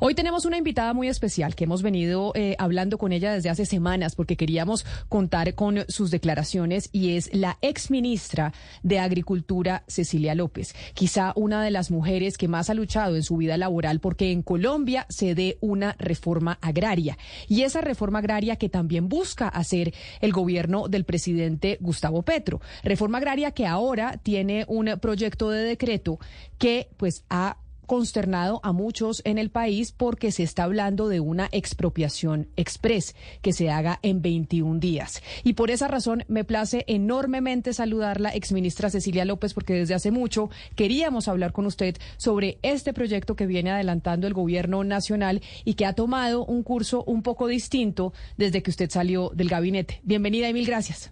Hoy 0.00 0.14
tenemos 0.14 0.44
una 0.44 0.58
invitada 0.58 0.94
muy 0.94 1.08
especial 1.08 1.56
que 1.56 1.64
hemos 1.64 1.82
venido 1.82 2.30
eh, 2.36 2.54
hablando 2.60 2.98
con 2.98 3.10
ella 3.10 3.32
desde 3.32 3.50
hace 3.50 3.66
semanas 3.66 4.14
porque 4.14 4.36
queríamos 4.36 4.86
contar 5.08 5.54
con 5.54 5.84
sus 5.88 6.12
declaraciones 6.12 6.88
y 6.92 7.16
es 7.16 7.34
la 7.34 7.58
ex 7.62 7.90
ministra 7.90 8.52
de 8.84 9.00
Agricultura, 9.00 9.82
Cecilia 9.88 10.36
López, 10.36 10.76
quizá 10.94 11.32
una 11.34 11.64
de 11.64 11.72
las 11.72 11.90
mujeres 11.90 12.38
que 12.38 12.46
más 12.46 12.70
ha 12.70 12.74
luchado 12.74 13.16
en 13.16 13.24
su 13.24 13.38
vida 13.38 13.56
laboral 13.56 13.98
porque 13.98 14.30
en 14.30 14.42
Colombia 14.42 15.04
se 15.08 15.34
dé 15.34 15.58
una 15.60 15.96
reforma 15.98 16.58
agraria 16.62 17.18
y 17.48 17.62
esa 17.62 17.80
reforma 17.80 18.20
agraria 18.20 18.54
que 18.54 18.68
también 18.68 19.08
busca 19.08 19.48
hacer 19.48 19.92
el 20.20 20.30
gobierno 20.32 20.86
del 20.86 21.04
presidente 21.04 21.76
Gustavo 21.80 22.22
Petro. 22.22 22.60
Reforma 22.84 23.18
agraria 23.18 23.50
que 23.50 23.66
ahora 23.66 24.20
tiene 24.22 24.64
un 24.68 24.96
proyecto 25.00 25.50
de 25.50 25.64
decreto 25.64 26.20
que 26.56 26.88
pues 26.96 27.24
ha 27.30 27.56
consternado 27.88 28.60
a 28.62 28.72
muchos 28.72 29.22
en 29.24 29.38
el 29.38 29.50
país 29.50 29.90
porque 29.90 30.30
se 30.30 30.44
está 30.44 30.62
hablando 30.62 31.08
de 31.08 31.18
una 31.18 31.48
expropiación 31.50 32.46
express 32.54 33.16
que 33.42 33.52
se 33.52 33.70
haga 33.70 33.98
en 34.02 34.22
21 34.22 34.78
días. 34.78 35.22
Y 35.42 35.54
por 35.54 35.72
esa 35.72 35.88
razón 35.88 36.22
me 36.28 36.44
place 36.44 36.84
enormemente 36.86 37.72
saludar 37.72 38.20
la 38.20 38.28
exministra 38.28 38.90
Cecilia 38.90 39.24
López 39.24 39.54
porque 39.54 39.74
desde 39.74 39.94
hace 39.94 40.12
mucho 40.12 40.50
queríamos 40.76 41.26
hablar 41.26 41.52
con 41.52 41.66
usted 41.66 41.96
sobre 42.18 42.58
este 42.62 42.92
proyecto 42.92 43.34
que 43.34 43.46
viene 43.46 43.72
adelantando 43.72 44.28
el 44.28 44.34
gobierno 44.34 44.84
nacional 44.84 45.42
y 45.64 45.74
que 45.74 45.86
ha 45.86 45.94
tomado 45.94 46.44
un 46.44 46.62
curso 46.62 47.02
un 47.04 47.22
poco 47.22 47.48
distinto 47.48 48.12
desde 48.36 48.62
que 48.62 48.70
usted 48.70 48.90
salió 48.90 49.32
del 49.34 49.48
gabinete. 49.48 50.00
Bienvenida 50.04 50.48
y 50.48 50.52
mil 50.52 50.66
gracias. 50.66 51.10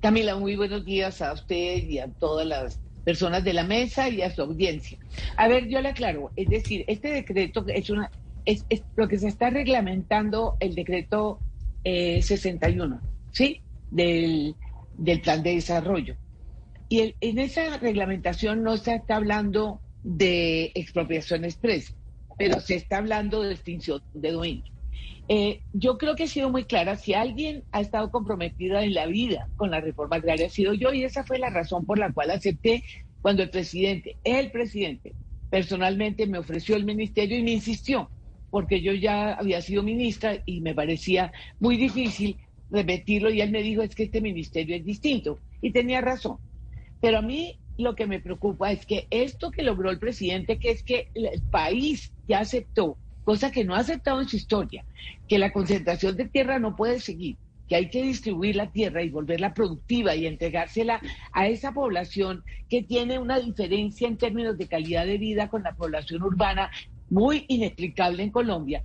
Camila, 0.00 0.36
muy 0.36 0.54
buenos 0.54 0.84
días 0.84 1.20
a 1.20 1.32
usted 1.32 1.82
y 1.88 1.98
a 1.98 2.06
todas 2.06 2.46
las 2.46 2.78
personas 3.08 3.42
de 3.42 3.54
la 3.54 3.64
mesa 3.64 4.10
y 4.10 4.20
a 4.20 4.30
su 4.30 4.42
audiencia. 4.42 4.98
A 5.38 5.48
ver, 5.48 5.66
yo 5.66 5.80
le 5.80 5.88
aclaro, 5.88 6.30
es 6.36 6.46
decir, 6.46 6.84
este 6.88 7.10
decreto 7.10 7.64
es 7.66 7.88
una 7.88 8.10
es, 8.44 8.66
lo 8.96 9.08
que 9.08 9.16
se 9.16 9.28
está 9.28 9.48
reglamentando 9.48 10.58
el 10.60 10.74
decreto 10.74 11.40
61, 11.84 12.96
eh, 12.96 12.98
¿sí? 13.32 13.62
Del, 13.90 14.54
del 14.98 15.22
plan 15.22 15.42
de 15.42 15.54
desarrollo. 15.54 16.16
Y 16.90 17.14
en 17.18 17.38
esa 17.38 17.78
reglamentación 17.78 18.62
no 18.62 18.76
se 18.76 18.96
está 18.96 19.16
hablando 19.16 19.80
de 20.02 20.70
expropiación 20.74 21.46
expresa, 21.46 21.94
pero 22.36 22.60
se 22.60 22.74
está 22.74 22.98
hablando 22.98 23.40
de 23.40 23.54
extinción 23.54 24.02
de 24.12 24.32
dominio. 24.32 24.70
Eh, 25.28 25.60
yo 25.74 25.98
creo 25.98 26.16
que 26.16 26.24
he 26.24 26.28
sido 26.28 26.48
muy 26.50 26.64
clara. 26.64 26.96
Si 26.96 27.12
alguien 27.12 27.64
ha 27.70 27.80
estado 27.80 28.10
comprometida 28.10 28.82
en 28.82 28.94
la 28.94 29.06
vida 29.06 29.48
con 29.56 29.70
la 29.70 29.80
reforma 29.80 30.16
agraria, 30.16 30.46
ha 30.46 30.50
sido 30.50 30.72
yo, 30.72 30.92
y 30.92 31.04
esa 31.04 31.24
fue 31.24 31.38
la 31.38 31.50
razón 31.50 31.84
por 31.84 31.98
la 31.98 32.12
cual 32.12 32.30
acepté 32.30 32.82
cuando 33.20 33.42
el 33.42 33.50
presidente, 33.50 34.16
el 34.24 34.50
presidente, 34.50 35.14
personalmente 35.50 36.26
me 36.26 36.38
ofreció 36.38 36.76
el 36.76 36.84
ministerio 36.84 37.36
y 37.36 37.42
me 37.42 37.52
insistió, 37.52 38.10
porque 38.50 38.80
yo 38.80 38.92
ya 38.94 39.34
había 39.34 39.60
sido 39.60 39.82
ministra 39.82 40.42
y 40.46 40.60
me 40.62 40.74
parecía 40.74 41.32
muy 41.60 41.76
difícil 41.76 42.38
repetirlo, 42.70 43.30
y 43.30 43.40
él 43.40 43.50
me 43.50 43.62
dijo, 43.62 43.82
es 43.82 43.94
que 43.94 44.04
este 44.04 44.20
ministerio 44.20 44.76
es 44.76 44.84
distinto. 44.84 45.38
Y 45.60 45.72
tenía 45.72 46.00
razón. 46.00 46.38
Pero 47.00 47.18
a 47.18 47.22
mí 47.22 47.58
lo 47.76 47.94
que 47.94 48.06
me 48.06 48.20
preocupa 48.20 48.72
es 48.72 48.84
que 48.86 49.06
esto 49.10 49.50
que 49.50 49.62
logró 49.62 49.90
el 49.90 49.98
presidente, 49.98 50.58
que 50.58 50.70
es 50.70 50.82
que 50.82 51.08
el 51.14 51.42
país 51.50 52.12
ya 52.26 52.40
aceptó 52.40 52.98
cosa 53.28 53.52
que 53.52 53.62
no 53.62 53.74
ha 53.74 53.80
aceptado 53.80 54.22
en 54.22 54.26
su 54.26 54.36
historia, 54.36 54.86
que 55.28 55.38
la 55.38 55.52
concentración 55.52 56.16
de 56.16 56.24
tierra 56.24 56.58
no 56.58 56.74
puede 56.74 56.98
seguir, 56.98 57.36
que 57.68 57.76
hay 57.76 57.90
que 57.90 58.02
distribuir 58.02 58.56
la 58.56 58.72
tierra 58.72 59.02
y 59.02 59.10
volverla 59.10 59.52
productiva 59.52 60.16
y 60.16 60.26
entregársela 60.26 61.02
a 61.34 61.46
esa 61.46 61.72
población 61.72 62.42
que 62.70 62.82
tiene 62.82 63.18
una 63.18 63.38
diferencia 63.38 64.08
en 64.08 64.16
términos 64.16 64.56
de 64.56 64.66
calidad 64.66 65.04
de 65.04 65.18
vida 65.18 65.50
con 65.50 65.62
la 65.62 65.74
población 65.74 66.22
urbana 66.22 66.70
muy 67.10 67.44
inexplicable 67.48 68.22
en 68.22 68.30
Colombia. 68.30 68.82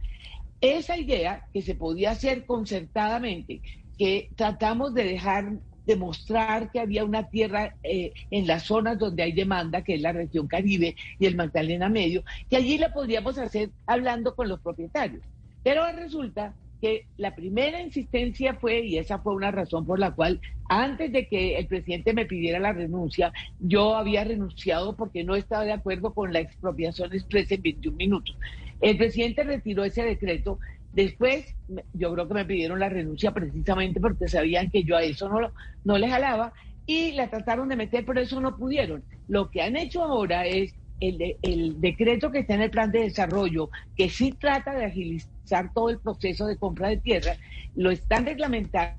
Esa 0.59 0.97
idea 0.97 1.45
que 1.53 1.61
se 1.61 1.75
podía 1.75 2.11
hacer 2.11 2.45
concertadamente, 2.45 3.61
que 3.97 4.27
tratamos 4.35 4.93
de 4.93 5.05
dejar 5.05 5.53
demostrar 5.85 6.71
que 6.71 6.79
había 6.79 7.03
una 7.03 7.29
tierra 7.29 7.75
eh, 7.83 8.13
en 8.31 8.47
las 8.47 8.63
zonas 8.63 8.97
donde 8.99 9.23
hay 9.23 9.31
demanda, 9.31 9.83
que 9.83 9.95
es 9.95 10.01
la 10.01 10.11
región 10.11 10.47
Caribe 10.47 10.95
y 11.19 11.25
el 11.25 11.35
Magdalena 11.35 11.89
Medio, 11.89 12.23
que 12.49 12.57
allí 12.57 12.77
la 12.77 12.93
podríamos 12.93 13.37
hacer 13.37 13.69
hablando 13.85 14.35
con 14.35 14.49
los 14.49 14.59
propietarios. 14.59 15.23
Pero 15.63 15.85
resulta 15.91 16.53
que 16.81 17.05
la 17.15 17.33
primera 17.33 17.81
insistencia 17.81 18.55
fue, 18.55 18.81
y 18.81 18.97
esa 18.97 19.19
fue 19.19 19.33
una 19.33 19.51
razón 19.51 19.85
por 19.85 19.99
la 19.99 20.11
cual 20.11 20.41
antes 20.67 21.13
de 21.13 21.27
que 21.27 21.55
el 21.55 21.65
presidente 21.67 22.11
me 22.11 22.25
pidiera 22.25 22.59
la 22.59 22.73
renuncia, 22.73 23.31
yo 23.61 23.95
había 23.95 24.25
renunciado 24.25 24.93
porque 24.93 25.23
no 25.23 25.35
estaba 25.35 25.63
de 25.63 25.71
acuerdo 25.71 26.13
con 26.13 26.33
la 26.33 26.39
expropiación 26.39 27.13
expresa 27.13 27.55
en 27.55 27.61
21 27.61 27.95
minutos. 27.95 28.35
El 28.81 28.97
presidente 28.97 29.45
retiró 29.45 29.85
ese 29.85 30.03
decreto 30.03 30.59
Después, 30.93 31.55
yo 31.93 32.13
creo 32.13 32.27
que 32.27 32.33
me 32.35 32.45
pidieron 32.45 32.79
la 32.79 32.87
renuncia 32.87 33.33
precisamente 33.33 33.99
porque 33.99 34.27
sabían 34.27 34.69
que 34.69 34.83
yo 34.83 34.95
a 34.95 35.03
eso 35.03 35.27
no, 35.27 35.51
no 35.83 35.97
les 35.97 36.11
jalaba 36.11 36.53
y 36.85 37.13
la 37.13 37.29
trataron 37.29 37.67
de 37.67 37.75
meter, 37.75 38.05
pero 38.05 38.21
eso 38.21 38.39
no 38.39 38.55
pudieron. 38.55 39.03
Lo 39.27 39.49
que 39.49 39.63
han 39.63 39.75
hecho 39.75 40.03
ahora 40.03 40.45
es 40.45 40.75
el, 40.99 41.35
el 41.41 41.81
decreto 41.81 42.31
que 42.31 42.39
está 42.39 42.53
en 42.53 42.61
el 42.61 42.69
plan 42.69 42.91
de 42.91 42.99
desarrollo, 42.99 43.71
que 43.95 44.07
sí 44.07 44.33
trata 44.39 44.75
de 44.75 44.85
agilizar 44.85 45.73
todo 45.73 45.89
el 45.89 45.99
proceso 45.99 46.45
de 46.45 46.57
compra 46.57 46.89
de 46.89 46.97
tierra, 46.97 47.37
lo 47.75 47.89
están 47.89 48.25
reglamentando. 48.25 48.95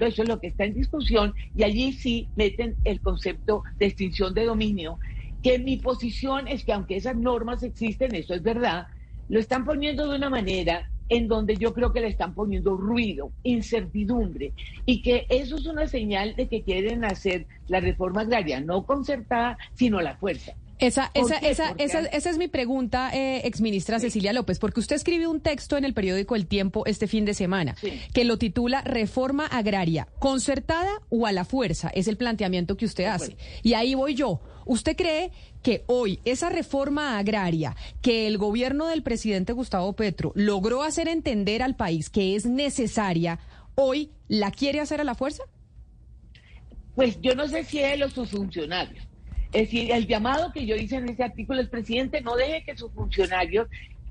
Eso 0.00 0.22
es 0.22 0.28
lo 0.28 0.40
que 0.40 0.46
está 0.46 0.64
en 0.64 0.72
discusión 0.72 1.34
y 1.54 1.64
allí 1.64 1.92
sí 1.92 2.28
meten 2.34 2.76
el 2.84 3.02
concepto 3.02 3.62
de 3.78 3.86
extinción 3.86 4.32
de 4.32 4.44
dominio, 4.44 4.98
que 5.42 5.58
mi 5.58 5.76
posición 5.76 6.48
es 6.48 6.64
que 6.64 6.72
aunque 6.72 6.96
esas 6.96 7.16
normas 7.16 7.62
existen, 7.62 8.14
eso 8.14 8.32
es 8.32 8.42
verdad, 8.42 8.86
lo 9.28 9.38
están 9.38 9.66
poniendo 9.66 10.08
de 10.08 10.16
una 10.16 10.30
manera 10.30 10.88
en 11.08 11.28
donde 11.28 11.56
yo 11.56 11.72
creo 11.74 11.92
que 11.92 12.00
le 12.00 12.08
están 12.08 12.34
poniendo 12.34 12.76
ruido, 12.76 13.32
incertidumbre, 13.42 14.52
y 14.86 15.02
que 15.02 15.26
eso 15.28 15.56
es 15.56 15.66
una 15.66 15.86
señal 15.86 16.34
de 16.36 16.48
que 16.48 16.62
quieren 16.62 17.04
hacer 17.04 17.46
la 17.66 17.80
reforma 17.80 18.22
agraria, 18.22 18.60
no 18.60 18.84
concertada, 18.84 19.58
sino 19.74 20.00
la 20.00 20.16
fuerza. 20.16 20.54
Esa, 20.78 21.10
esa, 21.14 21.36
esa, 21.38 21.74
esa, 21.78 22.00
esa, 22.00 22.30
es 22.30 22.38
mi 22.38 22.48
pregunta, 22.48 23.10
eh, 23.14 23.42
exministra 23.44 24.00
Cecilia 24.00 24.32
López, 24.32 24.58
porque 24.58 24.80
usted 24.80 24.96
escribió 24.96 25.30
un 25.30 25.40
texto 25.40 25.76
en 25.76 25.84
el 25.84 25.94
periódico 25.94 26.34
El 26.34 26.46
Tiempo 26.46 26.84
este 26.86 27.06
fin 27.06 27.24
de 27.24 27.34
semana 27.34 27.76
que 28.12 28.24
lo 28.24 28.38
titula 28.38 28.82
Reforma 28.82 29.46
Agraria, 29.46 30.08
concertada 30.18 30.90
o 31.10 31.26
a 31.26 31.32
la 31.32 31.44
fuerza, 31.44 31.90
es 31.94 32.08
el 32.08 32.16
planteamiento 32.16 32.76
que 32.76 32.86
usted 32.86 33.04
hace. 33.04 33.36
Y 33.62 33.74
ahí 33.74 33.94
voy 33.94 34.14
yo. 34.14 34.40
¿Usted 34.66 34.96
cree 34.96 35.30
que 35.62 35.84
hoy 35.86 36.20
esa 36.24 36.48
reforma 36.48 37.18
agraria 37.18 37.76
que 38.00 38.26
el 38.26 38.38
gobierno 38.38 38.86
del 38.86 39.02
presidente 39.02 39.52
Gustavo 39.52 39.92
Petro 39.92 40.32
logró 40.34 40.82
hacer 40.82 41.06
entender 41.06 41.62
al 41.62 41.76
país 41.76 42.08
que 42.08 42.34
es 42.34 42.46
necesaria, 42.46 43.38
hoy 43.74 44.10
la 44.26 44.50
quiere 44.50 44.80
hacer 44.80 45.00
a 45.00 45.04
la 45.04 45.14
fuerza? 45.14 45.44
Pues 46.94 47.20
yo 47.20 47.34
no 47.34 47.46
sé 47.46 47.64
si 47.64 47.80
él 47.80 48.02
o 48.02 48.08
sus 48.08 48.30
funcionarios 48.30 49.06
es 49.54 49.70
decir, 49.70 49.92
el 49.92 50.08
llamado 50.08 50.52
que 50.52 50.66
yo 50.66 50.74
hice 50.74 50.96
en 50.96 51.08
ese 51.08 51.22
artículo 51.22 51.60
es, 51.60 51.68
presidente, 51.68 52.20
no 52.20 52.34
deje 52.34 52.64
que 52.64 52.76
sus 52.76 52.92
funcionarios 52.92 53.68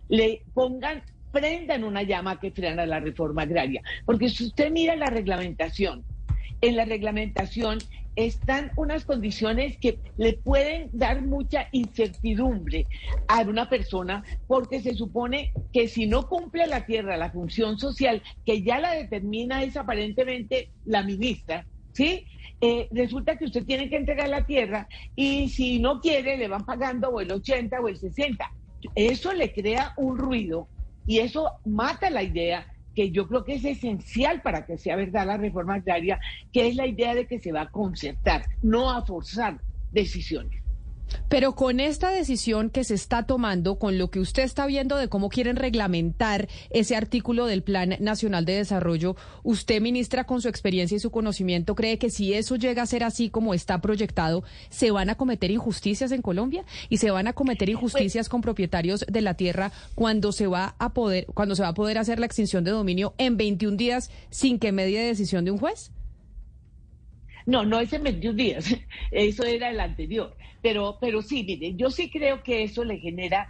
le 0.08 0.42
pongan, 0.54 1.04
prendan 1.34 1.84
una 1.84 2.02
llama 2.02 2.40
que 2.40 2.52
frena 2.52 2.86
la 2.86 3.02
reforma 3.02 3.42
agraria. 3.42 3.82
Porque 4.06 4.30
si 4.30 4.46
usted 4.46 4.72
mira 4.72 4.96
la 4.96 5.08
reglamentación, 5.08 6.06
en 6.62 6.78
la 6.78 6.86
reglamentación 6.86 7.80
están 8.16 8.72
unas 8.78 9.04
condiciones 9.04 9.78
que 9.80 10.00
le 10.18 10.34
pueden 10.34 10.90
dar 10.94 11.22
mucha 11.22 11.68
incertidumbre 11.74 12.88
a 13.28 13.42
una 13.42 13.68
persona 13.68 14.24
porque 14.48 14.80
se 14.80 14.94
supone 14.94 15.52
que 15.74 15.90
si 15.90 16.06
no 16.06 16.30
cumple 16.30 16.68
la 16.68 16.86
tierra 16.86 17.18
la 17.18 17.32
función 17.32 17.80
social 17.80 18.22
que 18.46 18.62
ya 18.62 18.80
la 18.80 18.94
determina 18.94 19.64
es 19.64 19.76
aparentemente 19.76 20.70
la 20.86 21.04
ministra, 21.04 21.66
¿sí? 21.92 22.28
Eh, 22.66 22.88
resulta 22.92 23.36
que 23.36 23.44
usted 23.44 23.66
tiene 23.66 23.90
que 23.90 23.98
entregar 23.98 24.30
la 24.30 24.46
tierra 24.46 24.88
y 25.18 25.50
si 25.50 25.80
no 25.80 26.00
quiere 26.00 26.38
le 26.38 26.48
van 26.48 26.66
pagando 26.66 27.10
o 27.10 27.20
el 27.20 27.30
80 27.30 27.78
o 27.82 27.90
el 27.90 27.98
60. 27.98 28.50
Eso 28.96 29.34
le 29.34 29.52
crea 29.52 29.92
un 29.98 30.18
ruido 30.18 30.70
y 31.06 31.20
eso 31.20 31.52
mata 31.66 32.10
la 32.10 32.24
idea 32.24 32.66
que 32.96 33.12
yo 33.12 33.28
creo 33.28 33.44
que 33.44 33.56
es 33.56 33.66
esencial 33.66 34.42
para 34.42 34.66
que 34.66 34.78
sea 34.78 34.96
verdad 34.96 35.28
la 35.28 35.36
reforma 35.36 35.76
agraria, 35.76 36.22
que 36.54 36.70
es 36.70 36.78
la 36.78 36.88
idea 36.88 37.14
de 37.14 37.28
que 37.28 37.38
se 37.38 37.52
va 37.52 37.64
a 37.64 37.70
concertar, 37.70 38.46
no 38.62 38.92
a 38.92 39.06
forzar 39.06 39.60
decisiones. 39.92 40.63
Pero 41.30 41.56
con 41.56 41.80
esta 41.80 42.12
decisión 42.12 42.70
que 42.70 42.84
se 42.84 42.94
está 42.94 43.24
tomando, 43.24 43.80
con 43.80 43.98
lo 43.98 44.10
que 44.10 44.20
usted 44.20 44.44
está 44.44 44.66
viendo 44.66 44.98
de 44.98 45.08
cómo 45.08 45.30
quieren 45.30 45.56
reglamentar 45.56 46.48
ese 46.70 46.96
artículo 46.96 47.46
del 47.46 47.64
Plan 47.64 47.96
Nacional 48.00 48.46
de 48.46 48.54
Desarrollo, 48.54 49.16
usted, 49.44 49.82
ministra, 49.82 50.26
con 50.26 50.42
su 50.42 50.48
experiencia 50.48 50.96
y 50.96 51.00
su 51.00 51.12
conocimiento, 51.12 51.76
cree 51.76 51.98
que 51.98 52.10
si 52.10 52.34
eso 52.34 52.56
llega 52.56 52.84
a 52.84 52.88
ser 52.88 53.04
así 53.04 53.30
como 53.30 53.54
está 53.54 53.82
proyectado, 53.82 54.44
se 54.70 54.92
van 54.92 55.10
a 55.10 55.16
cometer 55.16 55.52
injusticias 55.52 56.12
en 56.12 56.22
Colombia 56.22 56.66
y 56.90 56.98
se 56.98 57.12
van 57.12 57.28
a 57.28 57.34
cometer 57.34 57.70
injusticias 57.70 58.30
con 58.30 58.42
propietarios 58.42 59.06
de 59.08 59.22
la 59.22 59.34
tierra 59.34 59.72
cuando 59.96 60.32
se 60.32 60.48
va 60.48 60.76
a 60.80 60.94
poder, 60.94 61.26
cuando 61.28 61.56
se 61.56 61.64
va 61.64 61.70
a 61.70 61.74
poder 61.74 61.98
hacer 61.98 62.20
la 62.20 62.26
extinción 62.26 62.64
de 62.64 62.72
dominio 62.72 63.14
en 63.18 63.38
21 63.38 63.78
días 63.78 64.12
sin 64.30 64.60
que 64.60 64.72
medie 64.72 65.02
decisión 65.02 65.46
de 65.46 65.52
un 65.52 65.58
juez? 65.58 65.92
No, 67.46 67.66
no 67.66 67.80
es 67.80 67.92
en 67.94 68.04
21 68.04 68.36
días, 68.36 68.76
eso 69.12 69.44
era 69.44 69.70
el 69.70 69.80
anterior. 69.80 70.36
Pero, 70.62 70.98
pero 71.02 71.22
sí, 71.22 71.44
mire, 71.44 71.76
yo 71.76 71.90
sí 71.92 72.10
creo 72.10 72.42
que 72.44 72.64
eso 72.64 72.84
le 72.84 73.00
genera 73.00 73.48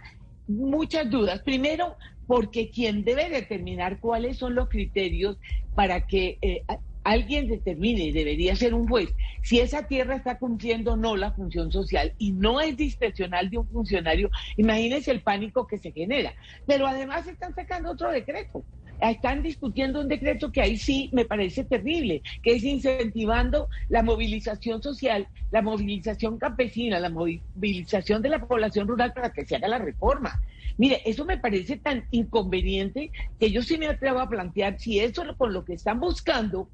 muchas 0.48 1.08
dudas. 1.10 1.40
Primero, 1.42 1.96
porque 2.26 2.70
quien 2.70 3.04
debe 3.04 3.28
determinar 3.28 4.00
cuáles 4.00 4.38
son 4.38 4.54
los 4.54 4.68
criterios 4.68 5.38
para 5.74 6.06
que 6.06 6.38
eh, 6.42 6.62
alguien 7.04 7.46
determine, 7.46 8.12
debería 8.12 8.56
ser 8.56 8.74
un 8.74 8.88
juez, 8.88 9.14
si 9.42 9.60
esa 9.60 9.86
tierra 9.86 10.16
está 10.16 10.38
cumpliendo 10.38 10.94
o 10.94 10.96
no 10.96 11.16
la 11.16 11.32
función 11.32 11.70
social 11.70 12.14
y 12.18 12.32
no 12.32 12.60
es 12.60 12.76
discrecional 12.76 13.50
de 13.50 13.58
un 13.58 13.68
funcionario, 13.68 14.30
imagínense 14.56 15.10
el 15.10 15.22
pánico 15.22 15.66
que 15.66 15.78
se 15.78 15.92
genera. 15.92 16.34
Pero 16.66 16.86
además 16.86 17.26
están 17.26 17.54
sacando 17.54 17.92
otro 17.92 18.10
decreto. 18.10 18.64
Están 18.98 19.42
discutiendo 19.42 20.00
un 20.00 20.08
decreto 20.08 20.50
que 20.50 20.60
ahí 20.60 20.76
sí 20.76 21.10
me 21.12 21.24
parece 21.24 21.64
terrible, 21.64 22.22
que 22.42 22.52
es 22.52 22.64
incentivando 22.64 23.68
la 23.88 24.02
movilización 24.02 24.82
social, 24.82 25.28
la 25.50 25.62
movilización 25.62 26.38
campesina, 26.38 27.00
la 27.00 27.10
movilización 27.10 28.22
de 28.22 28.28
la 28.30 28.46
población 28.46 28.88
rural 28.88 29.12
para 29.12 29.30
que 29.30 29.44
se 29.44 29.56
haga 29.56 29.68
la 29.68 29.78
reforma. 29.78 30.40
Mire, 30.76 31.02
eso 31.04 31.24
me 31.24 31.38
parece 31.38 31.76
tan 31.76 32.06
inconveniente 32.10 33.12
que 33.38 33.50
yo 33.50 33.62
sí 33.62 33.78
me 33.78 33.86
atrevo 33.86 34.20
a 34.20 34.28
plantear 34.28 34.78
si 34.78 34.98
eso 34.98 35.22
con 35.36 35.52
lo 35.52 35.64
que 35.64 35.74
están 35.74 36.00
buscando 36.00 36.70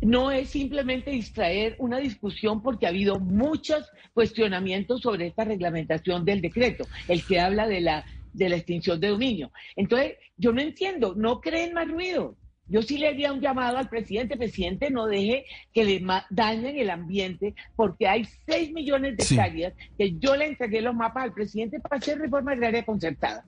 no 0.00 0.30
es 0.30 0.50
simplemente 0.50 1.10
distraer 1.10 1.74
una 1.78 1.98
discusión 1.98 2.62
porque 2.62 2.86
ha 2.86 2.90
habido 2.90 3.18
muchos 3.18 3.90
cuestionamientos 4.12 5.00
sobre 5.00 5.28
esta 5.28 5.44
reglamentación 5.44 6.24
del 6.24 6.40
decreto, 6.42 6.86
el 7.08 7.24
que 7.24 7.40
habla 7.40 7.66
de 7.66 7.80
la, 7.80 8.04
de 8.36 8.48
la 8.48 8.56
extinción 8.56 9.00
de 9.00 9.08
dominio. 9.08 9.52
Entonces, 9.74 10.14
yo 10.36 10.52
no 10.52 10.60
entiendo, 10.60 11.14
no 11.16 11.40
creen 11.40 11.74
más 11.74 11.88
ruido. 11.88 12.36
Yo 12.68 12.82
sí 12.82 12.98
le 12.98 13.08
haría 13.08 13.32
un 13.32 13.40
llamado 13.40 13.78
al 13.78 13.88
presidente, 13.88 14.36
presidente, 14.36 14.90
no 14.90 15.06
deje 15.06 15.46
que 15.72 15.84
le 15.84 16.04
dañen 16.30 16.76
el 16.76 16.90
ambiente, 16.90 17.54
porque 17.76 18.08
hay 18.08 18.26
6 18.46 18.72
millones 18.72 19.16
de 19.16 19.22
hectáreas 19.22 19.72
que 19.96 20.18
yo 20.18 20.36
le 20.36 20.46
entregué 20.46 20.80
los 20.80 20.94
mapas 20.94 21.24
al 21.24 21.32
presidente 21.32 21.78
para 21.78 21.98
hacer 21.98 22.18
reforma 22.18 22.52
agraria 22.52 22.84
concertada. 22.84 23.46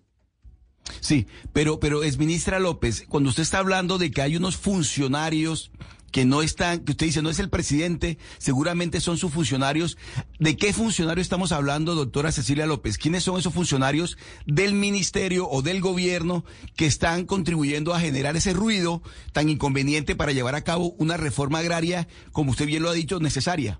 Sí, 1.00 1.26
pero, 1.52 1.80
pero 1.80 2.02
es 2.02 2.16
ministra 2.16 2.60
López, 2.60 3.04
cuando 3.08 3.30
usted 3.30 3.42
está 3.42 3.58
hablando 3.58 3.98
de 3.98 4.10
que 4.10 4.22
hay 4.22 4.36
unos 4.36 4.56
funcionarios 4.56 5.72
que 6.10 6.24
no 6.24 6.42
están, 6.42 6.80
que 6.80 6.92
usted 6.92 7.06
dice 7.06 7.22
no 7.22 7.30
es 7.30 7.38
el 7.38 7.50
presidente, 7.50 8.18
seguramente 8.38 9.00
son 9.00 9.18
sus 9.18 9.32
funcionarios. 9.32 9.98
¿De 10.38 10.56
qué 10.56 10.72
funcionario 10.72 11.22
estamos 11.22 11.52
hablando, 11.52 11.94
doctora 11.94 12.32
Cecilia 12.32 12.66
López? 12.66 12.98
¿Quiénes 12.98 13.24
son 13.24 13.38
esos 13.38 13.52
funcionarios 13.52 14.16
del 14.46 14.74
ministerio 14.74 15.48
o 15.48 15.62
del 15.62 15.80
gobierno 15.80 16.44
que 16.76 16.86
están 16.86 17.26
contribuyendo 17.26 17.94
a 17.94 18.00
generar 18.00 18.36
ese 18.36 18.52
ruido 18.52 19.02
tan 19.32 19.48
inconveniente 19.48 20.16
para 20.16 20.32
llevar 20.32 20.54
a 20.54 20.64
cabo 20.64 20.94
una 20.98 21.16
reforma 21.16 21.58
agraria, 21.58 22.08
como 22.32 22.52
usted 22.52 22.66
bien 22.66 22.82
lo 22.82 22.90
ha 22.90 22.94
dicho, 22.94 23.20
necesaria? 23.20 23.78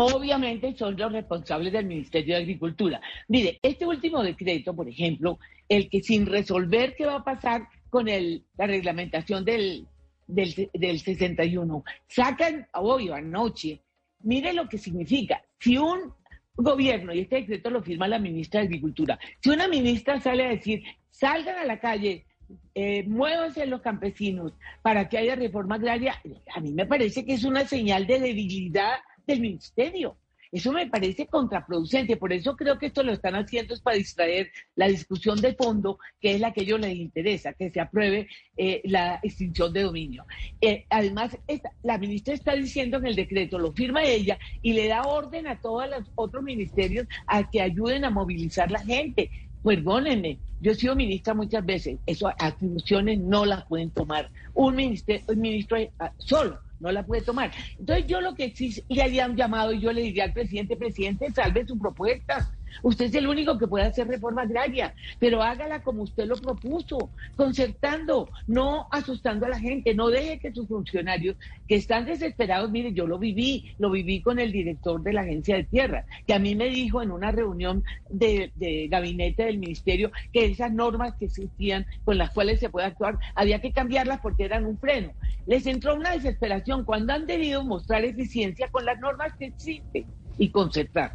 Obviamente 0.00 0.76
son 0.78 0.96
los 0.96 1.12
responsables 1.12 1.72
del 1.72 1.86
Ministerio 1.86 2.36
de 2.36 2.42
Agricultura. 2.42 3.00
Mire, 3.26 3.58
este 3.62 3.84
último 3.84 4.22
decreto, 4.22 4.74
por 4.74 4.88
ejemplo, 4.88 5.40
el 5.68 5.90
que 5.90 6.02
sin 6.02 6.26
resolver 6.26 6.94
qué 6.96 7.04
va 7.04 7.16
a 7.16 7.24
pasar 7.24 7.68
con 7.90 8.08
el, 8.08 8.44
la 8.56 8.68
reglamentación 8.68 9.44
del, 9.44 9.88
del, 10.28 10.70
del 10.72 11.00
61. 11.00 11.84
Sacan 12.06 12.68
hoy 12.74 13.08
o 13.08 13.14
anoche, 13.14 13.82
mire 14.20 14.52
lo 14.52 14.68
que 14.68 14.78
significa. 14.78 15.42
Si 15.58 15.76
un 15.76 16.12
gobierno, 16.54 17.12
y 17.12 17.20
este 17.20 17.36
decreto 17.36 17.70
lo 17.70 17.82
firma 17.82 18.06
la 18.06 18.18
ministra 18.18 18.60
de 18.60 18.66
Agricultura, 18.66 19.18
si 19.40 19.50
una 19.50 19.66
ministra 19.66 20.20
sale 20.20 20.46
a 20.46 20.50
decir, 20.50 20.82
salgan 21.10 21.56
a 21.56 21.64
la 21.64 21.80
calle, 21.80 22.26
eh, 22.74 23.04
muévanse 23.04 23.66
los 23.66 23.80
campesinos 23.80 24.52
para 24.82 25.08
que 25.08 25.18
haya 25.18 25.34
reforma 25.34 25.74
agraria, 25.74 26.20
a 26.54 26.60
mí 26.60 26.72
me 26.72 26.86
parece 26.86 27.24
que 27.24 27.34
es 27.34 27.44
una 27.44 27.66
señal 27.66 28.06
de 28.06 28.20
debilidad 28.20 28.98
del 29.26 29.40
ministerio. 29.40 30.16
Eso 30.50 30.72
me 30.72 30.86
parece 30.86 31.26
contraproducente, 31.26 32.16
por 32.16 32.32
eso 32.32 32.56
creo 32.56 32.78
que 32.78 32.86
esto 32.86 33.02
lo 33.02 33.12
están 33.12 33.34
haciendo 33.34 33.74
es 33.74 33.80
para 33.80 33.96
distraer 33.96 34.50
la 34.76 34.88
discusión 34.88 35.40
de 35.40 35.54
fondo, 35.54 35.98
que 36.20 36.34
es 36.34 36.40
la 36.40 36.52
que 36.52 36.60
a 36.60 36.64
ellos 36.64 36.80
les 36.80 36.96
interesa, 36.96 37.52
que 37.52 37.70
se 37.70 37.80
apruebe 37.80 38.28
eh, 38.56 38.80
la 38.84 39.20
extinción 39.22 39.72
de 39.72 39.82
dominio. 39.82 40.24
Eh, 40.60 40.86
además, 40.88 41.36
la 41.82 41.98
ministra 41.98 42.34
está 42.34 42.54
diciendo 42.54 42.96
en 42.96 43.06
el 43.06 43.16
decreto, 43.16 43.58
lo 43.58 43.72
firma 43.72 44.02
ella 44.02 44.38
y 44.62 44.72
le 44.72 44.88
da 44.88 45.02
orden 45.02 45.46
a 45.46 45.60
todos 45.60 45.88
los 45.88 46.10
otros 46.14 46.42
ministerios 46.42 47.06
a 47.26 47.48
que 47.50 47.60
ayuden 47.60 48.04
a 48.04 48.10
movilizar 48.10 48.70
la 48.70 48.80
gente. 48.80 49.30
Perdónenme, 49.62 50.38
yo 50.60 50.72
he 50.72 50.74
sido 50.74 50.96
ministra 50.96 51.34
muchas 51.34 51.66
veces, 51.66 51.98
eso 52.06 52.28
atribuciones 52.38 53.18
no 53.18 53.44
las 53.44 53.66
pueden 53.66 53.90
tomar 53.90 54.30
un, 54.54 54.74
ministerio, 54.74 55.24
un 55.28 55.40
ministro 55.40 55.76
eh, 55.76 55.90
solo 56.16 56.60
no 56.80 56.92
la 56.92 57.04
puede 57.04 57.22
tomar. 57.22 57.50
Entonces 57.78 58.06
yo 58.06 58.20
lo 58.20 58.34
que 58.34 58.54
sí 58.54 58.82
le 58.88 59.02
habían 59.02 59.36
llamado 59.36 59.72
y 59.72 59.80
yo 59.80 59.92
le 59.92 60.02
diría 60.02 60.24
al 60.24 60.32
presidente, 60.32 60.76
presidente, 60.76 61.30
salve 61.32 61.66
su 61.66 61.78
propuesta. 61.78 62.57
Usted 62.82 63.06
es 63.06 63.14
el 63.14 63.26
único 63.26 63.58
que 63.58 63.66
puede 63.66 63.86
hacer 63.86 64.08
reforma 64.08 64.42
agraria, 64.42 64.94
pero 65.18 65.42
hágala 65.42 65.82
como 65.82 66.02
usted 66.02 66.26
lo 66.26 66.36
propuso, 66.36 67.10
concertando, 67.36 68.28
no 68.46 68.86
asustando 68.90 69.46
a 69.46 69.50
la 69.50 69.58
gente, 69.58 69.94
no 69.94 70.08
deje 70.08 70.38
que 70.38 70.52
sus 70.52 70.68
funcionarios 70.68 71.36
que 71.66 71.76
están 71.76 72.06
desesperados, 72.06 72.70
mire, 72.70 72.92
yo 72.92 73.06
lo 73.06 73.18
viví, 73.18 73.74
lo 73.78 73.90
viví 73.90 74.22
con 74.22 74.38
el 74.38 74.52
director 74.52 75.02
de 75.02 75.12
la 75.12 75.22
Agencia 75.22 75.56
de 75.56 75.64
Tierra, 75.64 76.04
que 76.26 76.34
a 76.34 76.38
mí 76.38 76.54
me 76.54 76.68
dijo 76.68 77.02
en 77.02 77.10
una 77.10 77.32
reunión 77.32 77.84
de, 78.10 78.52
gabinete 78.90 79.44
del 79.44 79.58
ministerio 79.58 80.10
que 80.32 80.46
esas 80.46 80.72
normas 80.72 81.14
que 81.18 81.26
existían 81.26 81.86
con 82.04 82.18
las 82.18 82.30
cuales 82.30 82.60
se 82.60 82.70
puede 82.70 82.86
actuar, 82.86 83.18
había 83.34 83.60
que 83.60 83.72
cambiarlas 83.72 84.20
porque 84.20 84.44
eran 84.44 84.66
un 84.66 84.78
freno. 84.78 85.12
Les 85.46 85.66
entró 85.66 85.94
una 85.94 86.12
desesperación 86.12 86.84
cuando 86.84 87.12
han 87.12 87.26
debido 87.26 87.64
mostrar 87.64 88.04
eficiencia 88.04 88.68
con 88.68 88.84
las 88.84 88.98
normas 89.00 89.32
que 89.38 89.46
existen 89.46 90.06
y 90.38 90.50
concertar. 90.50 91.14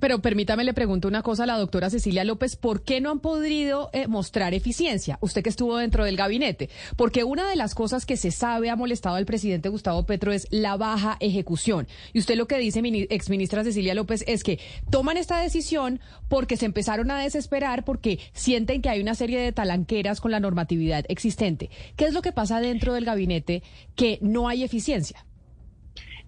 Pero, 0.00 0.20
permítame 0.20 0.64
le 0.64 0.74
pregunto 0.74 1.08
una 1.08 1.22
cosa 1.22 1.44
a 1.44 1.46
la 1.46 1.58
doctora 1.58 1.90
Cecilia 1.90 2.24
López, 2.24 2.56
¿por 2.56 2.82
qué 2.82 3.00
no 3.00 3.10
han 3.10 3.20
podido 3.20 3.90
eh, 3.92 4.06
mostrar 4.06 4.54
eficiencia? 4.54 5.18
Usted 5.20 5.42
que 5.42 5.48
estuvo 5.48 5.76
dentro 5.76 6.04
del 6.04 6.16
gabinete, 6.16 6.68
porque 6.96 7.24
una 7.24 7.48
de 7.48 7.56
las 7.56 7.74
cosas 7.74 8.06
que 8.06 8.16
se 8.16 8.30
sabe 8.30 8.70
ha 8.70 8.76
molestado 8.76 9.16
al 9.16 9.26
presidente 9.26 9.68
Gustavo 9.68 10.04
Petro 10.06 10.32
es 10.32 10.46
la 10.50 10.76
baja 10.76 11.16
ejecución. 11.20 11.88
Y 12.12 12.20
usted 12.20 12.36
lo 12.36 12.46
que 12.46 12.58
dice, 12.58 12.82
exministra 13.10 13.64
Cecilia 13.64 13.94
López, 13.94 14.24
es 14.26 14.44
que 14.44 14.60
toman 14.90 15.16
esta 15.16 15.40
decisión 15.40 16.00
porque 16.28 16.56
se 16.56 16.66
empezaron 16.66 17.10
a 17.10 17.20
desesperar 17.20 17.84
porque 17.84 18.18
sienten 18.32 18.82
que 18.82 18.90
hay 18.90 19.00
una 19.00 19.14
serie 19.14 19.40
de 19.40 19.52
talanqueras 19.52 20.20
con 20.20 20.30
la 20.30 20.40
normatividad 20.40 21.04
existente. 21.08 21.70
¿Qué 21.96 22.04
es 22.04 22.14
lo 22.14 22.22
que 22.22 22.32
pasa 22.32 22.60
dentro 22.60 22.92
del 22.92 23.04
gabinete 23.04 23.62
que 23.96 24.18
no 24.20 24.48
hay 24.48 24.62
eficiencia? 24.62 25.24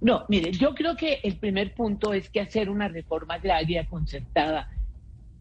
No, 0.00 0.25
mire, 0.29 0.52
yo 0.52 0.75
creo 0.75 0.97
que 0.97 1.20
el 1.23 1.37
primer 1.37 1.75
punto 1.75 2.14
es 2.14 2.31
que 2.31 2.41
hacer 2.41 2.70
una 2.70 2.88
reforma 2.88 3.35
agraria 3.35 3.87
concertada 3.87 4.70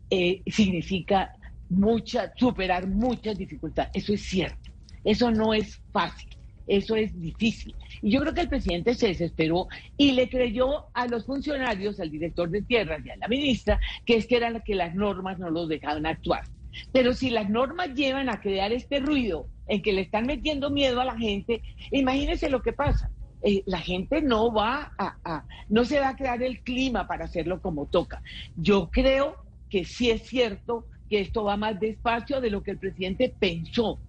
eh, 0.09 0.41
significa 0.47 1.33
mucha, 1.69 2.33
superar 2.35 2.88
muchas 2.88 3.37
dificultades. 3.37 3.92
Eso 3.94 4.13
es 4.13 4.21
cierto. 4.21 4.71
Eso 5.04 5.31
no 5.31 5.54
es 5.54 5.81
fácil. 5.92 6.30
Eso 6.68 6.95
es 6.95 7.19
difícil. 7.19 7.73
Y 8.01 8.11
yo 8.11 8.19
creo 8.21 8.33
que 8.33 8.42
el 8.42 8.49
presidente 8.49 8.94
se 8.94 9.07
desesperó 9.07 9.68
y 9.97 10.11
le 10.11 10.30
creyó 10.30 10.85
a 10.94 11.07
los 11.07 11.25
funcionarios, 11.25 11.99
al 11.99 12.11
director 12.11 12.49
de 12.49 12.61
tierras 12.61 13.04
y 13.06 13.09
a 13.09 13.18
la 13.18 13.28
ministra, 13.28 13.80
que 14.06 14.18
es 14.18 14.28
que 14.28 14.37
eran 14.37 14.61
que 14.61 14.75
las 14.75 14.94
normas 14.94 15.39
no 15.39 15.49
los 15.49 15.68
dejaban 15.68 16.06
actuar. 16.06 16.44
Pero 16.92 17.13
si 17.13 17.31
las 17.31 17.49
normas 17.49 17.95
llevan 17.95 18.30
a 18.30 18.39
crear 18.39 18.71
este 18.71 18.99
ruido 18.99 19.47
en 19.68 19.81
que 19.81 19.94
le 19.94 20.01
están 20.01 20.28
metiendo 20.28 20.69
miedo 20.69 21.01
a 21.01 21.06
la 21.06 21.18
gente, 21.18 21.61
imagínense 21.92 22.49
lo 22.49 22.61
que 22.61 22.73
pasa. 22.73 23.09
Eh, 23.42 23.64
la 23.66 23.80
gente 23.80 24.22
no 24.22 24.52
va 24.52 24.92
a, 24.98 25.46
no 25.69 25.86
se 25.86 26.00
va 26.00 26.10
a 26.10 26.16
crear 26.16 26.44
el 26.44 26.62
clima 26.62 27.08
para 27.08 27.26
hacerlo 27.26 27.62
como 27.62 27.86
toca. 27.86 28.22
Yo 28.56 28.90
creo 28.92 29.38
que 29.69 29.86
sí 29.86 30.10
es 30.10 30.24
cierto 30.28 30.88
que 31.10 31.22
esto 31.22 31.44
va 31.46 31.56
más 31.56 31.80
despacio 31.80 32.42
de 32.42 32.50
lo 32.50 32.62
que 32.62 32.72
el 32.72 32.78
presidente 32.78 33.34
pensó, 33.40 34.00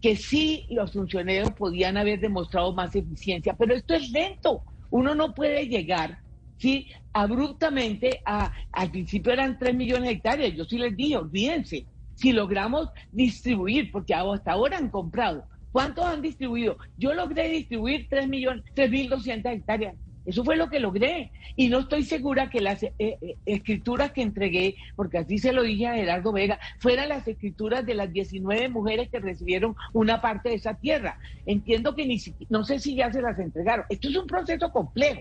que 0.00 0.14
sí 0.14 0.66
los 0.70 0.92
funcionarios 0.92 1.50
podían 1.52 1.96
haber 1.96 2.20
demostrado 2.20 2.72
más 2.72 2.94
eficiencia, 2.94 3.54
pero 3.54 3.74
esto 3.74 3.94
es 3.94 4.10
lento. 4.10 4.62
Uno 4.90 5.14
no 5.14 5.34
puede 5.34 5.66
llegar, 5.66 6.20
sí, 6.58 6.88
abruptamente 7.12 8.20
a, 8.24 8.52
al 8.70 8.90
principio 8.90 9.32
eran 9.32 9.58
3 9.58 9.74
millones 9.74 10.04
de 10.04 10.14
hectáreas, 10.14 10.54
yo 10.54 10.64
sí 10.64 10.78
les 10.78 10.96
dije, 10.96 11.16
olvídense, 11.16 11.86
si 12.14 12.32
logramos 12.32 12.88
distribuir, 13.10 13.90
porque 13.90 14.14
hasta 14.14 14.52
ahora 14.52 14.78
han 14.78 14.90
comprado 14.90 15.44
¿Cuántos 15.76 16.06
han 16.06 16.22
distribuido? 16.22 16.78
Yo 16.96 17.12
logré 17.12 17.50
distribuir 17.50 18.06
3 18.08 18.28
millones, 18.28 18.64
3.200 18.74 19.52
hectáreas. 19.52 19.94
Eso 20.24 20.42
fue 20.42 20.56
lo 20.56 20.70
que 20.70 20.80
logré. 20.80 21.30
Y 21.54 21.68
no 21.68 21.80
estoy 21.80 22.02
segura 22.02 22.48
que 22.48 22.62
las 22.62 22.82
eh, 22.82 22.94
eh, 22.98 23.36
escrituras 23.44 24.12
que 24.12 24.22
entregué, 24.22 24.76
porque 24.96 25.18
así 25.18 25.36
se 25.36 25.52
lo 25.52 25.62
dije 25.62 25.86
a 25.86 25.94
Gerardo 25.96 26.32
Vega, 26.32 26.58
fueran 26.78 27.10
las 27.10 27.28
escrituras 27.28 27.84
de 27.84 27.92
las 27.92 28.10
19 28.10 28.70
mujeres 28.70 29.10
que 29.10 29.20
recibieron 29.20 29.76
una 29.92 30.22
parte 30.22 30.48
de 30.48 30.54
esa 30.54 30.72
tierra. 30.72 31.18
Entiendo 31.44 31.94
que 31.94 32.06
ni 32.06 32.18
no 32.48 32.64
sé 32.64 32.78
si 32.78 32.94
ya 32.94 33.12
se 33.12 33.20
las 33.20 33.38
entregaron. 33.38 33.84
Esto 33.90 34.08
es 34.08 34.16
un 34.16 34.26
proceso 34.26 34.72
complejo. 34.72 35.20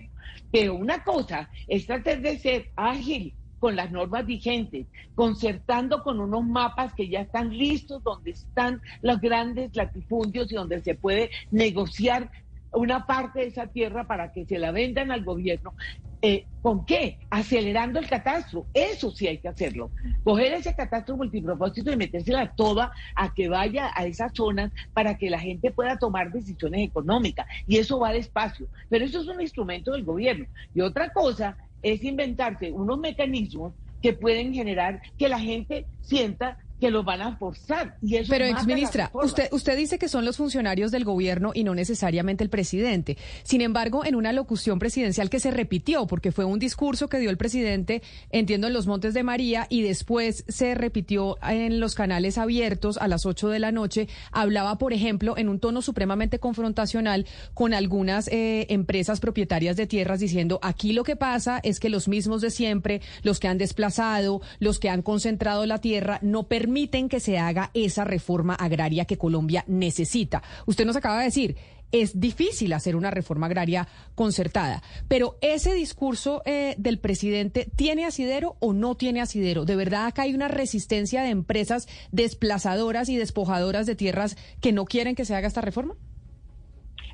Pero 0.54 0.76
una 0.76 1.04
cosa 1.04 1.50
es 1.68 1.86
tratar 1.86 2.22
de 2.22 2.40
ser 2.40 2.72
ágil, 2.78 3.34
con 3.60 3.76
las 3.76 3.92
normas 3.92 4.26
vigentes, 4.26 4.88
concertando 5.16 6.04
con 6.04 6.20
unos 6.20 6.46
mapas 6.46 6.94
que 6.94 7.10
ya 7.10 7.22
están 7.22 7.56
listos, 7.56 8.04
donde 8.04 8.32
están 8.32 8.82
los 9.02 9.20
grandes 9.20 9.76
latifundios 9.76 10.52
y 10.52 10.56
donde 10.56 10.82
se 10.82 10.96
puede 10.96 11.30
negociar 11.52 12.32
una 12.72 13.06
parte 13.06 13.40
de 13.40 13.48
esa 13.48 13.68
tierra 13.68 14.06
para 14.06 14.32
que 14.32 14.46
se 14.46 14.60
la 14.60 14.72
vendan 14.72 15.12
al 15.12 15.24
gobierno. 15.24 15.74
Eh, 16.22 16.48
¿Con 16.62 16.86
qué? 16.86 17.20
Acelerando 17.30 18.00
el 18.00 18.10
catastro. 18.10 18.66
Eso 18.74 19.12
sí 19.12 19.28
hay 19.28 19.38
que 19.38 19.48
hacerlo. 19.48 19.92
Coger 20.24 20.54
ese 20.54 20.74
catastro 20.74 21.16
multipropósito 21.16 21.92
y 21.92 21.98
metérsela 21.98 22.56
toda 22.56 22.92
a 23.16 23.34
que 23.34 23.48
vaya 23.48 23.92
a 23.94 24.06
esas 24.06 24.32
zonas 24.34 24.72
para 24.94 25.18
que 25.20 25.30
la 25.30 25.40
gente 25.40 25.70
pueda 25.70 25.98
tomar 25.98 26.32
decisiones 26.32 26.88
económicas. 26.88 27.46
Y 27.68 27.78
eso 27.78 28.00
va 28.00 28.12
despacio. 28.12 28.68
Pero 28.90 29.06
eso 29.06 29.22
es 29.22 29.28
un 29.28 29.40
instrumento 29.40 29.92
del 29.92 30.04
gobierno. 30.04 30.48
Y 30.74 30.82
otra 30.82 31.10
cosa 31.10 31.58
es 31.86 32.04
inventarse 32.04 32.72
unos 32.72 32.98
mecanismos 32.98 33.76
que 34.02 34.14
pueden 34.14 34.54
generar 34.54 35.00
que 35.18 35.30
la 35.30 35.40
gente 35.40 35.86
sienta 36.02 36.58
que 36.80 36.92
los 36.92 37.06
van 37.06 37.22
a 37.22 37.38
forzar. 37.38 37.98
Y 38.02 38.18
eso 38.18 38.30
Pero, 38.30 38.46
exministra, 38.46 39.10
usted, 39.14 39.48
usted 39.52 39.78
dice 39.78 39.98
que 39.98 40.10
son 40.10 40.26
los 40.26 40.38
funcionarios 40.38 40.92
del 40.92 41.06
gobierno 41.06 41.52
y 41.54 41.64
no 41.64 41.74
necesariamente 41.74 42.44
el 42.44 42.50
presidente. 42.50 43.18
Sin 43.44 43.62
embargo, 43.62 44.04
en 44.06 44.16
una 44.16 44.34
locución 44.34 44.78
presidencial 44.78 45.30
que 45.30 45.40
se 45.40 45.52
repitió, 45.52 46.06
porque 46.08 46.32
fue 46.32 46.46
un 46.46 46.60
discurso 46.60 47.08
que 47.08 47.20
dio 47.20 47.30
el 47.30 47.38
presidente, 47.38 48.02
entiendo, 48.30 48.68
en 48.68 48.74
los 48.74 48.88
Montes 48.88 49.14
de 49.14 49.24
María, 49.24 49.68
y 49.70 49.84
después 49.84 50.44
se 50.48 50.76
repitió 50.76 51.38
en 51.44 51.80
los 51.80 51.96
canales 51.96 52.38
abiertos 52.38 52.98
a 52.98 53.08
las 53.08 53.26
8 53.26 53.50
de 53.50 53.60
la 53.60 53.72
noche, 53.72 54.08
hablaba, 54.32 54.78
por 54.78 54.92
ejemplo, 54.92 55.38
en 55.38 55.50
un 55.50 55.60
tono 55.60 55.82
supremamente 55.82 56.40
confrontacional 56.40 57.26
con 57.54 57.74
algunas 57.74 58.28
eh, 58.28 58.68
empresas 58.70 59.20
propietarias 59.22 59.78
de 59.78 59.88
tierras, 59.88 60.20
diciendo, 60.20 60.60
aquí 60.62 60.92
lo 60.92 61.04
que 61.04 61.16
pasa 61.16 61.60
es 61.64 61.80
que 61.80 61.90
los 61.90 62.08
mismos 62.08 62.42
de 62.42 62.50
siempre, 62.50 63.02
los 63.24 63.40
que 63.40 63.48
han 63.48 63.58
desplazado, 63.58 64.42
los 64.60 64.80
que 64.80 64.90
han 64.90 65.02
concentrado 65.02 65.66
la 65.66 65.80
tierra, 65.80 66.20
no 66.22 66.44
permiten 66.44 66.65
permiten 66.66 67.10
que 67.10 67.20
se 67.20 67.38
haga 67.38 67.70
esa 67.76 68.06
reforma 68.06 68.56
agraria 68.56 69.06
que 69.06 69.20
Colombia 69.20 69.64
necesita. 69.68 70.42
Usted 70.66 70.84
nos 70.84 70.96
acaba 70.96 71.20
de 71.20 71.26
decir, 71.26 71.58
es 71.92 72.20
difícil 72.20 72.74
hacer 72.74 72.96
una 72.96 73.12
reforma 73.12 73.46
agraria 73.46 73.88
concertada. 74.16 74.82
Pero 75.08 75.38
ese 75.42 75.76
discurso 75.76 76.42
eh, 76.44 76.74
del 76.80 76.98
presidente, 76.98 77.68
¿tiene 77.76 78.04
asidero 78.04 78.56
o 78.60 78.74
no 78.74 78.96
tiene 78.96 79.22
asidero? 79.22 79.64
¿De 79.64 79.76
verdad 79.76 80.08
acá 80.08 80.24
hay 80.24 80.34
una 80.34 80.48
resistencia 80.48 81.22
de 81.22 81.30
empresas 81.30 81.88
desplazadoras 82.12 83.10
y 83.10 83.16
despojadoras 83.16 83.86
de 83.86 83.96
tierras 83.96 84.36
que 84.60 84.72
no 84.72 84.86
quieren 84.86 85.14
que 85.14 85.26
se 85.26 85.36
haga 85.36 85.48
esta 85.48 85.62
reforma? 85.62 85.94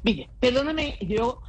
Mire, 0.02 0.30
perdóname, 0.40 0.98
yo 1.02 1.42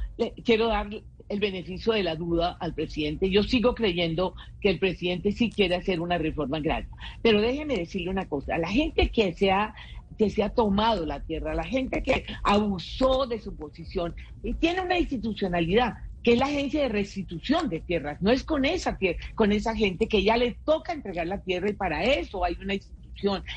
quiero 0.43 0.67
dar 0.67 0.89
el 1.33 1.39
beneficio 1.39 1.93
de 1.93 2.03
la 2.03 2.15
duda 2.15 2.57
al 2.59 2.73
presidente. 2.73 3.29
Yo 3.29 3.43
sigo 3.43 3.75
creyendo 3.75 4.35
que 4.61 4.69
el 4.69 4.79
presidente 4.79 5.31
sí 5.31 5.49
quiere 5.49 5.75
hacer 5.75 5.99
una 5.99 6.17
reforma 6.17 6.57
agraria. 6.57 6.89
Pero 7.21 7.41
déjeme 7.41 7.75
decirle 7.75 8.09
una 8.09 8.27
cosa, 8.27 8.57
la 8.57 8.69
gente 8.69 9.09
que 9.09 9.33
se 9.33 9.51
ha 9.51 9.73
que 10.17 10.29
se 10.29 10.43
ha 10.43 10.49
tomado 10.49 11.07
la 11.07 11.21
tierra, 11.21 11.55
la 11.55 11.63
gente 11.63 12.03
que 12.03 12.23
abusó 12.43 13.25
de 13.25 13.39
su 13.39 13.55
posición 13.55 14.15
tiene 14.59 14.81
una 14.81 14.99
institucionalidad 14.99 15.95
que 16.23 16.33
es 16.33 16.39
la 16.39 16.45
agencia 16.45 16.83
de 16.83 16.89
restitución 16.89 17.67
de 17.67 17.81
tierras, 17.81 18.21
no 18.21 18.31
es 18.31 18.43
con 18.43 18.63
esa 18.63 18.97
con 19.35 19.51
esa 19.51 19.75
gente 19.75 20.07
que 20.07 20.23
ya 20.23 20.37
le 20.37 20.55
toca 20.63 20.93
entregar 20.93 21.27
la 21.27 21.41
tierra 21.41 21.69
y 21.69 21.73
para 21.73 22.03
eso 22.03 22.45
hay 22.45 22.55
una 22.61 22.75
institución 22.75 23.02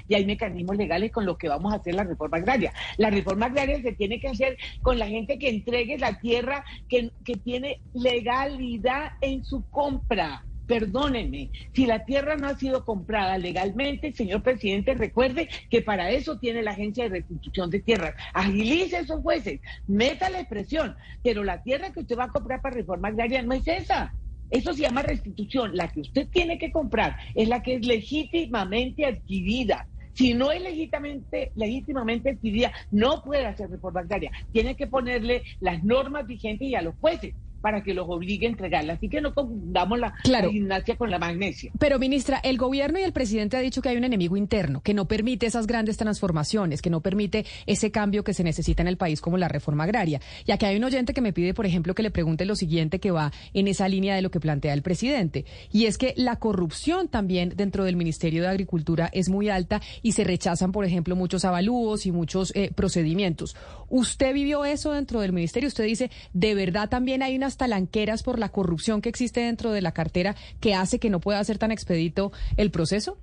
y 0.09 0.15
hay 0.15 0.27
mecanismos 0.27 0.77
legales 0.77 1.11
con 1.13 1.27
los 1.27 1.39
que 1.39 1.49
vamos 1.49 1.73
a 1.73 1.77
hacer 1.77 1.95
la 1.95 2.05
reforma 2.05 2.39
agraria. 2.39 2.73
La 2.97 3.11
reforma 3.11 3.47
agraria 3.47 3.81
se 3.83 3.93
tiene 3.93 4.21
que 4.21 4.29
hacer 4.29 4.57
con 4.83 4.99
la 4.99 5.07
gente 5.07 5.39
que 5.39 5.49
entregue 5.49 5.99
la 5.99 6.19
tierra 6.19 6.65
que, 6.89 7.11
que 7.25 7.35
tiene 7.35 7.81
legalidad 7.95 9.13
en 9.21 9.45
su 9.45 9.69
compra. 9.71 10.45
Perdónenme, 10.67 11.51
si 11.75 11.87
la 11.87 12.05
tierra 12.05 12.37
no 12.37 12.49
ha 12.49 12.57
sido 12.57 12.85
comprada 12.85 13.39
legalmente, 13.39 14.13
señor 14.13 14.43
presidente, 14.43 14.95
recuerde 14.95 15.49
que 15.71 15.81
para 15.81 16.11
eso 16.11 16.41
tiene 16.41 16.61
la 16.63 16.73
Agencia 16.73 17.05
de 17.05 17.11
Restitución 17.11 17.71
de 17.71 17.81
Tierras. 17.81 18.15
Agilice 18.35 18.99
esos 18.99 19.23
jueces, 19.23 19.61
meta 19.87 20.29
la 20.29 20.41
expresión, 20.41 20.97
pero 21.23 21.45
la 21.45 21.63
tierra 21.63 21.93
que 21.93 22.01
usted 22.01 22.19
va 22.19 22.25
a 22.25 22.33
comprar 22.33 22.63
para 22.63 22.75
reforma 22.75 23.09
agraria 23.09 23.43
no 23.43 23.55
es 23.55 23.67
esa. 23.69 24.13
Eso 24.51 24.73
se 24.73 24.83
llama 24.83 25.03
restitución. 25.03 25.77
La 25.77 25.89
que 25.89 26.01
usted 26.01 26.29
tiene 26.29 26.59
que 26.59 26.71
comprar 26.71 27.17
es 27.35 27.49
la 27.49 27.63
que 27.63 27.77
es 27.77 27.87
legítimamente 27.87 29.05
adquirida. 29.05 29.87
Si 30.13 30.33
no 30.33 30.51
es 30.51 30.63
legítimamente, 30.63 31.53
legítimamente 31.55 32.31
adquirida, 32.31 32.73
no 32.91 33.23
puede 33.23 33.45
hacer 33.47 33.69
reforma 33.69 34.01
agraria. 34.01 34.31
Tiene 34.51 34.75
que 34.75 34.87
ponerle 34.87 35.43
las 35.61 35.85
normas 35.85 36.27
vigentes 36.27 36.69
y 36.69 36.75
a 36.75 36.83
los 36.83 36.95
jueces 36.97 37.35
para 37.67 37.83
que 37.83 37.95
los 37.95 38.07
obligue 38.09 38.47
a 38.47 38.51
entregarla. 38.51 38.93
Así 38.93 39.09
que 39.09 39.21
no 39.21 39.35
confundamos 39.35 39.99
la, 39.99 40.15
gimnasia 40.53 40.95
con 40.95 41.11
la 41.11 41.19
magnesia. 41.19 41.73
Pero, 41.81 41.99
ministra, 41.99 42.39
el 42.45 42.59
gobierno 42.59 43.01
y 43.01 43.03
el 43.03 43.13
presidente 43.13 43.57
ha 43.57 43.61
dicho 43.61 43.83
que 43.83 43.89
hay 43.89 43.97
un 43.97 44.05
enemigo 44.05 44.37
interno, 44.37 44.83
que 44.83 44.95
no 44.95 45.09
permite 45.09 45.47
esas 45.47 45.67
grandes 45.67 45.97
transformaciones, 45.97 46.81
que 46.81 46.91
no 46.91 47.01
permite 47.01 47.45
ese 47.67 47.91
cambio 47.91 48.23
que 48.23 48.35
se 48.35 48.45
necesita 48.45 48.83
en 48.83 48.87
el 48.87 48.97
país 48.97 49.21
como 49.21 49.37
la 49.37 49.49
reforma 49.49 49.83
agraria. 49.83 50.21
Y 50.45 50.53
aquí 50.53 50.65
hay 50.65 50.77
un 50.77 50.85
oyente 50.85 51.13
que 51.13 51.21
me 51.21 51.33
pide, 51.33 51.55
por 51.55 51.67
ejemplo, 51.67 51.93
que 51.97 52.05
le 52.05 52.13
pregunte 52.13 52.45
lo 52.45 52.55
siguiente 52.55 53.01
que 53.01 53.11
va 53.11 53.33
en 53.53 53.67
esa 53.67 53.89
línea 53.89 54.15
de 54.15 54.23
lo 54.23 54.31
que 54.31 54.39
plantea 54.39 54.73
el 54.73 54.83
presidente. 54.83 55.45
Y 55.73 55.87
es 55.87 55.99
que 55.99 56.15
la 56.17 56.37
corrupción 56.37 57.09
también 57.09 57.53
dentro 57.57 57.83
del 57.83 57.97
Ministerio 57.97 58.43
de 58.43 58.49
Agricultura 58.49 59.11
es 59.13 59.29
muy 59.29 59.49
alta 59.49 59.83
y 60.03 60.13
se 60.13 60.23
rechazan, 60.23 60.71
por 60.71 60.85
ejemplo, 60.85 61.17
muchos 61.17 61.45
avalúos 61.45 62.07
y 62.07 62.13
muchos 62.13 62.53
eh, 62.55 62.71
procedimientos. 62.73 63.57
¿Usted 63.89 64.33
vivió 64.33 64.65
eso 64.65 64.93
dentro 64.93 65.21
del 65.21 65.33
ministerio? 65.33 65.67
Usted 65.67 65.85
dice, 65.85 66.13
¿de 66.33 66.55
verdad 66.55 66.89
también 66.89 67.25
hay 67.25 67.35
unas 67.35 67.56
talanqueras 67.57 68.23
por 68.23 68.39
la 68.39 68.51
corrupción 68.51 69.03
que 69.03 69.09
existe 69.09 69.41
dentro 69.41 69.73
de 69.73 69.83
la 69.83 69.93
cartera 69.93 70.37
que 70.61 70.75
hace 70.75 70.99
que 70.99 71.11
no 71.11 71.21
pueda 71.21 71.43
ser 71.45 71.59
tan 71.59 71.71
expedito 71.71 72.33
el 72.57 72.71
proceso? 72.71 73.19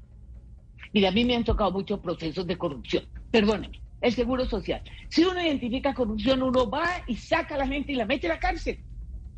Mira, 0.93 1.09
a 1.09 1.11
mí 1.11 1.25
me 1.25 1.35
han 1.35 1.43
tocado 1.43 1.71
muchos 1.71 1.99
procesos 1.99 2.45
de 2.45 2.57
corrupción. 2.57 3.05
Perdóneme, 3.31 3.81
el 4.01 4.13
seguro 4.13 4.45
social. 4.45 4.81
Si 5.09 5.23
uno 5.23 5.41
identifica 5.41 5.93
corrupción, 5.93 6.43
uno 6.43 6.69
va 6.69 6.87
y 7.07 7.15
saca 7.15 7.55
a 7.55 7.57
la 7.57 7.67
gente 7.67 7.93
y 7.93 7.95
la 7.95 8.05
mete 8.05 8.27
a 8.27 8.33
la 8.33 8.39
cárcel. 8.39 8.79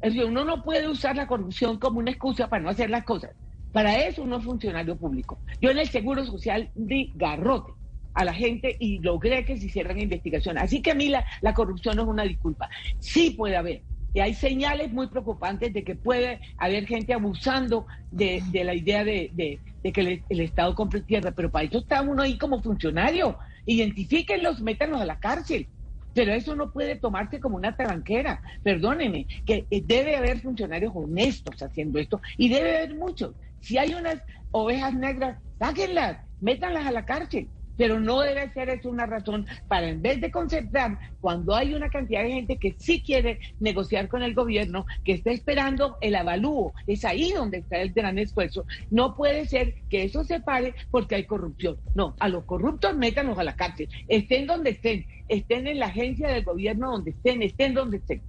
Es 0.01 0.13
decir, 0.13 0.25
uno 0.25 0.43
no 0.43 0.63
puede 0.63 0.87
usar 0.87 1.15
la 1.15 1.27
corrupción 1.27 1.79
como 1.79 1.99
una 1.99 2.11
excusa 2.11 2.49
para 2.49 2.61
no 2.61 2.69
hacer 2.69 2.89
las 2.89 3.05
cosas. 3.05 3.31
Para 3.71 3.95
eso 4.05 4.23
uno 4.23 4.37
es 4.37 4.43
funcionario 4.43 4.97
público. 4.97 5.39
Yo 5.61 5.69
en 5.69 5.79
el 5.79 5.87
seguro 5.89 6.25
social 6.25 6.69
di 6.75 7.11
garrote 7.15 7.73
a 8.13 8.23
la 8.23 8.33
gente 8.33 8.75
y 8.79 8.99
logré 8.99 9.45
que 9.45 9.57
se 9.57 9.65
hicieran 9.65 9.99
investigaciones. 9.99 10.63
Así 10.63 10.81
que 10.81 10.91
a 10.91 10.95
mí 10.95 11.09
la, 11.09 11.25
la 11.41 11.53
corrupción 11.53 11.95
no 11.95 12.03
es 12.03 12.07
una 12.07 12.23
disculpa. 12.23 12.69
Sí 12.99 13.31
puede 13.31 13.57
haber, 13.57 13.81
y 14.15 14.22
hay 14.22 14.34
señales 14.34 14.93
muy 14.93 15.07
preocupantes 15.07 15.74
de 15.74 15.84
que 15.84 15.93
puede 15.93 16.39
haber 16.57 16.88
gente 16.88 17.13
abusando 17.13 17.86
de, 18.12 18.41
la 18.63 18.74
idea 18.74 19.03
de, 19.03 19.60
que 19.84 20.24
el, 20.29 20.39
Estado 20.39 20.74
compre 20.74 21.01
tierra, 21.01 21.31
pero 21.31 21.51
para 21.51 21.65
eso 21.65 21.79
está 21.79 22.01
uno 22.01 22.22
ahí 22.22 22.38
como 22.38 22.63
funcionario. 22.63 23.38
Identifíquenlos, 23.65 24.62
métanlos 24.62 25.01
a 25.01 25.05
la 25.05 25.19
cárcel. 25.19 25.67
Pero 26.13 26.31
eso 26.31 26.55
no 26.55 26.72
puede 26.72 26.95
tomarse 26.95 27.41
como 27.41 27.57
una 27.57 27.75
taranquera. 27.75 28.41
Perdóneme, 28.63 29.27
que 29.45 29.65
eh, 29.69 29.84
debe 29.86 30.15
haber 30.15 30.39
funcionarios 30.39 30.93
honestos 30.95 31.62
haciendo 31.62 32.00
esto 32.00 32.22
y 32.38 32.48
debe 32.48 32.77
haber 32.77 32.95
muchos. 32.95 33.36
Si 33.60 33.77
hay 33.77 33.95
unas 33.95 34.22
ovejas 34.51 34.93
negras, 34.93 35.39
sáquenlas, 35.60 36.19
métanlas 36.39 36.86
a 36.86 36.91
la 36.91 37.03
cárcel 37.03 37.50
pero 37.77 38.00
no 38.00 38.22
debe 38.22 38.51
ser 38.53 38.70
eso 38.70 38.89
una 38.89 39.05
razón 39.05 39.46
para 39.67 39.89
en 39.89 40.01
vez 40.01 40.22
de 40.22 40.32
concentrar 40.32 40.98
cuando 41.22 41.55
hay 41.55 41.74
una 41.74 41.89
cantidad 41.89 42.24
de 42.24 42.32
gente 42.32 42.58
que 42.58 42.75
sí 42.77 43.01
quiere 43.01 43.39
negociar 43.60 44.08
con 44.08 44.24
el 44.24 44.34
gobierno, 44.34 44.86
que 45.03 45.13
está 45.13 45.32
esperando 45.32 45.98
el 46.01 46.15
avalúo, 46.15 46.74
es 46.88 47.05
ahí 47.05 47.32
donde 47.32 47.60
está 47.60 47.77
el 47.77 47.94
gran 47.94 48.17
esfuerzo. 48.20 48.65
No 48.91 49.15
puede 49.15 49.48
ser 49.48 49.75
que 49.89 50.03
eso 50.03 50.24
se 50.24 50.39
pare 50.39 50.75
porque 50.91 51.15
hay 51.15 51.25
corrupción. 51.25 51.77
No, 51.96 52.15
a 52.20 52.29
los 52.29 52.46
corruptos 52.46 52.96
métanos 52.96 53.38
a 53.38 53.44
la 53.44 53.55
cárcel, 53.55 53.89
estén 54.08 54.48
donde 54.48 54.72
estén, 54.72 55.05
estén 55.27 55.67
en 55.67 55.79
la 55.79 55.88
agencia 55.88 56.27
del 56.27 56.44
gobierno 56.44 56.91
donde 56.91 57.12
estén, 57.12 57.41
estén 57.41 57.74
donde 57.74 57.98
estén. 57.98 58.22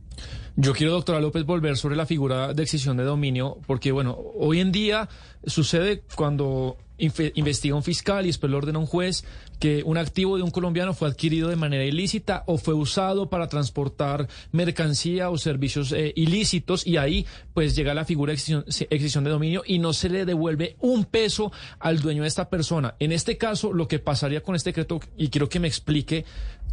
Yo 0.58 0.72
quiero, 0.72 0.92
doctora 0.92 1.20
López, 1.20 1.44
volver 1.44 1.76
sobre 1.76 1.96
la 1.96 2.06
figura 2.06 2.54
de 2.54 2.62
excesión 2.62 2.96
de 2.96 3.04
dominio, 3.04 3.58
porque, 3.66 3.92
bueno, 3.92 4.16
hoy 4.36 4.60
en 4.60 4.72
día 4.72 5.08
sucede 5.44 6.02
cuando 6.16 6.78
investiga 6.98 7.74
un 7.74 7.82
fiscal 7.82 8.24
y 8.24 8.28
después 8.28 8.50
lo 8.50 8.58
ordena 8.58 8.78
un 8.78 8.86
juez 8.86 9.24
que 9.58 9.82
un 9.84 9.98
activo 9.98 10.36
de 10.36 10.42
un 10.42 10.50
colombiano 10.50 10.94
fue 10.94 11.08
adquirido 11.08 11.48
de 11.48 11.56
manera 11.56 11.84
ilícita 11.84 12.44
o 12.46 12.58
fue 12.58 12.74
usado 12.74 13.28
para 13.30 13.48
transportar 13.48 14.28
mercancía 14.52 15.30
o 15.30 15.38
servicios 15.38 15.92
eh, 15.92 16.12
ilícitos 16.16 16.86
y 16.86 16.96
ahí 16.96 17.26
pues 17.54 17.74
llega 17.74 17.94
la 17.94 18.04
figura 18.04 18.32
de 18.32 18.64
excesión, 18.90 19.24
de 19.24 19.30
dominio 19.30 19.62
y 19.66 19.78
no 19.78 19.92
se 19.92 20.08
le 20.08 20.24
devuelve 20.24 20.76
un 20.80 21.04
peso 21.04 21.52
al 21.78 22.00
dueño 22.00 22.22
de 22.22 22.28
esta 22.28 22.48
persona. 22.48 22.94
En 22.98 23.12
este 23.12 23.38
caso, 23.38 23.72
lo 23.72 23.88
que 23.88 23.98
pasaría 23.98 24.42
con 24.42 24.54
este 24.54 24.70
decreto, 24.70 25.00
y 25.16 25.28
quiero 25.28 25.48
que 25.48 25.60
me 25.60 25.68
explique 25.68 26.24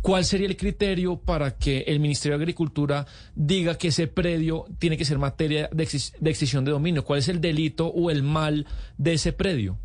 ¿Cuál 0.04 0.26
sería 0.26 0.48
el 0.48 0.58
criterio 0.58 1.16
para 1.16 1.56
que 1.56 1.86
el 1.88 2.02
Ministerio 2.02 2.38
de 2.38 2.44
Agricultura 2.44 3.08
diga 3.36 3.78
que 3.78 3.88
ese 3.88 4.08
predio 4.08 4.66
tiene 4.78 4.98
que 4.98 5.06
ser 5.06 5.18
materia 5.18 5.70
de, 5.72 5.84
extinción 5.84 6.66
de 6.66 6.72
dominio? 6.72 7.06
¿Cuál 7.06 7.20
es 7.20 7.30
el 7.30 7.40
delito 7.40 7.88
o 7.88 8.12
el 8.12 8.22
mal 8.22 8.68
de 8.98 9.14
ese 9.14 9.32
predio? 9.32 9.78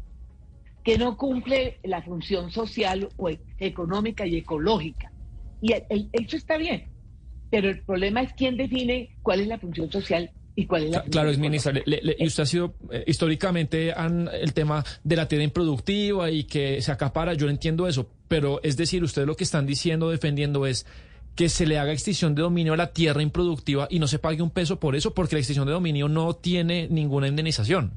Que 0.88 0.96
no 0.96 1.18
cumple 1.18 1.80
la 1.84 2.00
función 2.00 2.50
social 2.50 3.08
o 3.18 3.28
e-, 3.28 3.38
económica 3.58 4.26
y 4.26 4.36
ecológica. 4.36 5.12
Y 5.60 5.72
eso 5.72 6.36
está 6.36 6.56
bien, 6.56 6.88
pero 7.50 7.68
el 7.68 7.82
problema 7.82 8.22
es 8.22 8.32
quién 8.32 8.56
define 8.56 9.16
cuál 9.22 9.40
es 9.40 9.48
la 9.48 9.58
función 9.58 9.90
social 9.90 10.30
¿Y 10.58 10.66
cuál 10.66 10.84
es 10.84 10.90
la 10.90 11.02
claro, 11.04 11.30
es 11.30 11.38
ministra. 11.38 11.72
y 11.86 12.26
usted 12.26 12.42
ha 12.42 12.46
sido 12.46 12.74
eh, 12.90 13.04
históricamente 13.06 13.92
el 13.92 14.52
tema 14.54 14.84
de 15.04 15.14
la 15.14 15.28
tierra 15.28 15.44
improductiva 15.44 16.32
y 16.32 16.44
que 16.44 16.82
se 16.82 16.90
acapara, 16.90 17.34
yo 17.34 17.48
entiendo 17.48 17.86
eso, 17.86 18.10
pero 18.26 18.60
es 18.64 18.76
decir, 18.76 19.04
ustedes 19.04 19.28
lo 19.28 19.36
que 19.36 19.44
están 19.44 19.66
diciendo, 19.66 20.10
defendiendo 20.10 20.66
es 20.66 20.84
que 21.36 21.48
se 21.48 21.64
le 21.64 21.78
haga 21.78 21.92
extinción 21.92 22.34
de 22.34 22.42
dominio 22.42 22.72
a 22.72 22.76
la 22.76 22.92
tierra 22.92 23.22
improductiva 23.22 23.86
y 23.88 24.00
no 24.00 24.08
se 24.08 24.18
pague 24.18 24.42
un 24.42 24.50
peso 24.50 24.80
por 24.80 24.96
eso, 24.96 25.14
porque 25.14 25.36
la 25.36 25.40
extinción 25.40 25.64
de 25.64 25.74
dominio 25.74 26.08
no 26.08 26.34
tiene 26.34 26.88
ninguna 26.90 27.28
indemnización. 27.28 27.92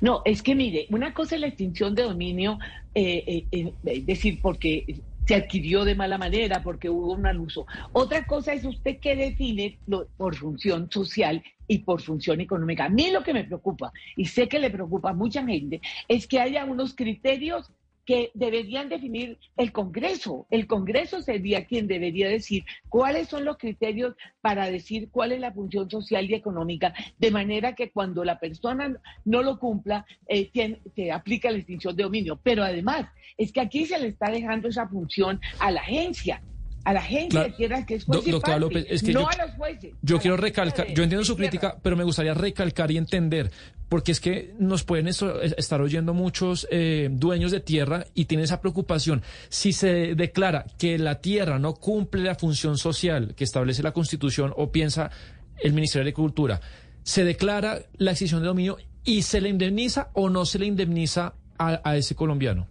No, 0.00 0.22
es 0.24 0.42
que 0.42 0.54
mire, 0.54 0.86
una 0.90 1.14
cosa 1.14 1.34
es 1.34 1.40
la 1.40 1.48
extinción 1.48 1.94
de 1.94 2.04
dominio, 2.04 2.58
eh, 2.94 3.46
eh, 3.50 3.72
es 3.84 4.06
decir, 4.06 4.40
porque 4.42 5.02
se 5.26 5.34
adquirió 5.34 5.84
de 5.84 5.94
mala 5.94 6.18
manera, 6.18 6.62
porque 6.62 6.88
hubo 6.88 7.12
un 7.12 7.26
abuso. 7.26 7.66
Otra 7.92 8.24
cosa 8.26 8.52
es 8.52 8.64
usted 8.64 8.98
que 9.00 9.16
define 9.16 9.80
por 10.16 10.36
función 10.36 10.88
social 10.90 11.42
y 11.66 11.78
por 11.78 12.00
función 12.00 12.40
económica. 12.40 12.84
A 12.84 12.88
mí 12.88 13.10
lo 13.10 13.24
que 13.24 13.34
me 13.34 13.44
preocupa, 13.44 13.92
y 14.16 14.26
sé 14.26 14.48
que 14.48 14.60
le 14.60 14.70
preocupa 14.70 15.10
a 15.10 15.14
mucha 15.14 15.44
gente, 15.44 15.80
es 16.06 16.28
que 16.28 16.40
haya 16.40 16.64
unos 16.64 16.94
criterios 16.94 17.72
que 18.06 18.30
deberían 18.34 18.88
definir 18.88 19.38
el 19.56 19.72
Congreso. 19.72 20.46
El 20.50 20.66
Congreso 20.66 21.20
sería 21.20 21.66
quien 21.66 21.88
debería 21.88 22.28
decir 22.28 22.64
cuáles 22.88 23.28
son 23.28 23.44
los 23.44 23.58
criterios 23.58 24.14
para 24.40 24.70
decir 24.70 25.10
cuál 25.10 25.32
es 25.32 25.40
la 25.40 25.52
función 25.52 25.90
social 25.90 26.30
y 26.30 26.34
económica, 26.34 26.94
de 27.18 27.30
manera 27.30 27.74
que 27.74 27.90
cuando 27.90 28.24
la 28.24 28.38
persona 28.38 28.96
no 29.24 29.42
lo 29.42 29.58
cumpla, 29.58 30.06
eh, 30.28 30.50
se 30.94 31.10
aplica 31.10 31.50
la 31.50 31.58
extinción 31.58 31.96
de 31.96 32.04
dominio. 32.04 32.38
Pero 32.42 32.62
además, 32.62 33.06
es 33.36 33.52
que 33.52 33.60
aquí 33.60 33.84
se 33.84 33.98
le 33.98 34.08
está 34.08 34.30
dejando 34.30 34.68
esa 34.68 34.88
función 34.88 35.40
a 35.58 35.70
la 35.70 35.80
agencia 35.80 36.40
a 36.86 36.92
la 36.92 37.02
gente 37.02 37.36
de 37.36 37.50
tierras 37.50 37.84
que 37.84 37.96
es 37.96 38.04
juez 38.04 38.60
López, 38.60 38.86
es 38.88 39.02
que 39.02 39.12
no 39.12 39.22
yo, 39.22 39.28
a 39.28 39.44
los 39.44 39.56
jueces. 39.56 39.92
Yo 40.02 40.20
quiero 40.20 40.36
recalcar, 40.36 40.86
yo 40.94 41.02
entiendo 41.02 41.24
su 41.24 41.36
crítica, 41.36 41.76
pero 41.82 41.96
me 41.96 42.04
gustaría 42.04 42.32
recalcar 42.32 42.92
y 42.92 42.96
entender, 42.96 43.50
porque 43.88 44.12
es 44.12 44.20
que 44.20 44.54
nos 44.60 44.84
pueden 44.84 45.08
estar 45.08 45.80
oyendo 45.80 46.14
muchos 46.14 46.68
eh, 46.70 47.08
dueños 47.10 47.50
de 47.50 47.58
tierra 47.58 48.06
y 48.14 48.26
tienen 48.26 48.44
esa 48.44 48.60
preocupación. 48.60 49.22
Si 49.48 49.72
se 49.72 50.14
declara 50.14 50.64
que 50.78 50.96
la 50.96 51.20
tierra 51.20 51.58
no 51.58 51.74
cumple 51.74 52.22
la 52.22 52.36
función 52.36 52.78
social 52.78 53.34
que 53.34 53.42
establece 53.42 53.82
la 53.82 53.90
Constitución 53.90 54.54
o 54.56 54.70
piensa 54.70 55.10
el 55.58 55.72
Ministerio 55.72 56.04
de 56.04 56.10
Agricultura, 56.10 56.60
se 57.02 57.24
declara 57.24 57.80
la 57.96 58.12
extinción 58.12 58.42
de 58.42 58.46
dominio 58.46 58.76
y 59.02 59.22
se 59.22 59.40
le 59.40 59.48
indemniza 59.48 60.10
o 60.12 60.30
no 60.30 60.46
se 60.46 60.60
le 60.60 60.66
indemniza 60.66 61.34
a, 61.58 61.80
a 61.82 61.96
ese 61.96 62.14
colombiano. 62.14 62.68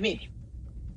Mire, 0.00 0.30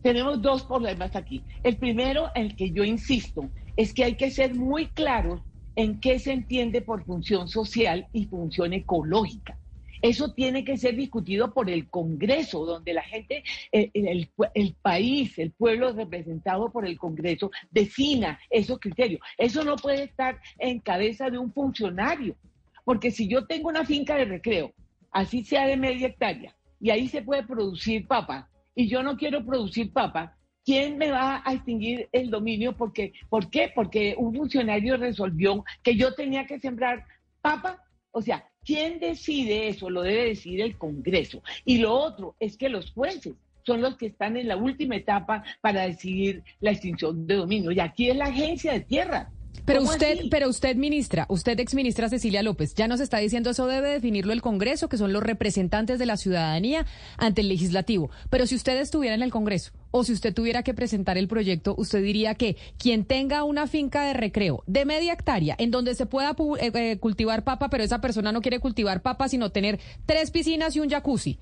tenemos 0.03 0.41
dos 0.41 0.63
problemas 0.63 1.15
aquí. 1.15 1.41
El 1.63 1.77
primero, 1.77 2.29
en 2.35 2.43
el 2.47 2.55
que 2.55 2.71
yo 2.71 2.83
insisto, 2.83 3.49
es 3.75 3.93
que 3.93 4.03
hay 4.03 4.15
que 4.15 4.29
ser 4.29 4.53
muy 4.53 4.87
claros 4.87 5.41
en 5.75 5.99
qué 5.99 6.19
se 6.19 6.33
entiende 6.33 6.81
por 6.81 7.03
función 7.05 7.47
social 7.47 8.07
y 8.13 8.25
función 8.25 8.73
ecológica. 8.73 9.57
Eso 10.03 10.33
tiene 10.33 10.65
que 10.65 10.77
ser 10.77 10.97
discutido 10.97 11.53
por 11.53 11.69
el 11.69 11.89
Congreso, 11.89 12.65
donde 12.65 12.93
la 12.93 13.03
gente, 13.03 13.41
eh, 13.71 13.89
el, 13.93 14.75
país, 14.81 15.39
el 15.39 15.51
pueblo 15.51 15.93
representado 15.93 16.69
por 16.69 16.85
el 16.85 16.99
Congreso, 16.99 17.51
defina 17.71 18.37
esos 18.49 18.79
criterios. 18.79 19.21
Eso 19.37 19.63
no 19.63 19.77
puede 19.77 20.03
estar 20.03 20.41
en 20.59 20.81
cabeza 20.81 21.29
de 21.29 21.37
un 21.37 21.53
funcionario, 21.53 22.35
porque 22.83 23.11
si 23.11 23.29
yo 23.29 23.45
tengo 23.45 23.69
una 23.69 23.85
finca 23.85 24.17
de 24.17 24.25
recreo, 24.25 24.73
así 25.09 25.45
sea 25.45 25.67
de 25.67 25.77
media 25.77 26.07
hectárea, 26.07 26.53
y 26.81 26.89
ahí 26.89 27.07
se 27.07 27.21
puede 27.21 27.43
producir 27.43 28.05
papa, 28.05 28.49
y 28.75 28.87
yo 28.87 29.03
no 29.03 29.17
quiero 29.17 29.45
producir 29.45 29.91
papa, 29.91 30.37
¿quién 30.65 30.97
me 30.97 31.11
va 31.11 31.41
a 31.45 31.53
extinguir 31.53 32.09
el 32.11 32.29
dominio? 32.29 32.75
Porque, 32.75 33.13
¿Por 33.29 33.49
qué? 33.49 33.71
Porque 33.73 34.15
un 34.17 34.35
funcionario 34.35 34.97
resolvió 34.97 35.63
que 35.81 35.95
yo 35.95 36.13
tenía 36.13 36.45
que 36.45 36.59
sembrar 36.59 37.05
papa. 37.41 37.83
O 38.11 38.21
sea, 38.21 38.47
¿quién 38.63 38.99
decide 38.99 39.67
eso? 39.67 39.89
Lo 39.89 40.01
debe 40.01 40.29
decidir 40.29 40.61
el 40.61 40.77
Congreso. 40.77 41.41
Y 41.65 41.79
lo 41.79 41.93
otro 41.93 42.35
es 42.39 42.57
que 42.57 42.69
los 42.69 42.91
jueces 42.91 43.35
son 43.65 43.81
los 43.81 43.95
que 43.95 44.07
están 44.07 44.37
en 44.37 44.47
la 44.47 44.57
última 44.57 44.95
etapa 44.95 45.43
para 45.61 45.87
decidir 45.87 46.43
la 46.59 46.71
extinción 46.71 47.25
de 47.25 47.35
dominio. 47.35 47.71
Y 47.71 47.79
aquí 47.79 48.09
es 48.09 48.15
la 48.15 48.25
agencia 48.25 48.73
de 48.73 48.81
tierra. 48.81 49.31
Pero 49.65 49.81
usted, 49.81 50.25
pero 50.29 50.49
usted, 50.49 50.75
ministra, 50.75 51.25
usted, 51.29 51.59
exministra 51.59 52.09
Cecilia 52.09 52.43
López, 52.43 52.75
ya 52.75 52.87
nos 52.87 52.99
está 52.99 53.19
diciendo 53.19 53.51
eso 53.51 53.65
debe 53.65 53.89
definirlo 53.89 54.33
el 54.33 54.41
Congreso, 54.41 54.89
que 54.89 54.97
son 54.97 55.13
los 55.13 55.23
representantes 55.23 55.99
de 55.99 56.05
la 56.05 56.17
ciudadanía 56.17 56.85
ante 57.17 57.41
el 57.41 57.47
legislativo. 57.47 58.09
Pero 58.29 58.45
si 58.45 58.55
usted 58.55 58.77
estuviera 58.77 59.15
en 59.15 59.21
el 59.21 59.31
Congreso 59.31 59.71
o 59.91 60.03
si 60.03 60.11
usted 60.11 60.33
tuviera 60.33 60.63
que 60.63 60.73
presentar 60.73 61.17
el 61.17 61.27
proyecto, 61.27 61.75
usted 61.77 62.03
diría 62.03 62.35
que 62.35 62.57
quien 62.77 63.05
tenga 63.05 63.43
una 63.43 63.67
finca 63.67 64.05
de 64.05 64.13
recreo 64.13 64.63
de 64.67 64.85
media 64.85 65.13
hectárea 65.13 65.55
en 65.57 65.71
donde 65.71 65.95
se 65.95 66.05
pueda 66.05 66.35
eh, 66.59 66.71
eh, 66.73 66.97
cultivar 66.99 67.43
papa, 67.43 67.69
pero 67.69 67.83
esa 67.83 68.01
persona 68.01 68.31
no 68.31 68.41
quiere 68.41 68.59
cultivar 68.59 69.01
papa, 69.01 69.29
sino 69.29 69.51
tener 69.51 69.79
tres 70.05 70.31
piscinas 70.31 70.75
y 70.75 70.81
un 70.81 70.89
jacuzzi, 70.89 71.39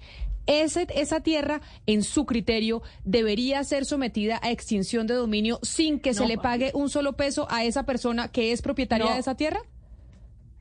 esa 0.51 1.21
tierra, 1.21 1.61
en 1.85 2.03
su 2.03 2.25
criterio, 2.25 2.81
debería 3.03 3.63
ser 3.63 3.85
sometida 3.85 4.39
a 4.43 4.51
extinción 4.51 5.07
de 5.07 5.13
dominio 5.13 5.59
sin 5.61 5.99
que 5.99 6.13
se 6.13 6.27
le 6.27 6.37
pague 6.37 6.71
un 6.73 6.89
solo 6.89 7.13
peso 7.13 7.47
a 7.49 7.63
esa 7.63 7.85
persona 7.85 8.27
que 8.27 8.51
es 8.51 8.61
propietaria 8.61 9.13
de 9.13 9.19
esa 9.19 9.35
tierra? 9.35 9.61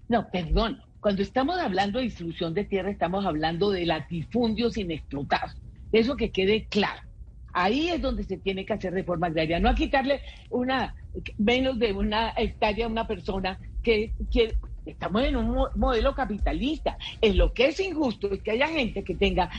No, 0.09 0.29
perdón. 0.31 0.83
Cuando 1.01 1.23
estamos 1.23 1.59
hablando 1.59 1.99
de 1.99 2.05
distribución 2.05 2.53
de 2.53 2.65
tierra, 2.65 2.91
estamos 2.91 3.25
hablando 3.25 3.71
de 3.71 3.87
latifundios 3.87 4.77
inexplotados. 4.77 5.57
Eso 5.93 6.17
que 6.17 6.31
quede 6.31 6.67
claro. 6.67 7.03
Ahí 7.53 7.89
es 7.89 8.01
donde 8.01 8.23
se 8.25 8.37
tiene 8.37 8.65
que 8.65 8.75
hacer 8.75 8.93
reforma 8.93 9.29
agraria, 9.29 9.59
no 9.59 9.71
a 9.71 9.75
quitarle 9.75 10.21
una 10.51 10.95
menos 11.39 11.79
de 11.79 11.93
una 11.93 12.33
hectárea 12.37 12.87
a 12.87 12.89
una 12.89 13.07
persona 13.07 13.59
que, 13.83 14.13
que 14.31 14.55
estamos 14.87 15.23
en 15.25 15.37
un 15.37 15.67
modelo 15.75 16.15
capitalista. 16.15 16.97
En 17.21 17.39
lo 17.39 17.53
que 17.53 17.67
es 17.69 17.81
injusto 17.81 18.33
es 18.33 18.43
que 18.43 18.53
haya 18.53 18.69
gente 18.69 19.03
que 19.03 19.15
tenga 19.15 19.51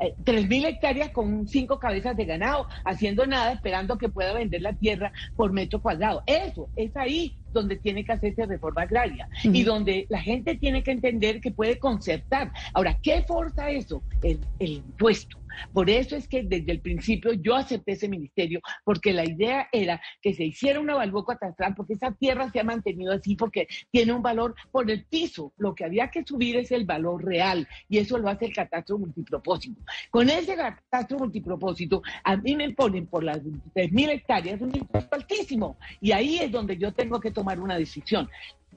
eh, 0.00 0.14
tres 0.24 0.48
mil 0.48 0.64
hectáreas 0.64 1.10
con 1.10 1.46
cinco 1.46 1.78
cabezas 1.78 2.16
de 2.16 2.24
ganado, 2.24 2.66
haciendo 2.84 3.26
nada, 3.26 3.52
esperando 3.52 3.98
que 3.98 4.08
pueda 4.08 4.32
vender 4.32 4.62
la 4.62 4.72
tierra 4.72 5.12
por 5.36 5.52
metro 5.52 5.80
cuadrado. 5.80 6.22
Eso 6.26 6.68
es 6.76 6.96
ahí 6.96 7.36
donde 7.52 7.76
tiene 7.76 8.04
que 8.04 8.12
hacerse 8.12 8.46
reforma 8.46 8.82
agraria 8.82 9.28
y 9.42 9.64
donde 9.64 10.06
la 10.08 10.20
gente 10.20 10.54
tiene 10.54 10.82
que 10.82 10.92
entender 10.92 11.40
que 11.40 11.50
puede 11.50 11.78
concertar. 11.78 12.52
Ahora, 12.72 12.96
¿qué 13.02 13.24
forza 13.26 13.70
eso? 13.70 14.02
El, 14.22 14.40
el 14.58 14.72
impuesto. 14.72 15.39
Por 15.72 15.90
eso 15.90 16.16
es 16.16 16.28
que 16.28 16.42
desde 16.42 16.72
el 16.72 16.80
principio 16.80 17.32
yo 17.32 17.54
acepté 17.54 17.92
ese 17.92 18.08
ministerio, 18.08 18.60
porque 18.84 19.12
la 19.12 19.24
idea 19.24 19.68
era 19.72 20.00
que 20.22 20.34
se 20.34 20.44
hiciera 20.44 20.80
una 20.80 20.92
evaluación 20.92 21.10
catastral, 21.38 21.74
porque 21.74 21.94
esa 21.94 22.12
tierra 22.12 22.50
se 22.50 22.60
ha 22.60 22.64
mantenido 22.64 23.12
así, 23.12 23.34
porque 23.34 23.66
tiene 23.90 24.12
un 24.12 24.22
valor 24.22 24.54
por 24.70 24.90
el 24.90 25.04
piso. 25.06 25.52
Lo 25.56 25.74
que 25.74 25.84
había 25.84 26.08
que 26.08 26.24
subir 26.24 26.56
es 26.56 26.70
el 26.70 26.84
valor 26.84 27.24
real, 27.24 27.66
y 27.88 27.98
eso 27.98 28.18
lo 28.18 28.28
hace 28.28 28.46
el 28.46 28.54
catastro 28.54 28.98
multipropósito. 28.98 29.80
Con 30.10 30.30
ese 30.30 30.54
catastro 30.54 31.18
multipropósito, 31.18 32.02
a 32.22 32.36
mí 32.36 32.54
me 32.54 32.70
ponen 32.72 33.06
por 33.06 33.24
las 33.24 33.42
3.000 33.42 34.10
hectáreas 34.10 34.60
un 34.60 34.74
impuesto 34.74 35.16
altísimo, 35.16 35.76
y 36.00 36.12
ahí 36.12 36.38
es 36.38 36.52
donde 36.52 36.76
yo 36.76 36.92
tengo 36.92 37.20
que 37.20 37.30
tomar 37.30 37.58
una 37.60 37.76
decisión. 37.76 38.28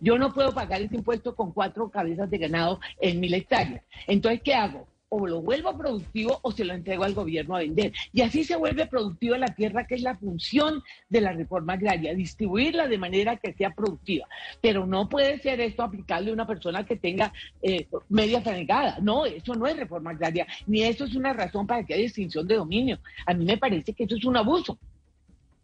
Yo 0.01 0.17
no 0.17 0.33
puedo 0.33 0.53
pagar 0.53 0.81
ese 0.81 0.95
impuesto 0.95 1.35
con 1.35 1.53
cuatro 1.53 1.89
cabezas 1.89 2.29
de 2.29 2.37
ganado 2.37 2.79
en 2.99 3.19
mil 3.19 3.33
hectáreas. 3.33 3.83
Entonces, 4.07 4.41
¿qué 4.43 4.53
hago? 4.53 4.87
O 5.15 5.27
lo 5.27 5.41
vuelvo 5.41 5.77
productivo 5.77 6.39
o 6.41 6.51
se 6.51 6.65
lo 6.65 6.73
entrego 6.73 7.03
al 7.03 7.13
gobierno 7.13 7.55
a 7.55 7.59
vender. 7.59 7.93
Y 8.11 8.21
así 8.21 8.43
se 8.43 8.55
vuelve 8.55 8.87
productiva 8.87 9.37
la 9.37 9.53
tierra, 9.53 9.85
que 9.85 9.93
es 9.93 10.01
la 10.01 10.15
función 10.15 10.81
de 11.07 11.21
la 11.21 11.33
reforma 11.33 11.73
agraria, 11.73 12.15
distribuirla 12.15 12.87
de 12.87 12.97
manera 12.97 13.35
que 13.35 13.53
sea 13.53 13.69
productiva. 13.69 14.27
Pero 14.59 14.87
no 14.87 15.07
puede 15.09 15.39
ser 15.39 15.61
esto 15.61 15.83
aplicable 15.83 16.31
a 16.31 16.33
una 16.33 16.47
persona 16.47 16.83
que 16.83 16.95
tenga 16.95 17.31
eh, 17.61 17.87
media 18.09 18.41
franegada. 18.41 18.97
No, 19.01 19.27
eso 19.27 19.53
no 19.53 19.67
es 19.67 19.77
reforma 19.77 20.11
agraria, 20.11 20.47
ni 20.65 20.81
eso 20.81 21.05
es 21.05 21.15
una 21.15 21.31
razón 21.31 21.67
para 21.67 21.83
que 21.83 21.93
haya 21.93 22.05
extinción 22.05 22.47
de 22.47 22.55
dominio. 22.55 22.97
A 23.27 23.35
mí 23.35 23.45
me 23.45 23.57
parece 23.57 23.93
que 23.93 24.05
eso 24.05 24.15
es 24.15 24.25
un 24.25 24.37
abuso. 24.37 24.79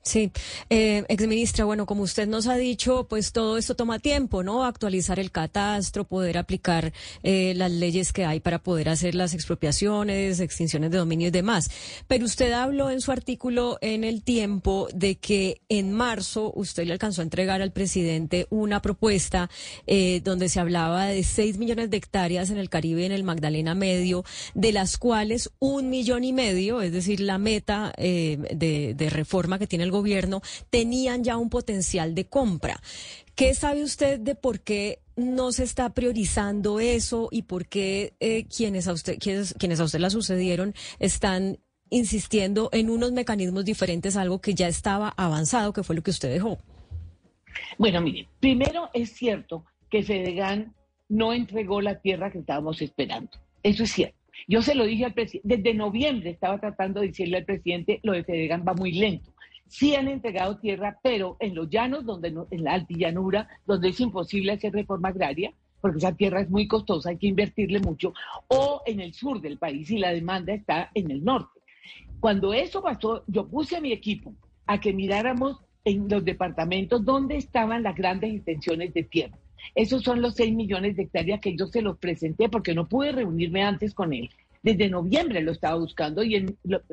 Sí, 0.02 0.32
eh, 0.70 1.04
exministra, 1.10 1.66
bueno, 1.66 1.86
como 1.86 2.04
usted 2.04 2.26
nos 2.26 2.48
ha 2.48 2.56
dicho, 2.56 3.06
pues 3.10 3.34
todo 3.34 3.58
esto 3.58 3.76
toma 3.76 4.00
tiempo, 4.00 4.44
¿no? 4.44 4.64
Actualizar 4.64 5.20
el 5.20 5.30
catastro, 5.30 6.06
poder 6.06 6.38
aplicar 6.38 6.94
eh, 7.22 7.54
las 7.56 7.70
leyes 7.70 8.14
que 8.14 8.24
hay 8.24 8.40
para 8.40 8.64
poder 8.64 8.88
hacer 8.88 9.14
las 9.14 9.34
expropiaciones, 9.34 10.40
extinciones 10.40 10.92
de 10.92 10.98
dominio 10.98 11.28
y 11.28 11.32
demás. 11.32 11.70
Pero 12.08 12.26
usted 12.26 12.54
habló 12.54 12.90
en 12.90 13.02
su 13.02 13.12
artículo 13.12 13.78
en 13.82 14.06
el 14.06 14.24
tiempo 14.24 14.88
de 14.94 15.16
que 15.16 15.62
en 15.68 15.92
marzo 15.92 16.54
usted 16.56 16.86
le 16.86 16.94
alcanzó 16.94 17.22
a 17.22 17.26
entregar 17.26 17.62
al 17.62 17.74
presidente 17.74 18.48
una 18.50 18.82
propuesta 18.82 19.50
eh, 19.86 20.22
donde 20.24 20.48
se 20.48 20.62
hablaba 20.62 21.08
de 21.08 21.24
seis 21.24 21.58
millones 21.58 21.90
de 21.90 21.98
hectáreas 21.98 22.50
en 22.50 22.58
el 22.58 22.70
Caribe 22.70 23.02
y 23.02 23.06
en 23.06 23.12
el 23.12 23.26
Magdalena 23.26 23.76
Medio, 23.76 24.24
de 24.54 24.72
las 24.72 24.98
cuales 24.98 25.52
un 25.60 25.90
millón 25.90 26.24
y 26.24 26.32
medio, 26.32 26.82
es 26.82 26.94
decir, 26.94 27.20
la 27.20 27.38
meta 27.38 27.94
eh, 27.98 28.38
de, 28.56 28.94
de 28.96 29.10
reforma 29.10 29.60
que 29.60 29.68
tiene 29.68 29.84
el 29.84 29.89
gobierno 29.92 30.42
tenían 30.70 31.24
ya 31.24 31.38
un 31.38 31.50
potencial 31.50 32.16
de 32.16 32.26
compra. 32.26 32.80
¿Qué 33.36 33.54
sabe 33.56 33.84
usted 33.84 34.20
de 34.20 34.36
por 34.36 34.60
qué 34.60 35.00
no 35.16 35.52
se 35.52 35.64
está 35.64 35.94
priorizando 35.94 36.80
eso 36.80 37.30
y 37.32 37.44
por 37.44 37.68
qué 37.68 38.14
eh, 38.20 38.46
quienes, 38.46 38.88
a 38.88 38.94
usted, 38.94 39.18
quienes, 39.20 39.54
quienes 39.54 39.80
a 39.80 39.84
usted 39.84 40.00
la 40.00 40.10
sucedieron 40.10 40.74
están 41.00 41.60
insistiendo 41.90 42.70
en 42.72 42.90
unos 42.90 43.12
mecanismos 43.12 43.66
diferentes, 43.66 44.16
algo 44.16 44.42
que 44.42 44.54
ya 44.54 44.68
estaba 44.68 45.10
avanzado, 45.18 45.74
que 45.74 45.84
fue 45.84 45.96
lo 45.96 46.04
que 46.04 46.12
usted 46.12 46.32
dejó? 46.32 46.60
Bueno, 47.78 48.02
mire, 48.02 48.28
primero 48.40 48.90
es 48.94 49.14
cierto 49.14 49.66
que 49.90 50.04
Fedegan 50.04 50.74
no 51.08 51.34
entregó 51.34 51.82
la 51.82 52.00
tierra 52.00 52.32
que 52.32 52.40
estábamos 52.40 52.82
esperando. 52.82 53.32
Eso 53.64 53.84
es 53.84 53.92
cierto. 53.92 54.18
Yo 54.48 54.62
se 54.62 54.76
lo 54.76 54.86
dije 54.86 55.06
al 55.06 55.14
presidente, 55.14 55.58
desde 55.58 55.74
noviembre 55.74 56.30
estaba 56.30 56.60
tratando 56.60 57.02
de 57.02 57.08
decirle 57.08 57.38
al 57.38 57.46
presidente, 57.46 58.00
lo 58.04 58.14
de 58.14 58.24
Fedegan 58.24 58.64
va 58.68 58.74
muy 58.74 58.94
lento 58.94 59.32
sí 59.70 59.96
han 59.96 60.08
entregado 60.08 60.58
tierra, 60.58 61.00
pero 61.02 61.38
en 61.40 61.56
los 61.56 61.70
llanos, 61.70 62.06
donde 62.06 62.34
en 62.52 62.64
la 62.64 62.74
altillanura, 62.74 63.48
donde 63.66 63.90
es 63.90 64.00
imposible 64.00 64.52
hacer 64.52 64.74
reforma 64.74 65.10
agraria, 65.10 65.54
porque 65.80 66.00
esa 66.00 66.16
tierra 66.16 66.42
es 66.42 66.50
muy 66.50 66.68
costosa, 66.68 67.10
hay 67.10 67.18
que 67.18 67.28
invertirle 67.28 67.80
mucho, 67.80 68.14
o 68.50 68.82
en 68.86 69.00
el 69.00 69.14
sur 69.14 69.40
del 69.40 69.58
país 69.58 69.90
y 69.92 69.98
la 69.98 70.12
demanda 70.12 70.54
está 70.54 70.92
en 70.94 71.10
el 71.12 71.24
norte. 71.24 71.62
Cuando 72.20 72.54
eso 72.54 72.82
pasó, 72.82 73.24
yo 73.28 73.48
puse 73.48 73.78
a 73.78 73.82
mi 73.82 73.94
equipo 73.94 74.34
a 74.66 74.80
que 74.80 74.92
miráramos 74.92 75.58
en 75.86 76.10
los 76.10 76.26
departamentos 76.26 77.06
dónde 77.06 77.38
estaban 77.38 77.84
las 77.84 77.96
grandes 77.96 78.34
extensiones 78.34 78.94
de 78.94 79.04
tierra. 79.04 79.38
Esos 79.76 80.04
son 80.04 80.22
los 80.22 80.36
6 80.36 80.54
millones 80.54 80.96
de 80.96 81.04
hectáreas 81.04 81.40
que 81.40 81.56
yo 81.56 81.68
se 81.68 81.82
los 81.82 81.98
presenté 81.98 82.50
porque 82.50 82.74
no 82.74 82.88
pude 82.88 83.12
reunirme 83.12 83.64
antes 83.64 83.94
con 83.94 84.14
él. 84.14 84.30
Desde 84.62 84.90
noviembre 84.90 85.42
lo 85.42 85.52
estaba 85.52 85.76
buscando 85.76 86.24
y 86.24 86.46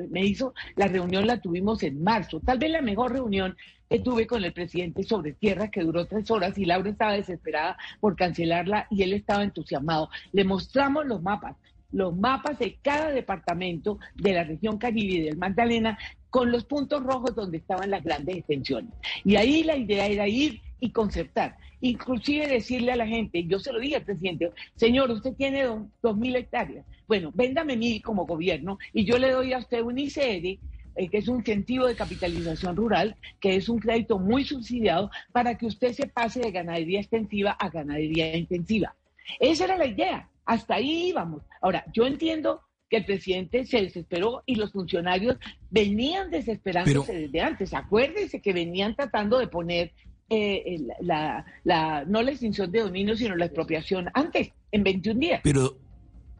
me 0.09 0.25
hizo, 0.25 0.53
la 0.75 0.87
reunión 0.87 1.27
la 1.27 1.41
tuvimos 1.41 1.83
en 1.83 2.01
marzo, 2.01 2.39
tal 2.39 2.59
vez 2.59 2.71
la 2.71 2.81
mejor 2.81 3.11
reunión 3.11 3.57
que 3.89 3.99
tuve 3.99 4.25
con 4.25 4.43
el 4.43 4.53
presidente 4.53 5.03
sobre 5.03 5.33
tierra 5.33 5.69
que 5.69 5.83
duró 5.83 6.05
tres 6.05 6.29
horas 6.31 6.57
y 6.57 6.65
Laura 6.65 6.89
estaba 6.89 7.13
desesperada 7.13 7.77
por 7.99 8.15
cancelarla 8.15 8.87
y 8.89 9.03
él 9.03 9.13
estaba 9.13 9.43
entusiasmado. 9.43 10.09
Le 10.31 10.43
mostramos 10.43 11.05
los 11.05 11.21
mapas, 11.21 11.55
los 11.91 12.15
mapas 12.15 12.59
de 12.59 12.77
cada 12.81 13.11
departamento 13.11 13.99
de 14.15 14.33
la 14.33 14.43
región 14.43 14.77
Caribe 14.77 15.13
y 15.13 15.21
del 15.21 15.37
Magdalena 15.37 15.97
con 16.29 16.51
los 16.51 16.65
puntos 16.65 17.03
rojos 17.03 17.35
donde 17.35 17.57
estaban 17.57 17.91
las 17.91 18.03
grandes 18.03 18.37
extensiones. 18.37 18.93
Y 19.23 19.35
ahí 19.35 19.63
la 19.63 19.77
idea 19.77 20.05
era 20.07 20.27
ir 20.27 20.61
y 20.79 20.91
concertar. 20.91 21.57
Inclusive 21.81 22.47
decirle 22.47 22.91
a 22.91 22.95
la 22.95 23.07
gente, 23.07 23.43
yo 23.45 23.59
se 23.59 23.71
lo 23.71 23.79
dije 23.79 23.97
al 23.97 24.03
presidente, 24.03 24.51
señor, 24.75 25.11
usted 25.11 25.33
tiene 25.33 25.63
dos, 26.01 26.17
mil 26.17 26.35
hectáreas. 26.35 26.85
Bueno, 27.07 27.31
véndame 27.33 27.77
mil 27.77 28.01
como 28.01 28.25
gobierno 28.25 28.79
y 28.93 29.05
yo 29.05 29.17
le 29.17 29.31
doy 29.31 29.53
a 29.53 29.59
usted 29.59 29.81
un 29.81 29.97
ICR, 29.97 30.59
eh, 30.95 31.09
que 31.09 31.17
es 31.17 31.27
un 31.27 31.37
incentivo 31.37 31.85
de 31.85 31.95
capitalización 31.95 32.75
rural, 32.75 33.15
que 33.39 33.55
es 33.55 33.69
un 33.69 33.79
crédito 33.79 34.17
muy 34.17 34.43
subsidiado 34.43 35.11
para 35.31 35.55
que 35.57 35.67
usted 35.67 35.93
se 35.93 36.07
pase 36.07 36.39
de 36.39 36.51
ganadería 36.51 36.99
extensiva 36.99 37.51
a 37.51 37.69
ganadería 37.69 38.35
intensiva. 38.35 38.95
Esa 39.39 39.65
era 39.65 39.77
la 39.77 39.85
idea. 39.85 40.29
Hasta 40.45 40.75
ahí 40.75 41.09
íbamos. 41.09 41.43
Ahora, 41.61 41.85
yo 41.93 42.07
entiendo 42.07 42.61
que 42.89 42.97
el 42.97 43.05
presidente 43.05 43.65
se 43.65 43.81
desesperó 43.81 44.43
y 44.45 44.55
los 44.55 44.71
funcionarios 44.71 45.37
venían 45.69 46.31
desesperándose 46.31 47.13
desde 47.13 47.41
antes. 47.41 47.73
Acuérdense 47.73 48.41
que 48.41 48.53
venían 48.53 48.95
tratando 48.95 49.39
de 49.39 49.47
poner 49.47 49.91
eh, 50.29 50.79
la, 51.01 51.45
la, 51.63 52.03
no 52.05 52.21
la 52.21 52.31
extinción 52.31 52.71
de 52.71 52.81
dominio, 52.81 53.15
sino 53.15 53.35
la 53.35 53.45
expropiación 53.45 54.09
antes, 54.13 54.51
en 54.71 54.83
21 54.83 55.19
días. 55.19 55.41
Pero, 55.43 55.77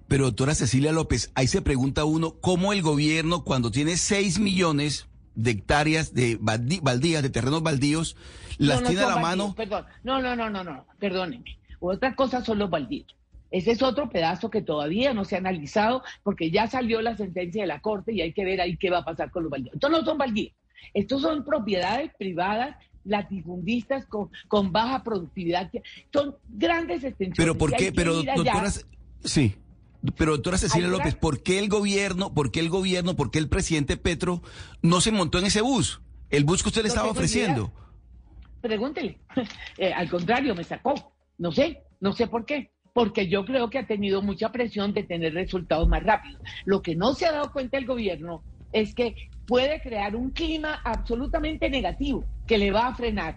pero 0.08 0.26
doctora 0.26 0.56
Cecilia 0.56 0.92
López, 0.92 1.32
ahí 1.36 1.48
se 1.48 1.62
pregunta 1.62 2.06
uno, 2.06 2.36
¿cómo 2.42 2.74
el 2.74 2.82
gobierno 2.82 3.44
cuando 3.44 3.72
tiene 3.72 3.98
6 3.98 4.40
millones 4.40 5.08
de 5.36 5.52
hectáreas 5.52 6.14
de 6.14 6.38
baldías, 6.40 7.24
de 7.24 7.30
terrenos 7.30 7.64
baldíos, 7.64 8.18
las 8.58 8.84
tiene 8.84 9.02
a 9.02 9.08
la 9.08 9.18
mano? 9.18 9.54
Perdón, 9.56 9.86
no, 10.04 10.22
no, 10.22 10.36
no, 10.36 10.50
no, 10.50 10.64
no, 10.64 10.86
perdónenme. 11.00 11.58
Otra 11.80 12.16
cosa 12.16 12.44
son 12.44 12.60
los 12.60 12.70
baldíos. 12.70 13.16
Ese 13.50 13.72
es 13.72 13.82
otro 13.82 14.10
pedazo 14.10 14.50
que 14.50 14.62
todavía 14.62 15.14
no 15.14 15.24
se 15.24 15.36
ha 15.36 15.40
analizado 15.40 16.04
porque 16.24 16.52
ya 16.52 16.68
salió 16.68 17.02
la 17.02 17.16
sentencia 17.16 17.62
de 17.62 17.68
la 17.68 17.80
Corte 17.80 18.12
y 18.12 18.22
hay 18.22 18.34
que 18.34 18.44
ver 18.44 18.60
ahí 18.60 18.76
qué 18.76 18.90
va 18.90 19.00
a 19.00 19.06
pasar 19.06 19.32
con 19.32 19.44
los 19.44 19.52
baldíos. 19.52 19.76
Estos 19.76 19.92
no 19.92 20.04
son 20.04 20.18
baldíos, 20.18 20.54
estos 20.94 21.22
son 21.22 21.46
propiedades 21.46 22.12
privadas 22.18 22.76
latifundistas 23.08 24.06
con, 24.06 24.30
con 24.48 24.72
baja 24.72 25.04
productividad. 25.04 25.72
Son 26.14 26.36
grandes 26.50 27.04
extensiones. 27.04 27.38
Pero 27.38 27.58
¿por 27.58 27.76
qué? 27.76 27.92
Pero 27.92 28.22
doctora, 28.24 28.72
sí. 29.24 29.56
Pero 30.16 30.34
doctora 30.34 30.58
Cecilia 30.58 30.88
López, 30.88 31.16
¿por 31.16 31.42
qué 31.42 31.60
el 31.60 31.70
gobierno, 31.70 32.34
por 32.34 32.52
qué 32.52 32.60
el 32.60 32.70
gobierno, 32.70 33.16
por 33.16 33.32
qué 33.32 33.40
el 33.40 33.50
presidente 33.50 33.98
Petro 33.98 34.42
no 34.82 35.02
se 35.02 35.12
montó 35.12 35.40
en 35.40 35.46
ese 35.46 35.62
bus? 35.62 36.02
El 36.30 36.44
bus 36.44 36.62
que 36.62 36.70
usted 36.70 36.84
le 36.84 36.90
estaba 36.90 37.10
ofreciendo. 37.10 37.72
Pregúntele. 38.62 39.20
Eh, 39.78 39.94
al 39.94 40.10
contrario, 40.10 40.56
me 40.56 40.64
sacó. 40.64 41.14
No 41.38 41.52
sé, 41.52 41.84
no 42.00 42.12
sé 42.14 42.26
por 42.26 42.46
qué 42.46 42.72
porque 42.98 43.28
yo 43.28 43.46
creo 43.46 43.70
que 43.70 43.78
ha 43.78 43.86
tenido 43.86 44.24
mucha 44.24 44.52
presión 44.52 44.92
de 44.92 45.04
tener 45.04 45.36
resultados 45.36 45.88
más 45.88 46.02
rápidos. 46.02 46.42
Lo 46.66 46.82
que 46.82 46.96
no 46.96 47.14
se 47.14 47.28
ha 47.28 47.32
dado 47.32 47.52
cuenta 47.52 47.78
el 47.78 47.86
gobierno 47.86 48.42
es 48.72 48.94
que 48.94 49.16
puede 49.48 49.80
crear 49.82 50.16
un 50.16 50.30
clima 50.30 50.82
absolutamente 50.84 51.70
negativo 51.70 52.24
que 52.46 52.58
le 52.58 52.72
va 52.72 52.88
a 52.88 52.96
frenar. 52.96 53.36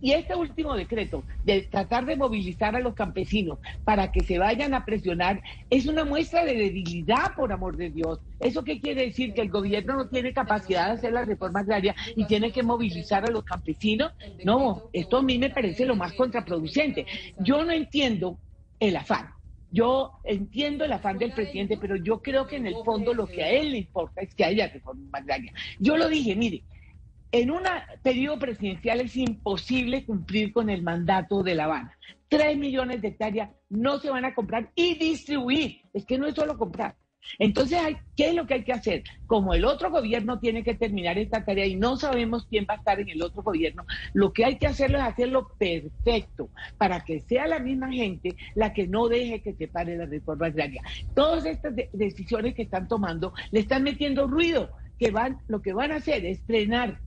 Y 0.00 0.12
este 0.12 0.34
último 0.34 0.74
decreto 0.74 1.24
de 1.44 1.62
tratar 1.62 2.04
de 2.04 2.16
movilizar 2.16 2.74
a 2.76 2.80
los 2.80 2.94
campesinos 2.94 3.58
para 3.84 4.12
que 4.12 4.20
se 4.20 4.38
vayan 4.38 4.74
a 4.74 4.84
presionar 4.84 5.42
es 5.70 5.86
una 5.86 6.04
muestra 6.04 6.44
de 6.44 6.54
debilidad, 6.54 7.34
por 7.34 7.52
amor 7.52 7.76
de 7.76 7.90
Dios. 7.90 8.20
¿Eso 8.38 8.62
qué 8.62 8.80
quiere 8.80 9.06
decir? 9.06 9.34
Que 9.34 9.40
el 9.40 9.50
gobierno 9.50 9.96
no 9.96 10.08
tiene 10.08 10.32
capacidad 10.32 10.86
de 10.86 10.92
hacer 10.92 11.12
la 11.12 11.24
reforma 11.24 11.60
agraria 11.60 11.94
y 12.16 12.26
tiene 12.26 12.52
que 12.52 12.62
movilizar 12.62 13.24
a 13.24 13.30
los 13.30 13.44
campesinos. 13.44 14.12
No, 14.44 14.84
esto 14.92 15.18
a 15.18 15.22
mí 15.22 15.38
me 15.38 15.50
parece 15.50 15.84
lo 15.84 15.96
más 15.96 16.12
contraproducente. 16.12 17.06
Yo 17.38 17.64
no 17.64 17.72
entiendo 17.72 18.38
el 18.78 18.96
afán 18.96 19.32
yo 19.72 20.12
entiendo 20.24 20.84
el 20.84 20.92
afán 20.92 21.18
del 21.18 21.32
presidente, 21.32 21.78
pero 21.78 21.96
yo 21.96 22.20
creo 22.20 22.46
que 22.46 22.56
en 22.56 22.66
el 22.66 22.76
fondo 22.84 23.14
lo 23.14 23.26
que 23.26 23.42
a 23.42 23.50
él 23.50 23.72
le 23.72 23.78
importa 23.78 24.20
es 24.20 24.34
que 24.34 24.44
haya 24.44 24.68
reforma 24.68 25.18
agraria. 25.18 25.52
Yo 25.78 25.96
lo 25.96 26.08
dije, 26.08 26.36
mire, 26.36 26.62
en 27.32 27.50
un 27.50 27.62
periodo 28.02 28.38
presidencial 28.38 29.00
es 29.00 29.16
imposible 29.16 30.04
cumplir 30.04 30.52
con 30.52 30.68
el 30.68 30.82
mandato 30.82 31.42
de 31.42 31.54
La 31.54 31.64
Habana. 31.64 31.98
Tres 32.28 32.56
millones 32.58 33.00
de 33.00 33.08
hectáreas 33.08 33.50
no 33.70 33.98
se 33.98 34.10
van 34.10 34.26
a 34.26 34.34
comprar 34.34 34.70
y 34.74 34.94
distribuir. 34.96 35.80
Es 35.94 36.04
que 36.04 36.18
no 36.18 36.26
es 36.26 36.34
solo 36.34 36.58
comprar, 36.58 36.94
entonces, 37.38 37.78
¿qué 38.16 38.28
es 38.28 38.34
lo 38.34 38.46
que 38.46 38.54
hay 38.54 38.64
que 38.64 38.72
hacer? 38.72 39.04
Como 39.26 39.54
el 39.54 39.64
otro 39.64 39.90
gobierno 39.90 40.38
tiene 40.38 40.62
que 40.62 40.74
terminar 40.74 41.18
esta 41.18 41.44
tarea 41.44 41.66
y 41.66 41.76
no 41.76 41.96
sabemos 41.96 42.46
quién 42.48 42.66
va 42.68 42.74
a 42.74 42.78
estar 42.78 43.00
en 43.00 43.08
el 43.08 43.22
otro 43.22 43.42
gobierno, 43.42 43.84
lo 44.12 44.32
que 44.32 44.44
hay 44.44 44.56
que 44.56 44.66
hacerlo 44.66 44.98
es 44.98 45.04
hacerlo 45.04 45.50
perfecto 45.58 46.50
para 46.78 47.00
que 47.00 47.20
sea 47.20 47.46
la 47.46 47.58
misma 47.58 47.90
gente 47.92 48.36
la 48.54 48.72
que 48.72 48.86
no 48.86 49.08
deje 49.08 49.42
que 49.42 49.54
se 49.54 49.68
pare 49.68 49.96
la 49.96 50.06
reforma 50.06 50.46
agraria. 50.46 50.82
Todas 51.14 51.46
estas 51.46 51.74
decisiones 51.92 52.54
que 52.54 52.62
están 52.62 52.88
tomando 52.88 53.32
le 53.50 53.60
están 53.60 53.82
metiendo 53.82 54.26
ruido, 54.26 54.70
que 54.98 55.10
van, 55.10 55.38
lo 55.48 55.62
que 55.62 55.72
van 55.72 55.92
a 55.92 55.96
hacer 55.96 56.24
es 56.24 56.40
frenar 56.42 57.00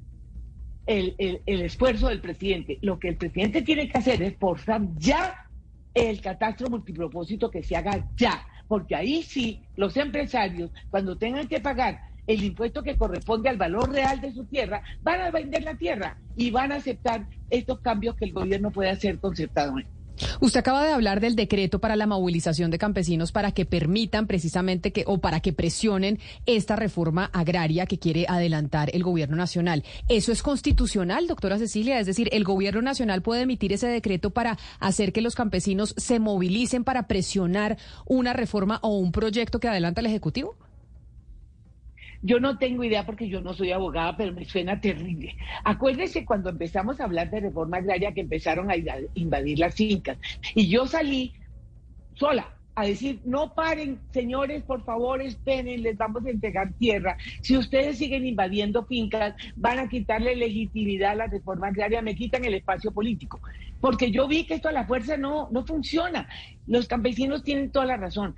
el, 0.86 1.16
el 1.18 1.62
esfuerzo 1.62 2.10
del 2.10 2.22
presidente. 2.22 2.78
Lo 2.82 3.00
que 3.00 3.10
el 3.10 3.18
presidente 3.18 3.62
tiene 3.62 3.90
que 3.90 3.98
hacer 3.98 4.22
es 4.22 4.36
forzar 4.38 4.82
ya 4.98 5.48
el 5.94 6.22
catastro 6.22 6.70
multipropósito 6.70 7.50
que 7.50 7.64
se 7.64 7.76
haga 7.76 8.06
ya 8.18 8.46
porque 8.68 8.96
ahí 8.96 9.24
sí 9.24 9.64
los 9.76 9.96
empresarios, 9.98 10.72
cuando 10.90 11.18
tengan 11.18 11.48
que 11.48 11.60
pagar 11.60 12.02
el 12.28 12.44
impuesto 12.44 12.82
que 12.82 12.98
corresponde 12.98 13.50
al 13.50 13.58
valor 13.58 13.92
real 13.92 14.20
de 14.20 14.34
su 14.34 14.46
tierra, 14.46 14.84
van 15.02 15.22
a 15.22 15.32
vender 15.32 15.64
la 15.64 15.76
tierra 15.76 16.18
y 16.36 16.52
van 16.52 16.72
a 16.72 16.78
aceptar 16.78 17.28
estos 17.50 17.80
cambios 17.82 18.16
que 18.16 18.26
el 18.26 18.34
gobierno 18.34 18.72
puede 18.72 18.90
hacer 18.90 19.20
concertadamente. 19.20 19.95
Usted 20.40 20.60
acaba 20.60 20.86
de 20.86 20.94
hablar 20.94 21.20
del 21.20 21.36
decreto 21.36 21.80
para 21.80 21.96
la 21.96 22.08
movilización 22.08 22.72
de 22.72 22.78
campesinos 22.78 23.32
para 23.32 23.52
que 23.52 23.66
permitan 23.66 24.28
precisamente 24.28 24.92
que 24.92 25.04
o 25.08 25.20
para 25.20 25.40
que 25.40 25.54
presionen 25.54 26.20
esta 26.46 26.76
reforma 26.76 27.30
agraria 27.34 27.86
que 27.86 28.00
quiere 28.00 28.26
adelantar 28.28 28.90
el 28.94 29.04
gobierno 29.04 29.36
nacional. 29.36 29.84
¿Eso 30.08 30.32
es 30.32 30.42
constitucional, 30.42 31.28
doctora 31.28 31.58
Cecilia? 31.58 32.00
Es 32.00 32.08
decir, 32.08 32.30
¿el 32.32 32.44
gobierno 32.44 32.82
nacional 32.82 33.22
puede 33.22 33.42
emitir 33.42 33.74
ese 33.74 33.88
decreto 33.88 34.30
para 34.30 34.58
hacer 34.80 35.12
que 35.12 35.22
los 35.22 35.36
campesinos 35.36 35.94
se 35.98 36.20
movilicen 36.20 36.84
para 36.84 37.08
presionar 37.08 37.78
una 38.06 38.34
reforma 38.34 38.80
o 38.82 38.98
un 38.98 39.12
proyecto 39.12 39.60
que 39.60 39.68
adelanta 39.68 40.02
el 40.02 40.08
Ejecutivo? 40.08 40.56
Yo 42.26 42.40
no 42.40 42.58
tengo 42.58 42.84
idea 42.84 43.06
porque 43.06 43.30
yo 43.30 43.40
no 43.40 43.54
soy 43.54 43.72
abogada, 43.72 44.18
pero 44.18 44.34
me 44.34 44.46
suena 44.46 44.82
terrible. 44.82 45.36
Acuérdese 45.64 46.26
cuando 46.26 46.50
empezamos 46.50 47.00
a 47.00 47.04
hablar 47.04 47.30
de 47.30 47.40
reforma 47.40 47.78
agraria 47.78 48.14
que 48.14 48.22
empezaron 48.22 48.72
a 48.72 48.76
invadir 49.14 49.60
las 49.60 49.76
fincas. 49.76 50.18
Y 50.56 50.68
yo 50.68 50.88
salí 50.88 51.34
sola 52.16 52.56
a 52.74 52.88
decir, 52.88 53.22
no 53.26 53.54
paren, 53.54 54.00
señores, 54.12 54.64
por 54.64 54.84
favor, 54.84 55.22
esperen, 55.22 55.84
les 55.84 55.98
vamos 55.98 56.26
a 56.26 56.32
entregar 56.32 56.74
tierra. 56.74 57.16
Si 57.42 57.56
ustedes 57.56 58.00
siguen 58.00 58.26
invadiendo 58.26 58.86
fincas, 58.86 59.36
van 59.56 59.78
a 59.78 59.88
quitarle 59.88 60.36
legitimidad 60.36 61.12
a 61.12 61.16
la 61.16 61.28
reforma 61.28 61.68
agraria, 61.68 62.02
me 62.02 62.16
quitan 62.16 62.44
el 62.44 62.56
espacio 62.56 62.92
político. 62.92 63.40
Porque 63.80 64.10
yo 64.10 64.28
vi 64.28 64.46
que 64.46 64.56
esto 64.56 64.68
a 64.68 64.72
la 64.72 64.88
fuerza 64.88 65.16
no, 65.16 65.48
no 65.52 65.64
funciona. 65.64 66.28
Los 66.66 66.88
campesinos 66.88 67.44
tienen 67.44 67.72
toda 67.72 67.86
la 67.86 67.98
razón. 67.98 68.36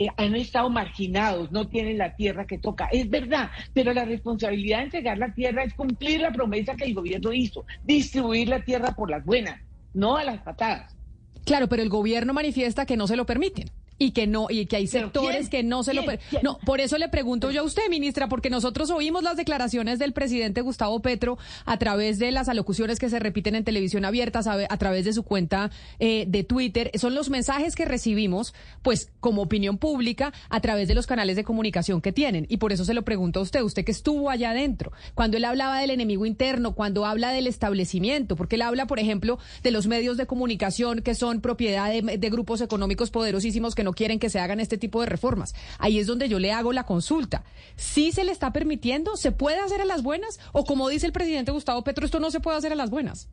Eh, 0.00 0.08
han 0.16 0.34
estado 0.34 0.70
marginados, 0.70 1.52
no 1.52 1.68
tienen 1.68 1.98
la 1.98 2.16
tierra 2.16 2.46
que 2.46 2.56
toca. 2.56 2.88
Es 2.90 3.10
verdad, 3.10 3.50
pero 3.74 3.92
la 3.92 4.06
responsabilidad 4.06 4.78
de 4.78 4.84
entregar 4.84 5.18
la 5.18 5.34
tierra 5.34 5.62
es 5.62 5.74
cumplir 5.74 6.22
la 6.22 6.32
promesa 6.32 6.74
que 6.74 6.84
el 6.84 6.94
gobierno 6.94 7.34
hizo, 7.34 7.66
distribuir 7.84 8.48
la 8.48 8.64
tierra 8.64 8.92
por 8.92 9.10
las 9.10 9.22
buenas, 9.24 9.60
no 9.92 10.16
a 10.16 10.24
las 10.24 10.40
patadas. 10.40 10.96
Claro, 11.44 11.68
pero 11.68 11.82
el 11.82 11.90
gobierno 11.90 12.32
manifiesta 12.32 12.86
que 12.86 12.96
no 12.96 13.06
se 13.06 13.16
lo 13.16 13.26
permiten 13.26 13.70
y 14.00 14.12
que 14.12 14.26
no 14.26 14.46
y 14.48 14.64
que 14.66 14.76
hay 14.76 14.86
sectores 14.86 15.50
que 15.50 15.62
no 15.62 15.84
se 15.84 15.92
lo 15.92 16.02
no 16.42 16.58
por 16.64 16.80
eso 16.80 16.96
le 16.96 17.08
pregunto 17.10 17.50
yo 17.50 17.60
a 17.60 17.64
usted 17.64 17.88
ministra 17.90 18.28
porque 18.28 18.48
nosotros 18.48 18.90
oímos 18.90 19.22
las 19.22 19.36
declaraciones 19.36 19.98
del 19.98 20.12
presidente 20.14 20.62
Gustavo 20.62 21.00
Petro 21.00 21.38
a 21.66 21.78
través 21.78 22.18
de 22.18 22.32
las 22.32 22.48
alocuciones 22.48 22.98
que 22.98 23.10
se 23.10 23.18
repiten 23.18 23.54
en 23.54 23.62
televisión 23.62 24.06
abierta 24.06 24.40
a, 24.40 24.76
través 24.78 25.04
de 25.04 25.12
su 25.12 25.22
cuenta 25.22 25.70
eh, 25.98 26.24
de 26.26 26.44
Twitter. 26.44 26.90
Son 26.94 27.14
los 27.14 27.28
mensajes 27.28 27.74
que 27.74 27.84
recibimos 27.84 28.54
pues 28.82 29.10
como 29.20 29.42
opinión 29.42 29.76
pública 29.76 30.32
a 30.48 30.60
través 30.60 30.88
de 30.88 30.94
los 30.94 31.06
canales 31.06 31.36
de 31.36 31.44
comunicación 31.44 32.00
que 32.00 32.12
tienen. 32.12 32.46
Y 32.48 32.56
por 32.56 32.72
eso 32.72 32.86
se 32.86 32.94
lo 32.94 33.02
pregunto 33.02 33.40
a 33.40 33.42
usted 33.42 33.60
usted 33.60 33.84
que 33.84 33.92
estuvo 33.92 34.30
allá 34.30 34.50
adentro 34.50 34.92
cuando 35.14 35.36
él 35.36 35.44
hablaba 35.44 35.78
del 35.78 35.90
enemigo 35.90 36.24
interno 36.24 36.74
cuando 36.74 37.04
habla 37.04 37.32
del 37.32 37.46
establecimiento 37.46 38.34
porque 38.34 38.56
él 38.56 38.62
habla 38.62 38.86
por 38.86 38.98
ejemplo 38.98 39.38
de 39.62 39.70
los 39.70 39.86
medios 39.86 40.16
de 40.16 40.26
comunicación 40.26 41.02
que 41.02 41.14
son 41.14 41.42
propiedad 41.42 41.90
de, 41.90 42.16
de 42.16 42.30
grupos 42.30 42.62
económicos 42.62 43.10
poderosísimos 43.10 43.74
que 43.74 43.84
no 43.84 43.89
quieren 43.92 44.18
que 44.18 44.30
se 44.30 44.40
hagan 44.40 44.60
este 44.60 44.78
tipo 44.78 45.00
de 45.00 45.06
reformas. 45.06 45.54
Ahí 45.78 45.98
es 45.98 46.06
donde 46.06 46.28
yo 46.28 46.38
le 46.38 46.52
hago 46.52 46.72
la 46.72 46.84
consulta. 46.84 47.44
¿Sí 47.76 48.12
se 48.12 48.24
le 48.24 48.32
está 48.32 48.52
permitiendo? 48.52 49.16
¿Se 49.16 49.32
puede 49.32 49.58
hacer 49.58 49.80
a 49.80 49.84
las 49.84 50.02
buenas? 50.02 50.40
¿O 50.52 50.64
como 50.64 50.88
dice 50.88 51.06
el 51.06 51.12
presidente 51.12 51.52
Gustavo 51.52 51.82
Petro, 51.84 52.04
esto 52.04 52.20
no 52.20 52.30
se 52.30 52.40
puede 52.40 52.58
hacer 52.58 52.72
a 52.72 52.76
las 52.76 52.90
buenas? 52.90 53.28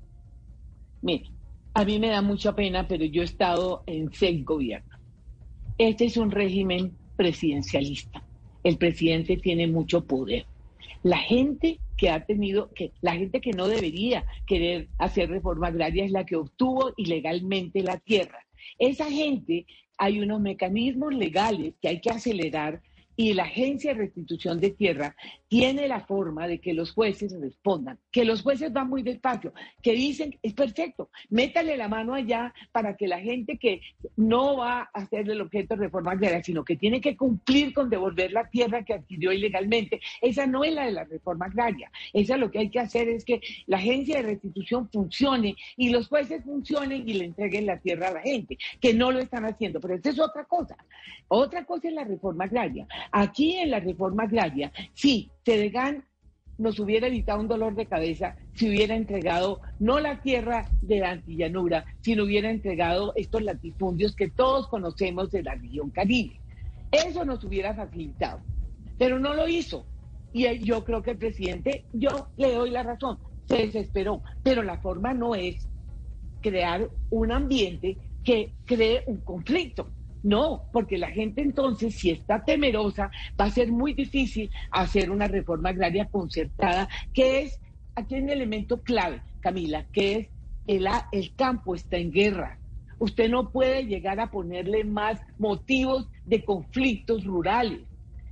Mire, 1.01 1.29
a 1.73 1.85
mí 1.85 1.99
me 1.99 2.09
da 2.09 2.21
mucha 2.21 2.55
pena, 2.55 2.87
pero 2.87 3.05
yo 3.05 3.21
he 3.21 3.25
estado 3.25 3.83
en 3.85 4.11
seis 4.13 4.43
gobiernos. 4.43 4.99
Este 5.77 6.05
es 6.05 6.17
un 6.17 6.31
régimen 6.31 6.97
presidencialista. 7.15 8.23
El 8.63 8.77
presidente 8.77 9.37
tiene 9.37 9.67
mucho 9.67 10.05
poder. 10.05 10.45
La 11.03 11.19
gente 11.19 11.79
que 11.95 12.09
ha 12.09 12.25
tenido, 12.25 12.71
que 12.73 12.91
la 13.01 13.15
gente 13.15 13.41
que 13.41 13.51
no 13.51 13.67
debería 13.67 14.25
querer 14.45 14.87
hacer 14.97 15.29
reforma 15.29 15.67
agraria 15.67 16.05
es 16.05 16.11
la 16.11 16.25
que 16.25 16.35
obtuvo 16.35 16.93
ilegalmente 16.97 17.81
la 17.81 17.97
tierra. 17.97 18.39
Esa 18.79 19.09
gente 19.09 19.65
hay 19.97 20.19
unos 20.19 20.39
mecanismos 20.39 21.13
legales 21.13 21.73
que 21.81 21.89
hay 21.89 22.01
que 22.01 22.09
acelerar 22.09 22.81
y 23.15 23.33
la 23.33 23.43
Agencia 23.43 23.93
de 23.93 23.99
Restitución 24.01 24.59
de 24.59 24.69
Tierra 24.69 25.15
tiene 25.47 25.87
la 25.87 26.01
forma 26.01 26.47
de 26.47 26.59
que 26.59 26.73
los 26.73 26.91
jueces 26.91 27.33
respondan, 27.39 27.99
que 28.11 28.25
los 28.25 28.41
jueces 28.41 28.73
van 28.73 28.89
muy 28.89 29.01
despacio, 29.01 29.53
que 29.81 29.93
dicen, 29.93 30.37
es 30.41 30.53
perfecto, 30.53 31.09
métale 31.29 31.77
la 31.77 31.87
mano 31.87 32.13
allá 32.13 32.53
para 32.71 32.97
que 32.97 33.07
la 33.07 33.19
gente 33.19 33.57
que 33.57 33.81
no 34.15 34.57
va 34.57 34.81
a 34.81 34.89
hacer 34.93 35.29
el 35.29 35.41
objeto 35.41 35.75
de 35.75 35.85
reforma 35.85 36.11
agraria, 36.11 36.43
sino 36.43 36.65
que 36.65 36.75
tiene 36.75 36.99
que 36.99 37.15
cumplir 37.15 37.73
con 37.73 37.89
devolver 37.89 38.31
la 38.31 38.49
tierra 38.49 38.83
que 38.83 38.93
adquirió 38.93 39.31
ilegalmente, 39.31 40.01
esa 40.21 40.45
no 40.45 40.63
es 40.63 40.73
la 40.73 40.85
de 40.85 40.91
la 40.91 41.05
reforma 41.05 41.45
agraria, 41.45 41.91
esa 42.13 42.37
lo 42.37 42.51
que 42.51 42.59
hay 42.59 42.69
que 42.69 42.79
hacer 42.79 43.07
es 43.09 43.23
que 43.23 43.41
la 43.67 43.77
Agencia 43.77 44.17
de 44.17 44.23
Restitución 44.23 44.89
funcione 44.91 45.55
y 45.77 45.89
los 45.89 46.07
jueces 46.07 46.43
funcionen 46.43 47.07
y 47.07 47.13
le 47.13 47.25
entreguen 47.25 47.65
la 47.65 47.79
tierra 47.79 48.09
a 48.09 48.13
la 48.13 48.21
gente, 48.21 48.57
que 48.81 48.93
no 48.93 49.11
lo 49.11 49.19
están 49.19 49.45
haciendo, 49.45 49.79
pero 49.79 49.95
esa 49.95 50.09
es 50.09 50.19
otra 50.19 50.43
cosa. 50.45 50.75
Otra 51.29 51.65
cosa 51.65 51.89
es 51.89 51.93
la 51.93 52.05
reforma 52.05 52.45
agraria. 52.45 52.87
Aquí 53.11 53.57
en 53.57 53.71
la 53.71 53.79
reforma 53.79 54.23
agraria, 54.23 54.71
sí, 54.93 55.29
Tedegan 55.47 56.03
nos 56.57 56.77
hubiera 56.77 57.07
evitado 57.07 57.39
un 57.39 57.47
dolor 57.47 57.73
de 57.73 57.85
cabeza 57.85 58.35
si 58.53 58.67
hubiera 58.67 58.97
entregado 58.97 59.61
no 59.79 59.97
la 60.01 60.21
tierra 60.21 60.69
de 60.81 60.99
la 60.99 61.11
antillanura, 61.11 61.85
sino 62.01 62.25
hubiera 62.25 62.51
entregado 62.51 63.13
estos 63.15 63.41
latifundios 63.43 64.13
que 64.13 64.29
todos 64.29 64.67
conocemos 64.67 65.31
de 65.31 65.43
la 65.43 65.55
región 65.55 65.89
Caribe. 65.89 66.41
Eso 66.91 67.23
nos 67.23 67.45
hubiera 67.45 67.73
facilitado, 67.73 68.41
pero 68.97 69.19
no 69.19 69.33
lo 69.35 69.47
hizo. 69.47 69.85
Y 70.33 70.65
yo 70.65 70.83
creo 70.83 71.01
que 71.01 71.11
el 71.11 71.17
presidente, 71.17 71.85
yo 71.93 72.27
le 72.35 72.53
doy 72.53 72.69
la 72.71 72.83
razón, 72.83 73.17
se 73.45 73.67
desesperó, 73.67 74.21
pero 74.43 74.63
la 74.63 74.79
forma 74.79 75.13
no 75.13 75.33
es 75.33 75.65
crear 76.41 76.89
un 77.09 77.31
ambiente 77.31 77.95
que 78.25 78.51
cree 78.65 79.05
un 79.07 79.21
conflicto. 79.21 79.87
No, 80.27 80.65
porque 80.73 80.97
la 80.97 81.09
gente 81.09 81.41
entonces, 81.41 81.95
si 81.95 82.09
está 82.09 82.43
temerosa, 82.43 83.09
va 83.39 83.45
a 83.45 83.49
ser 83.49 83.71
muy 83.71 83.93
difícil 83.93 84.51
hacer 84.71 85.09
una 85.09 85.25
reforma 85.25 85.69
agraria 85.69 86.03
concertada, 86.03 86.89
que 87.13 87.43
es, 87.43 87.61
aquí 87.95 88.15
un 88.15 88.29
elemento 88.29 88.81
clave, 88.83 89.21
Camila, 89.39 89.85
que 89.85 90.15
es 90.17 90.27
el, 90.67 90.85
el 91.13 91.33
campo 91.33 91.75
está 91.75 91.95
en 91.95 92.11
guerra. 92.11 92.59
Usted 92.99 93.29
no 93.29 93.51
puede 93.51 93.85
llegar 93.85 94.19
a 94.19 94.29
ponerle 94.29 94.83
más 94.83 95.17
motivos 95.37 96.09
de 96.25 96.43
conflictos 96.43 97.23
rurales. 97.23 97.87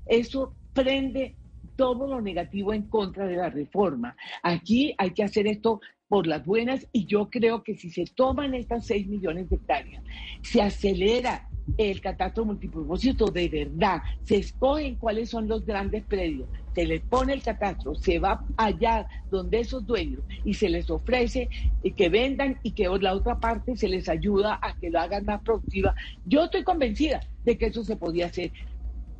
Eso 0.06 0.54
prende 0.74 1.38
todo 1.78 2.08
lo 2.08 2.20
negativo 2.20 2.74
en 2.74 2.90
contra 2.90 3.26
de 3.26 3.38
la 3.38 3.50
reforma. 3.50 4.18
Aquí 4.44 4.94
hay 4.98 5.12
que 5.12 5.24
hacer 5.24 5.48
esto 5.48 5.80
por 6.10 6.28
las 6.28 6.46
buenas 6.46 6.90
y 6.92 7.06
yo 7.06 7.30
creo 7.30 7.64
que 7.64 7.76
si 7.76 7.90
se 7.90 8.04
toman 8.04 8.54
estas 8.54 8.86
6 8.86 9.08
millones 9.08 9.50
de 9.50 9.56
hectáreas, 9.56 10.04
se 10.42 10.62
acelera 10.62 11.48
el 11.78 12.02
catastro 12.02 12.46
multipropósito 12.46 13.26
de 13.28 13.50
verdad, 13.50 14.02
se 14.24 14.38
escogen 14.38 14.96
cuáles 14.96 15.30
son 15.30 15.48
los 15.48 15.66
grandes 15.66 16.04
predios, 16.04 16.48
se 16.74 16.86
les 16.86 17.02
pone 17.02 17.34
el 17.34 17.42
catastro, 17.42 17.96
se 17.96 18.20
va 18.20 18.44
allá 18.58 19.08
donde 19.30 19.60
esos 19.60 19.86
dueños 19.86 20.22
y 20.44 20.54
se 20.54 20.70
les 20.70 20.90
ofrece 20.90 21.50
que 21.96 22.10
vendan 22.10 22.60
y 22.64 22.72
que 22.72 22.88
la 23.00 23.14
otra 23.14 23.40
parte 23.40 23.76
se 23.78 23.88
les 23.88 24.10
ayuda 24.10 24.60
a 24.62 24.76
que 24.76 24.90
lo 24.90 25.00
hagan 25.00 25.26
más 25.26 25.42
productiva. 25.42 25.96
Yo 26.26 26.46
estoy 26.46 26.64
convencida 26.64 27.22
de 27.44 27.58
que 27.58 27.68
eso 27.68 27.84
se 27.84 27.96
podía 27.96 28.28
hacer. 28.28 28.52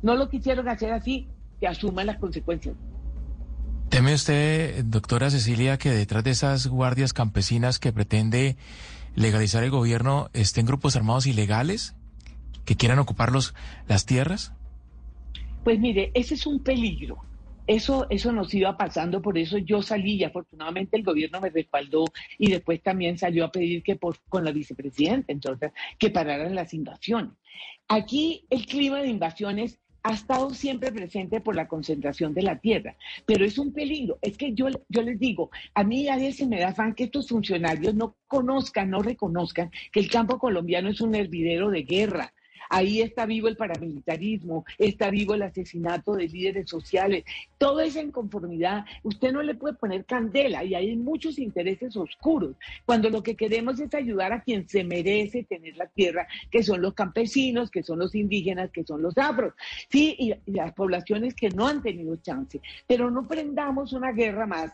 No 0.02 0.14
lo 0.14 0.28
quisieron 0.28 0.68
hacer 0.68 0.92
así, 0.92 1.28
que 1.60 1.66
asuman 1.66 2.06
las 2.06 2.18
consecuencias. 2.18 2.74
¿Teme 3.88 4.14
usted, 4.14 4.84
doctora 4.84 5.30
Cecilia, 5.30 5.78
que 5.78 5.90
detrás 5.90 6.24
de 6.24 6.30
esas 6.30 6.66
guardias 6.66 7.12
campesinas 7.12 7.78
que 7.78 7.92
pretende 7.92 8.56
legalizar 9.14 9.64
el 9.64 9.70
gobierno 9.70 10.28
estén 10.34 10.66
grupos 10.66 10.96
armados 10.96 11.26
ilegales? 11.26 11.94
Que 12.66 12.76
quieran 12.76 12.98
ocupar 12.98 13.32
las 13.32 14.04
tierras? 14.04 14.52
Pues 15.64 15.78
mire, 15.80 16.10
ese 16.12 16.34
es 16.34 16.46
un 16.46 16.62
peligro. 16.62 17.18
Eso, 17.66 18.06
eso 18.10 18.30
nos 18.30 18.54
iba 18.54 18.76
pasando, 18.76 19.20
por 19.20 19.36
eso 19.38 19.58
yo 19.58 19.82
salí 19.82 20.14
y 20.14 20.24
afortunadamente 20.24 20.96
el 20.96 21.02
gobierno 21.02 21.40
me 21.40 21.50
respaldó 21.50 22.04
y 22.38 22.50
después 22.50 22.80
también 22.80 23.18
salió 23.18 23.44
a 23.44 23.50
pedir 23.50 23.82
que 23.82 23.96
por, 23.96 24.18
con 24.28 24.44
la 24.44 24.52
vicepresidenta, 24.52 25.32
entonces, 25.32 25.72
que 25.98 26.10
pararan 26.10 26.54
las 26.54 26.72
invasiones. 26.74 27.32
Aquí 27.88 28.44
el 28.50 28.66
clima 28.66 29.02
de 29.02 29.08
invasiones 29.08 29.80
ha 30.04 30.12
estado 30.12 30.50
siempre 30.50 30.92
presente 30.92 31.40
por 31.40 31.56
la 31.56 31.66
concentración 31.66 32.32
de 32.32 32.42
la 32.42 32.60
tierra, 32.60 32.94
pero 33.24 33.44
es 33.44 33.58
un 33.58 33.72
peligro. 33.72 34.20
Es 34.22 34.36
que 34.36 34.54
yo, 34.54 34.68
yo 34.88 35.02
les 35.02 35.18
digo, 35.18 35.50
a 35.74 35.82
mí 35.82 36.08
a 36.08 36.16
veces 36.16 36.46
me 36.46 36.60
da 36.60 36.68
afán 36.68 36.94
que 36.94 37.04
estos 37.04 37.28
funcionarios 37.28 37.92
no 37.96 38.14
conozcan, 38.28 38.90
no 38.90 39.02
reconozcan 39.02 39.72
que 39.90 39.98
el 39.98 40.08
campo 40.08 40.38
colombiano 40.38 40.90
es 40.90 41.00
un 41.00 41.16
hervidero 41.16 41.70
de 41.70 41.82
guerra, 41.82 42.32
Ahí 42.68 43.00
está 43.00 43.26
vivo 43.26 43.48
el 43.48 43.56
paramilitarismo, 43.56 44.64
está 44.78 45.10
vivo 45.10 45.34
el 45.34 45.42
asesinato 45.42 46.14
de 46.14 46.28
líderes 46.28 46.68
sociales, 46.68 47.24
toda 47.58 47.84
esa 47.84 48.02
inconformidad. 48.02 48.84
Usted 49.02 49.32
no 49.32 49.42
le 49.42 49.54
puede 49.54 49.74
poner 49.74 50.04
candela 50.04 50.64
y 50.64 50.74
hay 50.74 50.96
muchos 50.96 51.38
intereses 51.38 51.96
oscuros, 51.96 52.56
cuando 52.84 53.10
lo 53.10 53.22
que 53.22 53.36
queremos 53.36 53.80
es 53.80 53.94
ayudar 53.94 54.32
a 54.32 54.42
quien 54.42 54.68
se 54.68 54.84
merece 54.84 55.44
tener 55.44 55.76
la 55.76 55.86
tierra, 55.86 56.26
que 56.50 56.62
son 56.62 56.82
los 56.82 56.94
campesinos, 56.94 57.70
que 57.70 57.82
son 57.82 57.98
los 57.98 58.14
indígenas, 58.14 58.70
que 58.70 58.84
son 58.84 59.02
los 59.02 59.16
afros, 59.18 59.54
sí, 59.90 60.16
y, 60.18 60.34
las 60.52 60.72
poblaciones 60.72 61.34
que 61.34 61.50
no 61.50 61.66
han 61.66 61.82
tenido 61.82 62.16
chance. 62.16 62.60
Pero 62.86 63.10
no 63.10 63.26
prendamos 63.26 63.92
una 63.92 64.12
guerra 64.12 64.46
más 64.46 64.72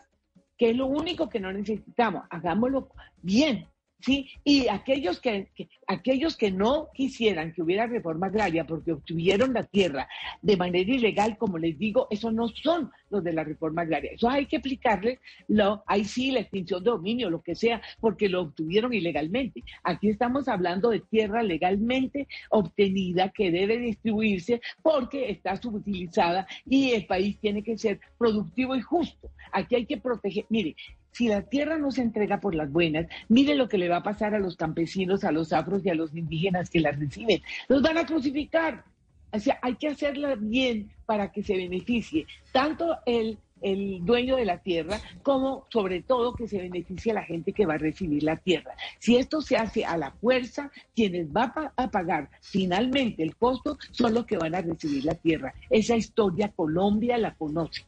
que 0.57 0.69
es 0.69 0.77
lo 0.77 0.85
único 0.85 1.29
que 1.29 1.39
no 1.39 1.51
necesitamos. 1.51 2.25
Hagámoslo 2.29 2.89
bien, 3.21 3.67
¿sí? 4.03 4.29
Y 4.43 4.67
aquellos 4.67 5.21
que, 5.21 5.47
aquellos 5.87 6.35
que 6.35 6.51
no 6.51 6.89
quisieran 6.93 7.53
que 7.53 7.61
hubiera 7.61 7.87
reforma 7.87 8.27
agraria 8.27 8.65
porque 8.65 8.91
obtuvieron 8.91 9.53
la 9.53 9.63
tierra 9.63 10.07
de 10.41 10.57
manera 10.57 10.91
ilegal, 10.91 11.37
como 11.37 11.57
les 11.57 11.77
digo, 11.79 12.07
esos 12.09 12.33
no 12.33 12.49
son 12.49 12.91
los 13.09 13.23
de 13.23 13.31
la 13.31 13.43
reforma 13.43 13.83
agraria. 13.83 14.11
Eso 14.11 14.29
hay 14.29 14.45
que 14.45 14.57
aplicarle, 14.57 15.19
lo, 15.47 15.83
ahí 15.87 16.03
sí, 16.03 16.31
la 16.31 16.41
extinción 16.41 16.83
de 16.83 16.91
dominio, 16.91 17.29
lo 17.29 17.41
que 17.41 17.55
sea, 17.55 17.81
porque 18.01 18.27
lo 18.27 18.41
obtuvieron 18.41 18.93
ilegalmente. 18.93 19.63
Aquí 19.83 20.09
estamos 20.09 20.47
hablando 20.49 20.89
de 20.89 20.99
tierra 20.99 21.41
legalmente 21.41 22.27
obtenida 22.49 23.29
que 23.29 23.51
debe 23.51 23.77
distribuirse 23.77 24.59
porque 24.81 25.29
está 25.29 25.55
subutilizada 25.55 26.45
y 26.65 26.91
el 26.91 27.05
país 27.05 27.39
tiene 27.39 27.63
que 27.63 27.77
ser 27.77 28.01
productivo 28.17 28.75
y 28.75 28.81
justo. 28.81 29.31
Aquí 29.53 29.75
hay 29.75 29.85
que 29.85 29.97
proteger. 29.97 30.45
Mire, 30.49 30.75
si 31.13 31.27
la 31.27 31.43
tierra 31.43 31.77
no 31.77 31.91
se 31.91 32.01
entrega 32.01 32.39
por 32.39 32.55
las 32.55 32.71
buenas, 32.71 33.07
mire 33.29 33.55
lo 33.55 33.69
que 33.69 33.77
le 33.77 33.87
va 33.87 33.97
a 33.97 34.03
pasar 34.03 34.35
a 34.35 34.39
los 34.39 34.57
campesinos, 34.57 35.23
a 35.23 35.31
los 35.31 35.53
afros 35.53 35.85
y 35.85 35.89
a 35.89 35.95
los 35.95 36.13
indígenas 36.13 36.69
que 36.69 36.79
la 36.79 36.91
reciben. 36.91 37.41
Los 37.67 37.81
van 37.81 37.97
a 37.97 38.05
crucificar. 38.05 38.83
O 39.31 39.39
sea, 39.39 39.57
hay 39.61 39.75
que 39.75 39.87
hacerla 39.87 40.35
bien 40.35 40.91
para 41.05 41.31
que 41.31 41.41
se 41.41 41.55
beneficie 41.55 42.27
tanto 42.51 42.97
el, 43.05 43.39
el 43.61 44.05
dueño 44.05 44.35
de 44.35 44.45
la 44.45 44.59
tierra 44.59 44.99
como 45.23 45.65
sobre 45.69 46.03
todo 46.03 46.35
que 46.35 46.47
se 46.47 46.59
beneficie 46.59 47.11
a 47.11 47.15
la 47.15 47.23
gente 47.23 47.51
que 47.51 47.65
va 47.65 47.75
a 47.75 47.79
recibir 47.79 48.21
la 48.21 48.37
tierra. 48.37 48.75
Si 48.99 49.17
esto 49.17 49.41
se 49.41 49.57
hace 49.57 49.85
a 49.85 49.97
la 49.97 50.11
fuerza, 50.11 50.71
quienes 50.95 51.31
van 51.31 51.51
a 51.75 51.89
pagar 51.89 52.29
finalmente 52.41 53.23
el 53.23 53.35
costo 53.35 53.77
son 53.91 54.13
los 54.13 54.25
que 54.25 54.37
van 54.37 54.53
a 54.53 54.61
recibir 54.61 55.05
la 55.05 55.15
tierra. 55.15 55.53
Esa 55.69 55.95
historia 55.95 56.49
Colombia 56.49 57.17
la 57.17 57.33
conoce. 57.33 57.85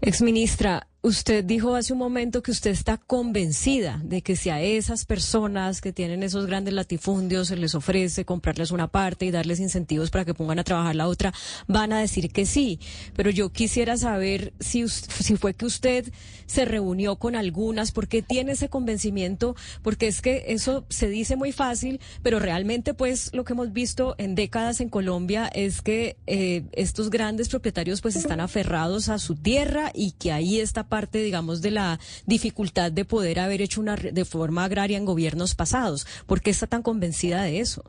Exministra, 0.00 0.86
Usted 1.00 1.44
dijo 1.44 1.76
hace 1.76 1.92
un 1.92 2.00
momento 2.00 2.42
que 2.42 2.50
usted 2.50 2.72
está 2.72 2.96
convencida 2.96 4.00
de 4.02 4.20
que 4.20 4.34
si 4.34 4.50
a 4.50 4.60
esas 4.60 5.04
personas 5.04 5.80
que 5.80 5.92
tienen 5.92 6.24
esos 6.24 6.46
grandes 6.46 6.74
latifundios 6.74 7.48
se 7.48 7.56
les 7.56 7.76
ofrece 7.76 8.24
comprarles 8.24 8.72
una 8.72 8.88
parte 8.88 9.24
y 9.24 9.30
darles 9.30 9.60
incentivos 9.60 10.10
para 10.10 10.24
que 10.24 10.34
pongan 10.34 10.58
a 10.58 10.64
trabajar 10.64 10.96
la 10.96 11.06
otra, 11.06 11.32
van 11.68 11.92
a 11.92 12.00
decir 12.00 12.32
que 12.32 12.46
sí. 12.46 12.80
Pero 13.14 13.30
yo 13.30 13.50
quisiera 13.50 13.96
saber 13.96 14.52
si, 14.58 14.88
si 14.88 15.36
fue 15.36 15.54
que 15.54 15.66
usted 15.66 16.12
se 16.46 16.64
reunió 16.64 17.14
con 17.14 17.36
algunas, 17.36 17.92
porque 17.92 18.20
tiene 18.20 18.52
ese 18.52 18.68
convencimiento, 18.68 19.54
porque 19.82 20.08
es 20.08 20.20
que 20.20 20.46
eso 20.48 20.84
se 20.88 21.08
dice 21.08 21.36
muy 21.36 21.52
fácil, 21.52 22.00
pero 22.22 22.40
realmente 22.40 22.92
pues 22.92 23.30
lo 23.32 23.44
que 23.44 23.52
hemos 23.52 23.72
visto 23.72 24.16
en 24.18 24.34
décadas 24.34 24.80
en 24.80 24.88
Colombia 24.88 25.46
es 25.46 25.80
que 25.80 26.16
eh, 26.26 26.64
estos 26.72 27.08
grandes 27.08 27.48
propietarios 27.48 28.00
pues 28.00 28.16
están 28.16 28.40
aferrados 28.40 29.08
a 29.08 29.18
su 29.20 29.36
tierra 29.36 29.87
y 29.94 30.12
que 30.12 30.32
ahí 30.32 30.60
está 30.60 30.88
parte, 30.88 31.22
digamos, 31.22 31.62
de 31.62 31.70
la 31.70 31.98
dificultad 32.26 32.92
de 32.92 33.04
poder 33.04 33.40
haber 33.40 33.62
hecho 33.62 33.80
una 33.80 33.96
reforma 33.96 34.64
agraria 34.64 34.98
en 34.98 35.04
gobiernos 35.04 35.54
pasados. 35.54 36.06
¿Por 36.26 36.40
qué 36.40 36.50
está 36.50 36.66
tan 36.66 36.82
convencida 36.82 37.42
de 37.42 37.60
eso? 37.60 37.84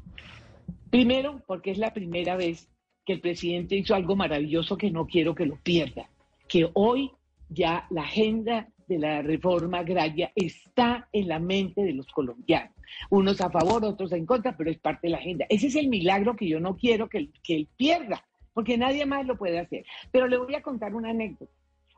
Primero, 0.89 1.41
porque 1.45 1.71
es 1.71 1.77
la 1.77 1.93
primera 1.93 2.35
vez 2.35 2.67
que 3.05 3.13
el 3.13 3.21
presidente 3.21 3.75
hizo 3.75 3.95
algo 3.95 4.15
maravilloso 4.15 4.77
que 4.77 4.91
no 4.91 5.07
quiero 5.07 5.35
que 5.35 5.45
lo 5.45 5.57
pierda, 5.57 6.09
que 6.47 6.69
hoy 6.73 7.11
ya 7.49 7.87
la 7.89 8.03
agenda 8.03 8.69
de 8.87 8.99
la 8.99 9.21
reforma 9.21 9.79
agraria 9.79 10.31
está 10.35 11.07
en 11.13 11.27
la 11.27 11.39
mente 11.39 11.81
de 11.81 11.93
los 11.93 12.07
colombianos. 12.07 12.73
Unos 13.09 13.39
a 13.39 13.51
favor, 13.51 13.85
otros 13.85 14.11
en 14.13 14.25
contra, 14.25 14.57
pero 14.57 14.71
es 14.71 14.79
parte 14.79 15.07
de 15.07 15.11
la 15.11 15.17
agenda. 15.17 15.45
Ese 15.47 15.67
es 15.67 15.75
el 15.75 15.89
milagro 15.89 16.35
que 16.35 16.47
yo 16.47 16.59
no 16.59 16.75
quiero 16.75 17.07
que, 17.07 17.29
que 17.43 17.55
él 17.55 17.67
pierda, 17.77 18.25
porque 18.53 18.77
nadie 18.77 19.05
más 19.05 19.25
lo 19.27 19.37
puede 19.37 19.59
hacer. 19.59 19.85
Pero 20.11 20.27
le 20.27 20.37
voy 20.37 20.55
a 20.55 20.63
contar 20.63 20.95
una 20.95 21.11
anécdota. 21.11 21.51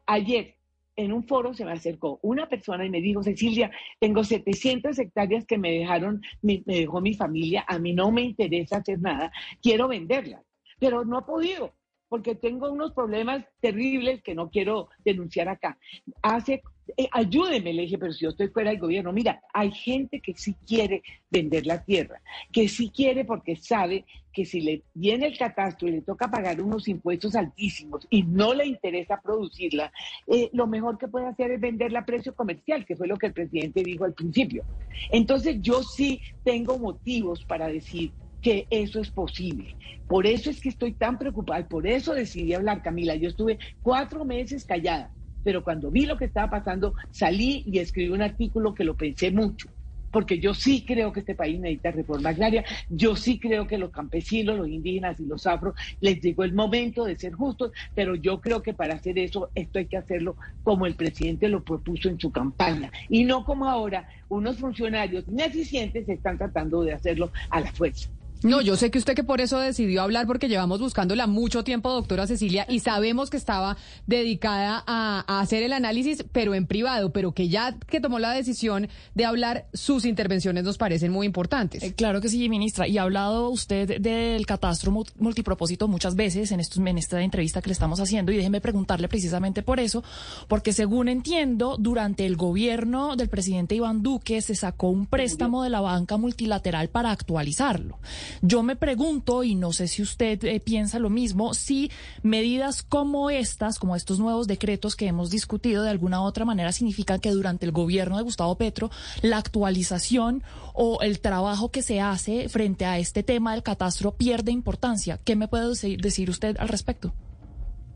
Ayer 0.06 0.56
en 0.96 1.14
un 1.14 1.24
foro 1.24 1.54
se 1.54 1.66
me 1.66 1.72
acercó 1.72 2.20
una 2.22 2.48
persona 2.48 2.86
y 2.86 2.90
me 2.90 3.02
dijo, 3.02 3.24
Cecilia, 3.24 3.72
tengo 4.00 4.24
700 4.24 4.98
hectáreas 5.00 5.46
que 5.46 5.58
me 5.58 5.72
dejaron, 5.72 6.22
me, 6.42 6.64
dejó 6.66 7.02
mi 7.02 7.14
familia, 7.14 7.66
a 7.68 7.80
mí 7.80 7.94
no 7.94 8.12
me 8.12 8.22
interesa 8.22 8.78
hacer 8.78 9.00
nada, 9.00 9.32
quiero 9.62 9.88
venderlas, 9.88 10.44
pero 10.80 11.06
no 11.06 11.20
he 11.20 11.24
podido 11.24 11.74
porque 12.10 12.36
tengo 12.36 12.70
unos 12.70 12.92
problemas 12.92 13.46
terribles 13.62 14.22
que 14.22 14.36
no 14.36 14.50
quiero 14.50 14.90
denunciar 15.06 15.48
acá. 15.48 15.80
Hace 16.22 16.62
eh, 16.98 17.08
ayúdeme, 17.12 17.74
le 17.74 17.84
dije, 17.84 17.98
pero 17.98 18.12
si 18.12 18.24
yo 18.24 18.30
estoy 18.30 18.48
fuera 18.48 18.72
del 18.72 18.80
gobierno, 18.80 19.14
mira, 19.14 19.42
hay 19.54 19.72
gente 19.72 20.20
que 20.20 20.34
sí 20.34 20.56
quiere 20.68 21.04
vender 21.30 21.66
la 21.66 21.84
tierra, 21.84 22.22
que 22.52 22.68
sí 22.68 22.90
quiere 22.90 23.24
porque 23.26 23.56
sabe 23.56 24.06
que 24.34 24.46
si 24.46 24.62
le 24.62 24.84
viene 24.94 25.28
el 25.28 25.38
catastro 25.38 25.88
y 25.88 25.92
le 25.92 26.02
toca 26.02 26.30
pagar 26.30 26.62
unos 26.62 26.88
impuestos 26.88 27.36
altísimos 27.36 28.08
y 28.10 28.24
no 28.24 28.54
le 28.54 28.66
interesa 28.66 29.20
producirla, 29.22 29.92
eh, 30.28 30.50
lo 30.54 30.68
mejor 30.68 30.98
que 30.98 31.08
puede 31.08 31.28
hacer 31.28 31.52
es 31.52 31.62
venderla 31.62 32.00
a 32.00 32.06
precio 32.06 32.34
comercial, 32.36 32.86
que 32.86 32.96
fue 32.96 33.08
lo 33.08 33.18
que 33.18 33.28
el 33.28 33.34
presidente 33.34 33.84
dijo 33.84 34.06
al 34.06 34.14
principio. 34.14 34.64
Entonces 35.12 35.58
yo 35.62 35.84
sí 35.84 36.22
tengo 36.44 36.80
motivos 36.80 37.44
para 37.46 37.68
decir 37.68 38.12
que 38.42 38.66
eso 38.70 39.00
es 39.00 39.12
posible. 39.12 39.76
Por 40.08 40.26
eso 40.26 40.50
es 40.50 40.60
que 40.62 40.70
estoy 40.70 40.94
tan 40.94 41.20
preocupada 41.20 41.68
por 41.68 41.86
eso 41.86 42.14
decidí 42.14 42.54
hablar, 42.54 42.82
Camila. 42.82 43.16
Yo 43.16 43.30
estuve 43.30 43.60
cuatro 43.84 44.26
meses 44.26 44.66
callada 44.66 45.12
pero 45.44 45.64
cuando 45.64 45.92
vi 45.92 46.06
lo 46.06 46.18
que 46.18 46.26
estaba 46.26 46.50
pasando, 46.50 46.94
salí 47.12 47.64
y 47.66 47.80
escribí 47.80 48.10
un 48.10 48.22
artículo 48.22 48.74
que 48.74 48.84
lo 48.84 48.96
pensé 48.96 49.32
mucho, 49.32 49.70
porque 50.12 50.40
yo 50.40 50.54
sí 50.54 50.84
creo 50.86 51.12
que 51.12 51.22
este 51.22 51.36
país 51.36 51.60
necesita 51.60 51.92
reforma 51.92 52.30
agraria, 52.30 52.66
yo 52.90 53.16
sí 53.16 53.40
creo 53.40 53.66
que 53.66 53.78
los 53.78 53.92
campesinos, 53.92 54.58
los 54.58 54.68
indígenas 54.68 55.20
y 55.20 55.26
los 55.26 55.48
afros 55.48 55.74
les 56.00 56.22
llegó 56.22 56.44
el 56.44 56.54
momento 56.54 57.06
de 57.06 57.16
ser 57.16 57.34
justos, 57.34 57.72
pero 57.96 58.16
yo 58.16 58.42
creo 58.42 58.62
que 58.62 58.74
para 58.74 58.96
hacer 58.96 59.18
eso, 59.18 59.52
esto 59.56 59.80
hay 59.80 59.88
que 59.88 59.98
hacerlo 59.98 60.36
como 60.64 60.86
el 60.86 60.96
presidente 60.96 61.48
lo 61.48 61.64
propuso 61.64 62.10
en 62.10 62.20
su 62.20 62.32
campaña, 62.32 62.92
y 63.10 63.24
no 63.24 63.46
como 63.46 63.70
ahora 63.70 64.08
unos 64.28 64.58
funcionarios 64.58 65.28
ineficientes 65.28 66.08
están 66.08 66.38
tratando 66.38 66.84
de 66.84 66.94
hacerlo 66.94 67.32
a 67.50 67.62
la 67.62 67.72
fuerza. 67.72 68.10
No, 68.44 68.60
yo 68.62 68.76
sé 68.76 68.90
que 68.90 68.98
usted 68.98 69.14
que 69.14 69.24
por 69.24 69.40
eso 69.40 69.60
decidió 69.60 70.02
hablar 70.02 70.26
porque 70.26 70.48
llevamos 70.48 70.80
buscándola 70.80 71.28
mucho 71.28 71.64
tiempo, 71.64 71.92
doctora 71.92 72.26
Cecilia, 72.26 72.66
y 72.68 72.80
sabemos 72.80 73.30
que 73.30 73.38
estaba 73.38 73.78
dedicada 74.08 74.84
a, 74.88 75.40
hacer 75.40 75.62
el 75.62 75.74
análisis, 75.74 76.26
pero 76.32 76.56
en 76.56 76.66
privado, 76.66 77.12
pero 77.12 77.34
que 77.34 77.50
ya 77.50 77.78
que 77.88 78.00
tomó 78.00 78.18
la 78.18 78.32
decisión 78.32 78.90
de 79.14 79.26
hablar, 79.26 79.68
sus 79.74 80.06
intervenciones 80.06 80.64
nos 80.64 80.80
parecen 80.80 81.12
muy 81.12 81.28
importantes. 81.28 81.84
Eh, 81.84 81.94
claro 81.94 82.20
que 82.20 82.30
sí, 82.30 82.50
ministra. 82.50 82.88
Y 82.88 82.98
ha 82.98 83.04
hablado 83.04 83.50
usted 83.50 84.02
del 84.02 84.46
catastro 84.48 84.92
multipropósito 85.20 85.88
muchas 85.88 86.16
veces 86.16 86.52
en, 86.52 86.60
estos, 86.60 86.80
en 86.80 86.98
esta 86.98 87.22
entrevista 87.22 87.62
que 87.62 87.70
le 87.70 87.74
estamos 87.74 88.00
haciendo, 88.00 88.32
y 88.32 88.38
déjeme 88.38 88.60
preguntarle 88.60 89.08
precisamente 89.08 89.62
por 89.62 89.80
eso, 89.80 90.04
porque 90.48 90.74
según 90.74 91.10
entiendo, 91.10 91.78
durante 91.78 92.26
el 92.26 92.38
gobierno 92.38 93.16
del 93.16 93.30
presidente 93.30 93.76
Iván 93.76 94.02
Duque 94.02 94.42
se 94.42 94.56
sacó 94.56 94.90
un 94.90 95.06
préstamo 95.06 95.64
de 95.64 95.70
la 95.70 95.82
banca 95.82 96.18
multilateral 96.18 96.90
para 96.90 97.12
actualizarlo. 97.12 98.00
Yo 98.42 98.64
me 98.64 98.76
pregunto, 98.76 99.44
y 99.44 99.56
no 99.56 99.74
sé 99.74 99.88
si 99.88 100.02
usted 100.02 100.44
eh, 100.44 100.60
piensa 100.60 101.00
lo 101.00 101.10
mismo, 101.10 101.54
si 101.54 101.92
medidas 102.24 102.84
como 102.84 103.30
estas, 103.30 103.80
como 103.80 103.96
estos 103.96 104.20
nuevos 104.20 104.48
decretos 104.48 104.96
que 104.96 105.08
hemos 105.08 105.30
discutido, 105.30 105.84
de 105.84 105.90
alguna 105.90 106.22
u 106.22 106.26
otra 106.26 106.46
manera 106.46 106.72
significan 106.72 107.20
que 107.20 107.32
durante 107.32 107.66
el 107.66 107.72
gobierno 107.72 108.18
de 108.18 108.24
Gustavo 108.24 108.56
Petro, 108.56 108.92
la 109.22 109.38
actualización 109.38 110.44
o 110.74 111.00
el 111.02 111.20
trabajo 111.20 111.72
que 111.72 111.82
se 111.82 112.00
hace 112.00 112.50
frente 112.50 112.86
a 112.86 113.00
este 113.00 113.24
tema 113.24 113.54
del 113.54 113.64
catastro 113.64 114.12
pierde 114.12 114.52
importancia. 114.52 115.20
¿Qué 115.24 115.36
me 115.36 115.48
puede 115.48 115.74
decir 115.98 116.30
usted 116.30 116.58
al 116.60 116.70
respecto? 116.70 117.14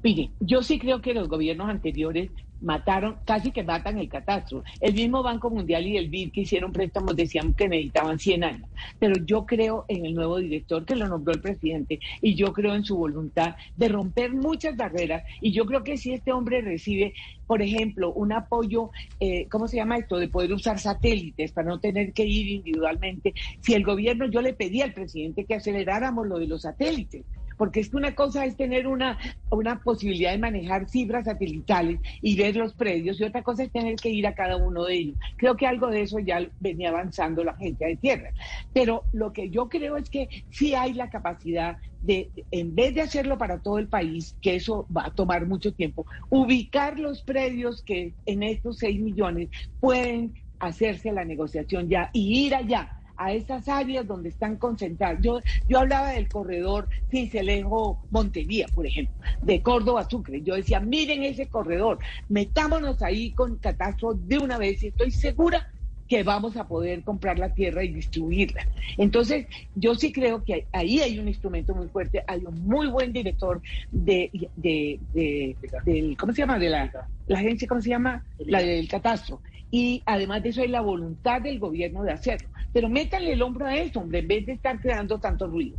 Mire, 0.03 0.29
yo 0.39 0.61
sí 0.61 0.77
creo 0.77 1.01
que 1.01 1.15
los 1.15 1.27
gobiernos 1.27 1.67
anteriores 1.67 2.29
mataron, 2.65 3.17
casi 3.25 3.51
que 3.51 3.63
matan 3.63 3.99
el 3.99 4.09
catastro. 4.09 4.63
El 4.81 4.95
mismo 4.95 5.23
Banco 5.23 5.49
Mundial 5.49 5.85
y 5.85 5.97
el 5.97 6.09
BID 6.09 6.31
que 6.31 6.41
hicieron 6.41 6.73
préstamos 6.73 7.15
decían 7.15 7.53
que 7.53 7.69
necesitaban 7.69 8.19
100 8.19 8.43
años. 8.43 8.69
Pero 8.99 9.15
yo 9.23 9.45
creo 9.45 9.85
en 9.87 10.05
el 10.05 10.15
nuevo 10.15 10.37
director 10.37 10.83
que 10.83 10.95
lo 10.95 11.07
nombró 11.07 11.33
el 11.33 11.41
presidente 11.41 11.99
y 12.21 12.35
yo 12.35 12.51
creo 12.51 12.73
en 12.75 12.83
su 12.83 12.97
voluntad 12.97 13.55
de 13.77 13.87
romper 13.87 14.33
muchas 14.33 14.75
barreras. 14.75 15.23
Y 15.41 15.51
yo 15.51 15.65
creo 15.65 15.83
que 15.83 15.97
si 15.97 16.13
este 16.13 16.33
hombre 16.33 16.61
recibe, 16.61 17.13
por 17.45 17.61
ejemplo, 17.61 18.11
un 18.13 18.33
apoyo, 18.33 18.89
eh, 19.19 19.47
¿cómo 19.49 19.67
se 19.67 19.77
llama 19.77 19.97
esto? 19.97 20.17
De 20.17 20.27
poder 20.27 20.51
usar 20.51 20.79
satélites 20.79 21.51
para 21.51 21.69
no 21.69 21.79
tener 21.79 22.13
que 22.13 22.25
ir 22.25 22.47
individualmente. 22.47 23.33
Si 23.61 23.73
el 23.75 23.83
gobierno, 23.83 24.25
yo 24.25 24.41
le 24.41 24.53
pedí 24.53 24.81
al 24.81 24.93
presidente 24.93 25.45
que 25.45 25.55
aceleráramos 25.55 26.27
lo 26.27 26.39
de 26.39 26.47
los 26.47 26.63
satélites 26.63 27.23
porque 27.57 27.79
es 27.79 27.89
que 27.89 27.97
una 27.97 28.15
cosa 28.15 28.45
es 28.45 28.55
tener 28.55 28.87
una, 28.87 29.17
una 29.49 29.79
posibilidad 29.79 30.31
de 30.31 30.37
manejar 30.37 30.89
cifras 30.89 31.25
satelitales 31.25 31.99
y 32.21 32.35
ver 32.35 32.55
los 32.55 32.73
predios, 32.73 33.19
y 33.19 33.23
otra 33.23 33.43
cosa 33.43 33.63
es 33.63 33.71
tener 33.71 33.95
que 33.95 34.09
ir 34.09 34.27
a 34.27 34.35
cada 34.35 34.57
uno 34.57 34.85
de 34.85 34.95
ellos. 34.95 35.17
Creo 35.37 35.55
que 35.55 35.67
algo 35.67 35.87
de 35.87 36.01
eso 36.01 36.19
ya 36.19 36.47
venía 36.59 36.89
avanzando 36.89 37.43
la 37.43 37.51
agencia 37.51 37.87
de 37.87 37.95
tierra. 37.97 38.31
Pero 38.73 39.03
lo 39.13 39.33
que 39.33 39.49
yo 39.49 39.69
creo 39.69 39.97
es 39.97 40.09
que 40.09 40.27
sí 40.49 40.75
hay 40.75 40.93
la 40.93 41.09
capacidad 41.09 41.77
de, 42.01 42.29
en 42.51 42.75
vez 42.75 42.93
de 42.93 43.01
hacerlo 43.01 43.37
para 43.37 43.59
todo 43.59 43.79
el 43.79 43.87
país, 43.87 44.35
que 44.41 44.55
eso 44.55 44.87
va 44.95 45.07
a 45.07 45.11
tomar 45.11 45.47
mucho 45.47 45.73
tiempo, 45.73 46.05
ubicar 46.29 46.99
los 46.99 47.23
predios 47.23 47.81
que 47.81 48.13
en 48.25 48.43
estos 48.43 48.77
6 48.77 48.99
millones 49.01 49.49
pueden 49.79 50.33
hacerse 50.59 51.11
la 51.11 51.25
negociación 51.25 51.89
ya 51.89 52.09
y 52.13 52.45
ir 52.45 52.55
allá 52.55 53.01
a 53.17 53.33
esas 53.33 53.67
áreas 53.67 54.07
donde 54.07 54.29
están 54.29 54.57
concentradas. 54.57 55.21
Yo, 55.21 55.39
yo 55.67 55.79
hablaba 55.79 56.11
del 56.11 56.27
corredor 56.27 56.87
Cincelejo 57.09 58.01
Montería, 58.11 58.67
por 58.73 58.85
ejemplo, 58.85 59.15
de 59.41 59.61
Córdoba 59.61 60.01
a 60.01 60.09
Sucre. 60.09 60.41
Yo 60.41 60.55
decía, 60.55 60.79
miren 60.79 61.23
ese 61.23 61.47
corredor, 61.47 61.99
metámonos 62.29 63.01
ahí 63.01 63.31
con 63.31 63.57
catastro 63.57 64.13
de 64.13 64.37
una 64.37 64.57
vez 64.57 64.83
y 64.83 64.87
estoy 64.87 65.11
segura 65.11 65.69
que 66.07 66.23
vamos 66.23 66.55
a 66.57 66.67
poder 66.67 67.01
comprar 67.03 67.39
la 67.39 67.53
tierra 67.53 67.83
y 67.83 67.89
distribuirla. 67.89 68.67
Entonces, 68.97 69.47
yo 69.75 69.95
sí 69.95 70.11
creo 70.11 70.43
que 70.43 70.67
ahí 70.71 70.99
hay 70.99 71.17
un 71.19 71.27
instrumento 71.27 71.73
muy 71.73 71.87
fuerte, 71.87 72.23
hay 72.27 72.45
un 72.45 72.67
muy 72.67 72.87
buen 72.87 73.11
director 73.11 73.61
de, 73.91 74.29
de, 74.55 76.15
¿cómo 76.17 76.33
se 76.33 76.41
llama? 76.41 76.59
De 76.59 76.69
la, 76.69 76.91
la 77.27 77.39
agencia, 77.39 77.67
¿cómo 77.67 77.81
se 77.81 77.89
llama? 77.89 78.23
La 78.39 78.59
del 78.59 78.87
catastro. 78.87 79.41
Y 79.71 80.03
además 80.05 80.43
de 80.43 80.49
eso 80.49 80.61
hay 80.61 80.67
la 80.67 80.81
voluntad 80.81 81.41
del 81.41 81.59
gobierno 81.59 82.03
de 82.03 82.11
hacerlo. 82.11 82.49
Pero 82.75 82.89
métanle 82.89 83.31
el 83.31 83.41
hombro 83.41 83.67
a 83.67 83.77
eso, 83.77 84.01
hombre, 84.01 84.19
en 84.19 84.27
vez 84.27 84.45
de 84.45 84.51
estar 84.51 84.81
creando 84.81 85.17
tanto 85.17 85.47
ruido. 85.47 85.77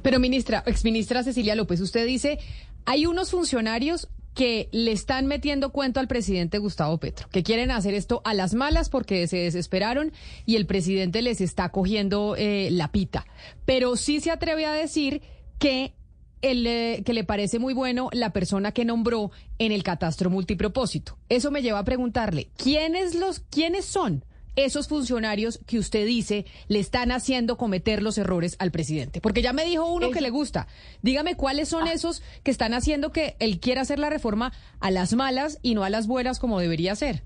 Pero 0.00 0.18
ministra, 0.18 0.62
exministra 0.64 1.22
Cecilia 1.22 1.54
López, 1.54 1.82
usted 1.82 2.06
dice, 2.06 2.38
hay 2.86 3.04
unos 3.04 3.30
funcionarios 3.30 4.08
que 4.32 4.70
le 4.72 4.92
están 4.92 5.26
metiendo 5.26 5.68
cuento 5.70 6.00
al 6.00 6.08
presidente 6.08 6.56
Gustavo 6.56 6.96
Petro, 6.96 7.28
que 7.30 7.42
quieren 7.42 7.70
hacer 7.70 7.92
esto 7.92 8.22
a 8.24 8.32
las 8.32 8.54
malas 8.54 8.88
porque 8.88 9.26
se 9.26 9.36
desesperaron 9.36 10.12
y 10.46 10.56
el 10.56 10.64
presidente 10.64 11.20
les 11.20 11.42
está 11.42 11.68
cogiendo 11.68 12.36
eh, 12.38 12.70
la 12.70 12.90
pita. 12.90 13.26
Pero 13.66 13.96
sí 13.96 14.20
se 14.20 14.30
atreve 14.30 14.64
a 14.64 14.72
decir 14.72 15.20
que 15.58 15.92
el, 16.40 16.66
eh, 16.66 17.02
que 17.04 17.12
le 17.12 17.24
parece 17.24 17.58
muy 17.58 17.74
bueno 17.74 18.08
la 18.14 18.32
persona 18.32 18.72
que 18.72 18.86
nombró 18.86 19.30
en 19.58 19.72
el 19.72 19.82
catastro 19.82 20.30
multipropósito. 20.30 21.18
Eso 21.28 21.50
me 21.50 21.60
lleva 21.60 21.80
a 21.80 21.84
preguntarle, 21.84 22.48
¿quiénes 22.56 23.14
los 23.14 23.40
quiénes 23.40 23.84
son 23.84 24.24
esos 24.56 24.88
funcionarios 24.88 25.60
que 25.66 25.78
usted 25.78 26.06
dice 26.06 26.46
le 26.68 26.78
están 26.80 27.12
haciendo 27.12 27.56
cometer 27.56 28.02
los 28.02 28.18
errores 28.18 28.56
al 28.58 28.70
presidente? 28.70 29.20
Porque 29.20 29.42
ya 29.42 29.52
me 29.52 29.64
dijo 29.64 29.86
uno 29.92 30.10
que 30.10 30.20
le 30.20 30.30
gusta. 30.30 30.66
Dígame 31.02 31.36
cuáles 31.36 31.68
son 31.68 31.88
Ah. 31.88 31.92
esos 31.92 32.22
que 32.42 32.50
están 32.50 32.74
haciendo 32.74 33.12
que 33.12 33.36
él 33.38 33.60
quiera 33.60 33.82
hacer 33.82 33.98
la 33.98 34.10
reforma 34.10 34.52
a 34.80 34.90
las 34.90 35.14
malas 35.14 35.58
y 35.62 35.74
no 35.74 35.84
a 35.84 35.90
las 35.90 36.06
buenas 36.06 36.38
como 36.38 36.60
debería 36.60 36.94
ser. 36.94 37.22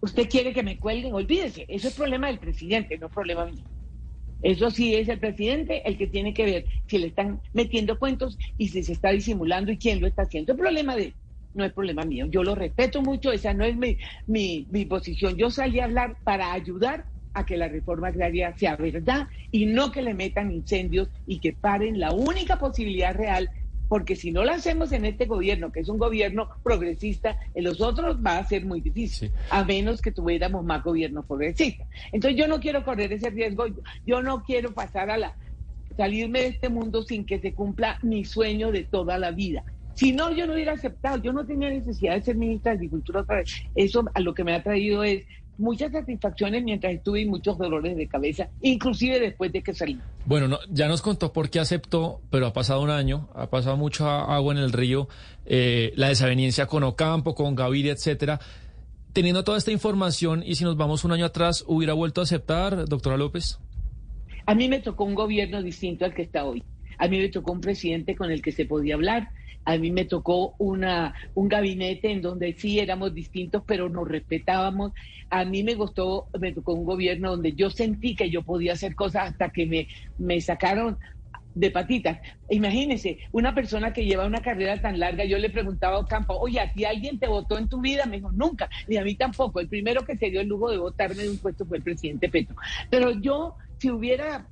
Usted 0.00 0.28
quiere 0.28 0.52
que 0.52 0.62
me 0.62 0.78
cuelguen, 0.78 1.14
olvídese, 1.14 1.64
eso 1.68 1.88
es 1.88 1.94
problema 1.94 2.26
del 2.26 2.38
presidente, 2.38 2.98
no 2.98 3.08
problema 3.08 3.44
mío. 3.46 3.62
Eso 4.42 4.72
sí 4.72 4.94
es 4.96 5.08
el 5.08 5.20
presidente 5.20 5.82
el 5.88 5.96
que 5.96 6.08
tiene 6.08 6.34
que 6.34 6.44
ver 6.44 6.64
si 6.88 6.98
le 6.98 7.06
están 7.06 7.40
metiendo 7.52 7.96
cuentos 7.96 8.36
y 8.58 8.68
si 8.68 8.82
se 8.82 8.92
está 8.92 9.10
disimulando 9.10 9.70
y 9.70 9.78
quién 9.78 10.00
lo 10.00 10.08
está 10.08 10.22
haciendo. 10.22 10.52
Es 10.52 10.58
problema 10.58 10.96
de 10.96 11.04
él, 11.04 11.14
no 11.54 11.64
es 11.64 11.72
problema 11.72 12.04
mío. 12.04 12.26
Yo 12.26 12.42
lo 12.42 12.54
respeto 12.54 13.02
mucho, 13.02 13.32
esa 13.32 13.52
no 13.54 13.64
es 13.64 13.76
mi, 13.76 13.98
mi, 14.26 14.66
mi 14.70 14.84
posición. 14.86 15.36
Yo 15.36 15.50
salí 15.50 15.80
a 15.80 15.84
hablar 15.84 16.16
para 16.24 16.52
ayudar 16.52 17.04
a 17.34 17.46
que 17.46 17.56
la 17.56 17.68
reforma 17.68 18.08
agraria 18.08 18.54
sea 18.56 18.76
verdad 18.76 19.28
y 19.50 19.66
no 19.66 19.90
que 19.90 20.02
le 20.02 20.14
metan 20.14 20.50
incendios 20.52 21.08
y 21.26 21.38
que 21.38 21.52
paren 21.52 21.98
la 21.98 22.12
única 22.12 22.58
posibilidad 22.58 23.14
real 23.14 23.50
porque 23.88 24.16
si 24.16 24.32
no 24.32 24.42
lo 24.42 24.52
hacemos 24.52 24.90
en 24.92 25.04
este 25.04 25.26
gobierno, 25.26 25.70
que 25.70 25.80
es 25.80 25.88
un 25.90 25.98
gobierno 25.98 26.48
progresista, 26.62 27.36
en 27.54 27.64
los 27.64 27.82
otros 27.82 28.16
va 28.24 28.38
a 28.38 28.44
ser 28.48 28.64
muy 28.64 28.80
difícil, 28.80 29.28
Sí. 29.28 29.34
a 29.50 29.64
menos 29.64 30.00
que 30.00 30.10
tuviéramos 30.12 30.64
más 30.64 30.82
gobiernos 30.82 31.26
progresistas. 31.26 31.86
Entonces 32.10 32.38
yo 32.40 32.48
no 32.48 32.58
quiero 32.58 32.84
correr 32.84 33.12
ese 33.12 33.28
riesgo, 33.28 33.66
yo 34.06 34.22
no 34.22 34.44
quiero 34.44 34.72
pasar 34.72 35.10
a 35.10 35.18
la 35.18 35.34
salirme 35.94 36.40
de 36.40 36.46
este 36.46 36.70
mundo 36.70 37.02
sin 37.02 37.26
que 37.26 37.38
se 37.38 37.52
cumpla 37.52 37.98
mi 38.02 38.24
sueño 38.24 38.72
de 38.72 38.84
toda 38.84 39.18
la 39.18 39.30
vida. 39.30 39.62
Si 39.94 40.12
no, 40.12 40.30
yo 40.32 40.46
no 40.46 40.54
hubiera 40.54 40.72
aceptado, 40.72 41.22
yo 41.22 41.32
no 41.32 41.44
tenía 41.44 41.70
necesidad 41.70 42.14
de 42.14 42.22
ser 42.22 42.36
ministra 42.36 42.72
de 42.72 42.76
Agricultura 42.76 43.20
otra 43.20 43.36
vez. 43.36 43.52
Eso 43.74 44.04
a 44.14 44.20
lo 44.20 44.34
que 44.34 44.44
me 44.44 44.54
ha 44.54 44.62
traído 44.62 45.04
es 45.04 45.24
muchas 45.58 45.92
satisfacciones 45.92 46.62
mientras 46.64 46.94
estuve 46.94 47.20
y 47.20 47.26
muchos 47.26 47.58
dolores 47.58 47.96
de 47.96 48.08
cabeza, 48.08 48.48
inclusive 48.60 49.20
después 49.20 49.52
de 49.52 49.62
que 49.62 49.74
salí. 49.74 49.98
Bueno, 50.24 50.48
no, 50.48 50.58
ya 50.70 50.88
nos 50.88 51.02
contó 51.02 51.32
por 51.32 51.50
qué 51.50 51.60
aceptó, 51.60 52.20
pero 52.30 52.46
ha 52.46 52.52
pasado 52.52 52.82
un 52.82 52.90
año, 52.90 53.28
ha 53.34 53.48
pasado 53.48 53.76
mucha 53.76 54.22
agua 54.22 54.52
en 54.54 54.58
el 54.58 54.72
río, 54.72 55.08
eh, 55.46 55.92
la 55.96 56.08
desaveniencia 56.08 56.66
con 56.66 56.82
Ocampo, 56.82 57.34
con 57.34 57.54
Gaviria, 57.54 57.92
etcétera. 57.92 58.40
Teniendo 59.12 59.44
toda 59.44 59.58
esta 59.58 59.70
información 59.70 60.42
y 60.44 60.54
si 60.54 60.64
nos 60.64 60.76
vamos 60.76 61.04
un 61.04 61.12
año 61.12 61.26
atrás, 61.26 61.64
¿hubiera 61.66 61.92
vuelto 61.92 62.22
a 62.22 62.24
aceptar, 62.24 62.88
doctora 62.88 63.16
López? 63.16 63.58
A 64.46 64.54
mí 64.54 64.68
me 64.68 64.80
tocó 64.80 65.04
un 65.04 65.14
gobierno 65.14 65.62
distinto 65.62 66.04
al 66.04 66.14
que 66.14 66.22
está 66.22 66.44
hoy. 66.44 66.64
A 66.98 67.08
mí 67.08 67.18
me 67.18 67.28
tocó 67.28 67.52
un 67.52 67.60
presidente 67.60 68.16
con 68.16 68.30
el 68.30 68.42
que 68.42 68.52
se 68.52 68.64
podía 68.64 68.94
hablar. 68.94 69.28
A 69.64 69.76
mí 69.78 69.90
me 69.90 70.04
tocó 70.04 70.54
una, 70.58 71.14
un 71.34 71.48
gabinete 71.48 72.10
en 72.10 72.22
donde 72.22 72.52
sí 72.54 72.78
éramos 72.78 73.14
distintos, 73.14 73.62
pero 73.66 73.88
nos 73.88 74.08
respetábamos. 74.08 74.92
A 75.30 75.44
mí 75.44 75.62
me 75.62 75.74
gustó, 75.74 76.28
me 76.38 76.52
tocó 76.52 76.74
un 76.74 76.84
gobierno 76.84 77.30
donde 77.30 77.52
yo 77.52 77.70
sentí 77.70 78.14
que 78.14 78.30
yo 78.30 78.42
podía 78.42 78.72
hacer 78.72 78.94
cosas 78.94 79.30
hasta 79.30 79.50
que 79.50 79.66
me, 79.66 79.88
me 80.18 80.40
sacaron 80.40 80.98
de 81.54 81.70
patitas. 81.70 82.18
Imagínense, 82.48 83.18
una 83.32 83.54
persona 83.54 83.92
que 83.92 84.04
lleva 84.04 84.26
una 84.26 84.42
carrera 84.42 84.80
tan 84.80 84.98
larga, 84.98 85.24
yo 85.24 85.38
le 85.38 85.50
preguntaba 85.50 85.96
a 85.96 86.00
Ocampo, 86.00 86.34
oye, 86.34 86.60
¿a 86.60 86.72
ti 86.72 86.84
alguien 86.84 87.18
te 87.18 87.28
votó 87.28 87.58
en 87.58 87.68
tu 87.68 87.80
vida? 87.80 88.06
Me 88.06 88.16
dijo, 88.16 88.32
nunca, 88.32 88.68
ni 88.88 88.96
a 88.96 89.04
mí 89.04 89.14
tampoco. 89.14 89.60
El 89.60 89.68
primero 89.68 90.04
que 90.04 90.16
se 90.16 90.30
dio 90.30 90.40
el 90.40 90.48
lujo 90.48 90.70
de 90.70 90.78
votarme 90.78 91.22
de 91.22 91.30
un 91.30 91.38
puesto 91.38 91.66
fue 91.66 91.78
el 91.78 91.82
presidente 91.82 92.28
Petro. 92.28 92.56
Pero 92.90 93.10
yo, 93.20 93.56
si 93.82 93.90
hubiera 93.90 94.48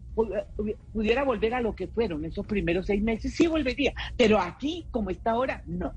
pudiera 0.92 1.22
volver 1.22 1.54
a 1.54 1.60
lo 1.60 1.74
que 1.74 1.86
fueron 1.86 2.24
esos 2.24 2.44
primeros 2.44 2.86
seis 2.86 3.00
meses, 3.00 3.32
sí 3.32 3.46
volvería. 3.46 3.94
Pero 4.16 4.40
aquí, 4.40 4.86
como 4.90 5.10
está 5.10 5.30
ahora, 5.30 5.62
no. 5.66 5.94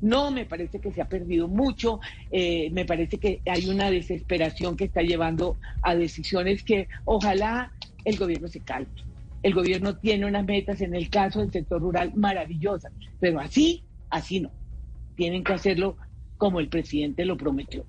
No, 0.00 0.30
me 0.30 0.46
parece 0.46 0.80
que 0.80 0.92
se 0.92 1.02
ha 1.02 1.08
perdido 1.08 1.48
mucho, 1.48 1.98
eh, 2.30 2.70
me 2.70 2.84
parece 2.84 3.18
que 3.18 3.42
hay 3.44 3.68
una 3.68 3.90
desesperación 3.90 4.76
que 4.76 4.84
está 4.84 5.02
llevando 5.02 5.56
a 5.82 5.96
decisiones 5.96 6.62
que 6.62 6.88
ojalá 7.04 7.72
el 8.04 8.16
gobierno 8.16 8.46
se 8.46 8.60
calme. 8.60 8.92
El 9.42 9.54
gobierno 9.54 9.98
tiene 9.98 10.24
unas 10.24 10.46
metas 10.46 10.80
en 10.80 10.94
el 10.94 11.10
caso 11.10 11.40
del 11.40 11.50
sector 11.50 11.82
rural 11.82 12.12
maravillosas, 12.14 12.92
pero 13.18 13.40
así, 13.40 13.82
así 14.08 14.38
no. 14.38 14.52
Tienen 15.16 15.42
que 15.42 15.52
hacerlo 15.52 15.96
como 16.36 16.60
el 16.60 16.68
presidente 16.68 17.24
lo 17.24 17.36
prometió. 17.36 17.84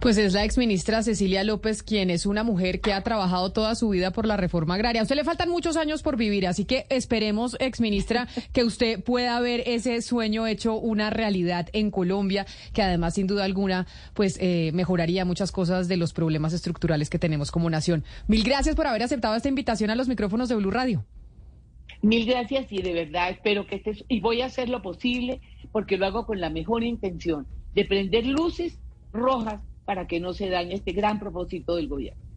Pues 0.00 0.18
es 0.18 0.32
la 0.32 0.44
exministra 0.44 1.02
Cecilia 1.02 1.44
López, 1.44 1.82
quien 1.82 2.10
es 2.10 2.26
una 2.26 2.42
mujer 2.42 2.80
que 2.80 2.92
ha 2.92 3.02
trabajado 3.02 3.52
toda 3.52 3.74
su 3.74 3.88
vida 3.88 4.10
por 4.10 4.26
la 4.26 4.36
reforma 4.36 4.74
agraria. 4.74 5.00
A 5.00 5.04
usted 5.04 5.16
le 5.16 5.24
faltan 5.24 5.48
muchos 5.48 5.76
años 5.76 6.02
por 6.02 6.16
vivir, 6.16 6.46
así 6.46 6.64
que 6.64 6.86
esperemos, 6.88 7.56
exministra, 7.60 8.26
que 8.52 8.64
usted 8.64 9.02
pueda 9.02 9.38
ver 9.40 9.62
ese 9.66 10.02
sueño 10.02 10.46
hecho 10.46 10.74
una 10.74 11.10
realidad 11.10 11.68
en 11.72 11.90
Colombia, 11.90 12.46
que 12.72 12.82
además, 12.82 13.14
sin 13.14 13.26
duda 13.26 13.44
alguna, 13.44 13.86
pues 14.14 14.38
eh, 14.40 14.70
mejoraría 14.74 15.24
muchas 15.24 15.52
cosas 15.52 15.88
de 15.88 15.96
los 15.96 16.12
problemas 16.12 16.52
estructurales 16.52 17.08
que 17.08 17.18
tenemos 17.18 17.50
como 17.50 17.70
nación. 17.70 18.04
Mil 18.26 18.42
gracias 18.42 18.74
por 18.74 18.86
haber 18.86 19.02
aceptado 19.02 19.36
esta 19.36 19.48
invitación 19.48 19.90
a 19.90 19.94
los 19.94 20.08
micrófonos 20.08 20.48
de 20.48 20.56
Blue 20.56 20.70
Radio. 20.70 21.04
Mil 22.00 22.26
gracias 22.26 22.66
y 22.70 22.82
de 22.82 22.92
verdad 22.92 23.30
espero 23.30 23.66
que 23.66 23.76
estés, 23.76 24.04
y 24.08 24.18
voy 24.18 24.40
a 24.40 24.46
hacer 24.46 24.68
lo 24.68 24.82
posible 24.82 25.40
porque 25.70 25.96
lo 25.96 26.06
hago 26.06 26.26
con 26.26 26.40
la 26.40 26.50
mejor 26.50 26.82
intención 26.82 27.46
de 27.74 27.84
prender 27.84 28.26
luces 28.26 28.78
rojas 29.12 29.62
para 29.84 30.06
que 30.06 30.20
no 30.20 30.32
se 30.32 30.48
dañe 30.48 30.74
este 30.74 30.92
gran 30.92 31.18
propósito 31.18 31.76
del 31.76 31.88
gobierno. 31.88 32.31